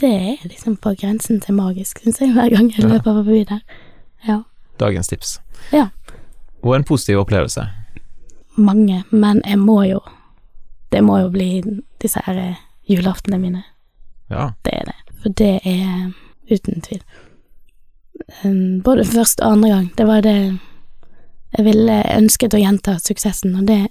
Det 0.00 0.10
er 0.14 0.36
liksom 0.48 0.76
på 0.76 0.90
grensen 1.00 1.40
til 1.40 1.54
magisk, 1.54 1.98
syns 2.02 2.20
jeg, 2.20 2.32
hver 2.32 2.50
gang 2.50 2.66
jeg 2.70 2.84
Ja. 2.84 2.88
løper 2.88 3.14
forbi 3.22 3.44
der. 3.48 3.60
Ja. 4.28 4.40
Dagens 4.80 5.08
tips. 5.08 5.40
Ja. 5.72 5.88
Og 6.62 6.76
en 6.76 6.84
positiv 6.84 7.18
opplevelse. 7.18 7.64
Mange, 8.56 9.04
men 9.10 9.40
jeg 9.46 9.58
må 9.58 9.82
jo 9.82 10.00
Det 10.92 11.04
må 11.04 11.18
jo 11.18 11.28
bli 11.30 11.62
disse 12.02 12.20
her 12.26 12.38
eh, 12.38 12.54
julaftene 12.88 13.38
mine. 13.38 13.62
Ja. 14.30 14.50
Det 14.64 14.72
er 14.74 14.84
det. 14.84 14.94
For 15.22 15.28
det 15.28 15.60
er 15.64 16.12
uten 16.50 16.80
tvil. 16.80 17.02
Um, 18.44 18.82
Både 18.82 19.04
første 19.04 19.42
og 19.44 19.52
andre 19.52 19.68
gang. 19.68 19.90
Det 19.98 20.06
var 20.06 20.20
det 20.20 20.58
jeg 21.58 21.64
ville 21.64 22.02
ønsket 22.16 22.54
å 22.54 22.58
gjenta 22.60 22.98
suksessen, 22.98 23.54
og 23.56 23.66
det, 23.66 23.88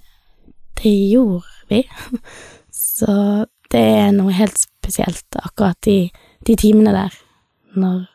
det 0.82 0.92
gjorde 1.12 1.42
vi. 1.68 1.82
Så 2.70 3.44
det 3.72 3.80
er 3.80 4.12
noe 4.14 4.32
helt 4.32 4.58
spesielt, 4.58 5.26
akkurat 5.42 5.78
de, 5.86 6.10
de 6.46 6.56
timene 6.56 6.92
der, 6.94 7.16
når 7.76 8.06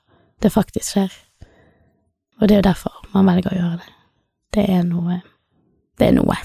det 0.41 0.51
faktisk 0.53 0.93
skjer. 0.95 1.11
Og 2.41 2.47
det 2.47 2.55
er 2.55 2.61
jo 2.61 2.69
derfor 2.71 2.91
man 3.13 3.27
velger 3.29 3.51
å 3.53 3.57
gjøre 3.59 3.77
det. 3.83 3.91
Det 4.55 4.63
er 4.69 4.83
noe 4.87 5.21
Det 5.99 6.07
er 6.07 6.15
noe. 6.17 6.35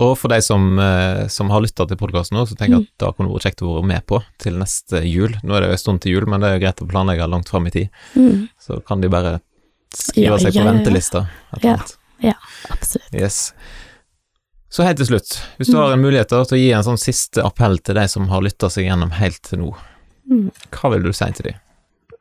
Og 0.00 0.14
for 0.18 0.28
de 0.32 0.40
som, 0.44 0.78
eh, 0.80 1.26
som 1.32 1.48
har 1.52 1.60
lytta 1.64 1.86
til 1.88 1.96
podkasten 2.00 2.36
nå, 2.36 2.42
så 2.48 2.56
tenker 2.56 2.74
jeg 2.78 2.80
Mm. 2.80 2.88
at 2.88 2.98
da 2.98 3.12
kunne 3.12 3.28
det 3.28 3.34
vært 3.36 3.46
kjekt 3.46 3.62
å 3.62 3.74
være 3.78 3.86
med 3.88 4.06
på 4.06 4.18
til 4.38 4.52
neste 4.58 5.00
jul. 5.04 5.32
Nå 5.44 5.54
er 5.56 5.60
det 5.60 5.68
jo 5.68 5.72
en 5.76 5.78
stund 5.84 6.00
til 6.00 6.12
jul, 6.12 6.26
men 6.26 6.40
det 6.40 6.48
er 6.50 6.58
jo 6.58 6.62
greit 6.66 6.82
å 6.84 6.88
planlegge 6.90 7.28
langt 7.30 7.48
fram 7.48 7.66
i 7.66 7.70
tid. 7.70 7.88
Mm, 8.16 8.48
Så 8.60 8.80
kan 8.84 9.00
de 9.00 9.08
bare 9.08 9.40
skrive 9.94 10.24
Ja, 10.24 10.36
seg 10.38 10.52
på 10.52 10.60
ja, 10.60 10.64
ja, 10.64 10.72
ja. 10.72 10.72
ventelista. 10.72 11.28
Ja. 12.22 12.34
absolutt. 12.70 13.12
Yes. 13.14 13.52
Så 14.70 14.84
helt 14.86 15.00
til 15.02 15.06
slutt, 15.08 15.32
hvis 15.58 15.66
du 15.66 15.76
Mm. 15.76 15.82
har 15.82 15.92
en 15.92 16.02
mulighet 16.02 16.28
til 16.28 16.38
å 16.38 16.58
gi 16.58 16.70
en 16.72 16.84
sånn 16.86 16.98
siste 16.98 17.42
appell 17.44 17.78
til 17.78 17.94
de 17.98 18.04
som 18.08 18.28
har 18.28 18.40
lytta 18.40 18.70
seg 18.70 18.86
gjennom 18.86 19.10
helt 19.12 19.42
til 19.42 19.58
nå, 19.58 19.74
Mm. 20.30 20.50
hva 20.70 20.90
vil 20.92 21.02
du 21.02 21.12
si 21.12 21.24
til 21.32 21.44
dem? 21.50 21.54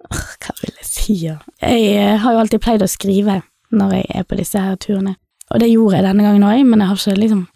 Hva 0.09 0.55
vil 0.63 0.73
jeg 0.79 0.85
si, 0.85 1.13
ja? 1.27 1.37
Jeg 1.61 1.95
eh, 1.95 2.17
har 2.17 2.33
jo 2.33 2.39
alltid 2.39 2.61
pleid 2.61 2.81
å 2.81 2.87
skrive 2.89 3.43
når 3.71 3.91
jeg 3.93 4.05
er 4.15 4.23
på 4.23 4.37
disse 4.37 4.57
her 4.59 4.75
turene. 4.77 5.15
Og 5.51 5.59
det 5.59 5.69
gjorde 5.69 5.95
jeg 5.97 6.03
denne 6.03 6.23
gangen 6.23 6.43
òg, 6.43 6.65
men 6.65 6.79
jeg 6.79 6.87
har 6.87 6.95
ikke 6.95 7.17
liksom 7.19 7.47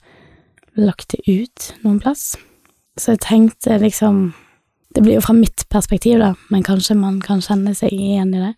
lagt 0.78 1.08
det 1.10 1.22
ut 1.28 1.74
noen 1.84 2.00
plass. 2.02 2.36
Så 3.00 3.14
jeg 3.14 3.20
tenkte 3.22 3.80
liksom 3.82 4.34
Det 4.94 5.02
blir 5.02 5.16
jo 5.16 5.22
fra 5.22 5.34
mitt 5.34 5.64
perspektiv, 5.70 6.20
da, 6.20 6.36
men 6.52 6.62
kanskje 6.62 6.96
man 6.96 7.20
kan 7.20 7.40
kjenne 7.42 7.74
seg 7.76 7.90
igjen 7.90 8.36
i 8.36 8.38
det. 8.38 8.56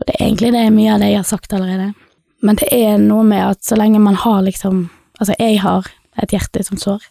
Og 0.00 0.06
det 0.06 0.14
er 0.18 0.24
egentlig 0.30 0.52
det 0.52 0.72
mye 0.72 0.94
av 0.94 1.00
det 1.00 1.10
jeg 1.10 1.16
har 1.18 1.24
sagt 1.28 1.52
allerede. 1.52 1.94
Men 2.42 2.56
det 2.56 2.68
er 2.72 2.96
noe 2.96 3.22
med 3.22 3.42
at 3.50 3.60
så 3.60 3.76
lenge 3.76 4.00
man 4.00 4.14
har 4.14 4.40
liksom 4.42 4.88
Altså, 5.20 5.34
jeg 5.38 5.60
har 5.62 5.88
et 6.22 6.34
hjerte 6.34 6.62
som 6.66 6.80
sår, 6.80 7.04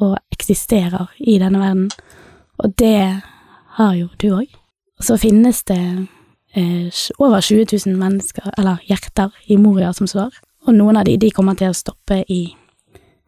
og 0.00 0.16
eksisterer 0.32 1.10
i 1.20 1.38
denne 1.38 1.60
verden, 1.60 1.90
og 2.58 2.72
det 2.78 3.20
har 3.76 3.94
jo 3.94 4.08
du 4.20 4.30
òg. 4.38 4.48
Og 5.00 5.06
så 5.06 5.16
finnes 5.20 5.62
det 5.68 5.80
eh, 6.56 6.88
over 7.18 7.40
20 7.40 7.66
000 7.86 7.96
mennesker, 7.98 8.50
eller 8.58 8.82
hjerter, 8.88 9.30
i 9.46 9.56
Moria 9.56 9.92
som 9.96 10.08
sår, 10.10 10.34
og 10.66 10.74
noen 10.76 11.00
av 11.00 11.06
de, 11.08 11.16
de 11.16 11.30
kommer 11.32 11.56
til 11.56 11.72
å 11.72 11.76
stoppe 11.76 12.22
i 12.28 12.42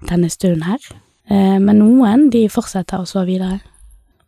denne 0.09 0.31
stunden 0.31 0.67
her. 0.67 0.91
Eh, 1.31 1.59
men 1.61 1.81
noen, 1.81 2.29
de 2.31 2.49
fortsetter 2.53 3.01
å 3.01 3.09
så 3.09 3.25
videre. 3.29 3.61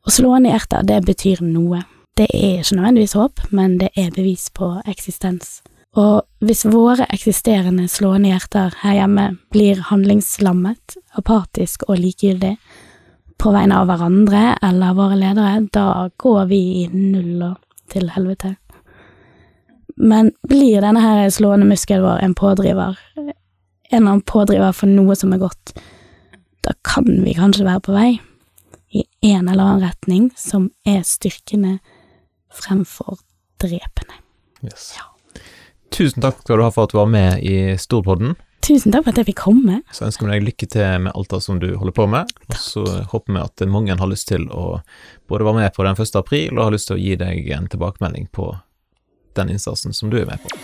Å 0.05 0.12
slående 0.12 0.53
hjerter, 0.53 0.86
det 0.88 1.03
betyr 1.05 1.42
noe. 1.45 1.82
Det 2.14 2.28
er 2.30 2.61
ikke 2.62 2.78
nødvendigvis 2.78 3.16
håp, 3.18 3.40
men 3.51 3.78
det 3.80 3.90
er 3.99 4.12
bevis 4.14 4.47
på 4.55 4.70
eksistens. 4.86 5.62
Og 5.95 6.24
hvis 6.42 6.64
våre 6.66 7.07
eksisterende 7.14 7.86
slående 7.90 8.32
hjerter 8.32 8.74
her 8.80 8.97
hjemme 8.99 9.28
blir 9.55 9.82
handlingslammet, 9.90 10.97
apatisk 11.14 11.86
og 11.86 12.01
likegyldig 12.03 12.57
på 13.38 13.53
vegne 13.55 13.78
av 13.78 13.88
hverandre 13.90 14.42
eller 14.64 14.99
våre 14.99 15.18
ledere, 15.20 15.62
da 15.70 16.09
går 16.18 16.51
vi 16.51 16.61
i 16.82 16.84
null 16.90 17.45
og 17.47 17.61
til 17.92 18.11
helvete. 18.14 18.57
Men 19.95 20.32
blir 20.49 20.82
denne 20.82 21.03
her 21.03 21.30
slående 21.30 21.68
muskelen 21.68 22.03
vår 22.03 22.24
en 22.26 22.34
pådriver, 22.34 22.99
en 23.14 23.30
eller 23.92 24.11
annen 24.16 24.26
pådriver 24.26 24.74
for 24.74 24.90
noe 24.90 25.14
som 25.18 25.34
er 25.34 25.42
godt, 25.45 25.76
da 26.64 26.74
kan 26.82 27.07
vi 27.22 27.36
kanskje 27.38 27.68
være 27.68 27.84
på 27.86 27.95
vei 27.95 28.11
i 28.95 29.05
en 29.30 29.49
eller 29.49 29.62
annen 29.62 29.84
retning 29.84 30.30
som 30.38 30.70
er 30.88 31.03
styrkende 31.07 31.78
fremfor 32.55 33.20
drepende. 33.62 34.22
Yes. 34.64 34.95
Ja. 34.97 35.13
Tusen 35.93 36.24
takk 36.24 36.41
skal 36.41 36.59
du 36.59 36.64
ha 36.64 36.72
for 36.74 36.87
at 36.87 36.95
du 36.95 36.99
var 36.99 37.11
med 37.11 37.43
i 37.45 37.76
Storpodden. 37.78 38.35
Tusen 38.64 38.95
takk 38.95 39.05
for 39.05 39.12
at 39.12 39.18
jeg 39.20 39.28
fikk 39.28 39.43
komme. 39.43 39.80
Så 39.93 40.07
ønsker 40.07 40.24
vi 40.24 40.32
deg 40.32 40.47
lykke 40.47 40.68
til 40.72 41.03
med 41.05 41.12
alt 41.12 41.32
det 41.35 41.41
som 41.45 41.59
du 41.61 41.68
holder 41.76 41.95
på 41.97 42.07
med, 42.09 42.30
og 42.49 42.57
så 42.57 42.85
håper 43.12 43.35
vi 43.37 43.43
at 43.43 43.64
mange 43.68 43.97
har 44.01 44.09
lyst 44.09 44.30
til 44.30 44.47
å 44.49 44.78
både 45.28 45.45
være 45.45 45.59
med 45.59 45.74
på 45.76 45.85
den 45.85 46.01
1. 46.01 46.16
april, 46.22 46.57
og 46.57 46.64
har 46.64 46.76
lyst 46.78 46.89
til 46.89 46.97
å 46.97 47.03
gi 47.03 47.18
deg 47.20 47.51
en 47.53 47.68
tilbakemelding 47.68 48.30
på 48.32 48.55
den 49.37 49.53
innsatsen 49.53 49.93
som 49.93 50.09
du 50.09 50.22
er 50.22 50.30
med 50.30 50.41
på. 50.41 50.55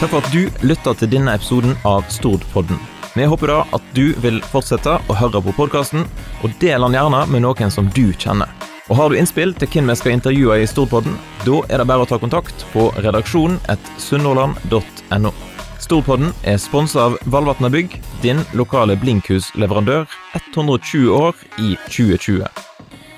Takk 0.00 0.12
for 0.12 0.20
at 0.20 0.32
du 0.32 0.64
lytta 0.64 0.94
til 0.96 1.12
denne 1.12 1.34
episoden 1.36 1.72
av 1.88 2.04
Stordpodden. 2.12 2.78
Vi 3.16 3.24
håper 3.26 3.50
da 3.50 3.62
at 3.74 3.88
du 3.96 4.12
vil 4.22 4.38
fortsette 4.52 5.00
å 5.00 5.16
høre 5.18 5.40
på 5.42 5.56
podkasten, 5.56 6.04
og 6.44 6.52
del 6.60 6.84
den 6.84 7.00
gjerne 7.00 7.24
med 7.32 7.44
noen 7.44 7.72
som 7.72 7.88
du 7.96 8.10
kjenner. 8.12 8.52
Og 8.90 8.96
Har 8.96 9.10
du 9.10 9.14
innspill 9.14 9.52
til 9.54 9.70
hvem 9.70 9.92
vi 9.92 9.94
skal 10.00 10.16
intervjue 10.16 10.56
i 10.58 10.66
Storpodden, 10.66 11.14
da 11.46 11.60
er 11.70 11.78
det 11.78 11.86
bare 11.86 12.02
å 12.02 12.08
ta 12.10 12.18
kontakt 12.18 12.64
på 12.72 12.88
redaksjonen 12.98 13.60
et 13.70 13.92
sunnhordland.no. 14.02 15.30
Storpodden 15.78 16.32
er 16.42 16.58
sponsa 16.58 17.06
av 17.06 17.14
Valvatna 17.30 17.70
Bygg, 17.70 17.94
din 18.24 18.42
lokale 18.58 18.98
blinkhusleverandør, 18.98 20.10
120 20.42 21.14
år 21.14 21.38
i 21.62 21.76
2020. 21.86 22.42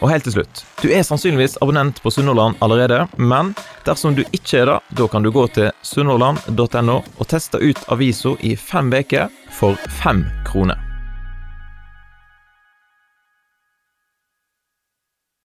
Og 0.02 0.10
helt 0.10 0.28
til 0.28 0.36
slutt, 0.36 0.62
du 0.82 0.90
er 0.92 1.06
sannsynligvis 1.06 1.56
abonnent 1.64 2.02
på 2.02 2.10
Sunnhordland 2.12 2.60
allerede, 2.60 3.06
men 3.16 3.54
dersom 3.86 4.18
du 4.18 4.26
ikke 4.28 4.64
er 4.64 4.74
det, 4.74 4.78
da 4.98 5.08
kan 5.08 5.24
du 5.24 5.32
gå 5.32 5.46
til 5.56 5.72
sunnhordland.no 5.86 7.00
og 7.00 7.28
teste 7.32 7.62
ut 7.62 7.84
avisa 7.88 8.36
i 8.44 8.58
fem 8.60 8.92
uker 8.92 9.30
for 9.56 9.78
fem 10.02 10.26
kroner. 10.44 10.91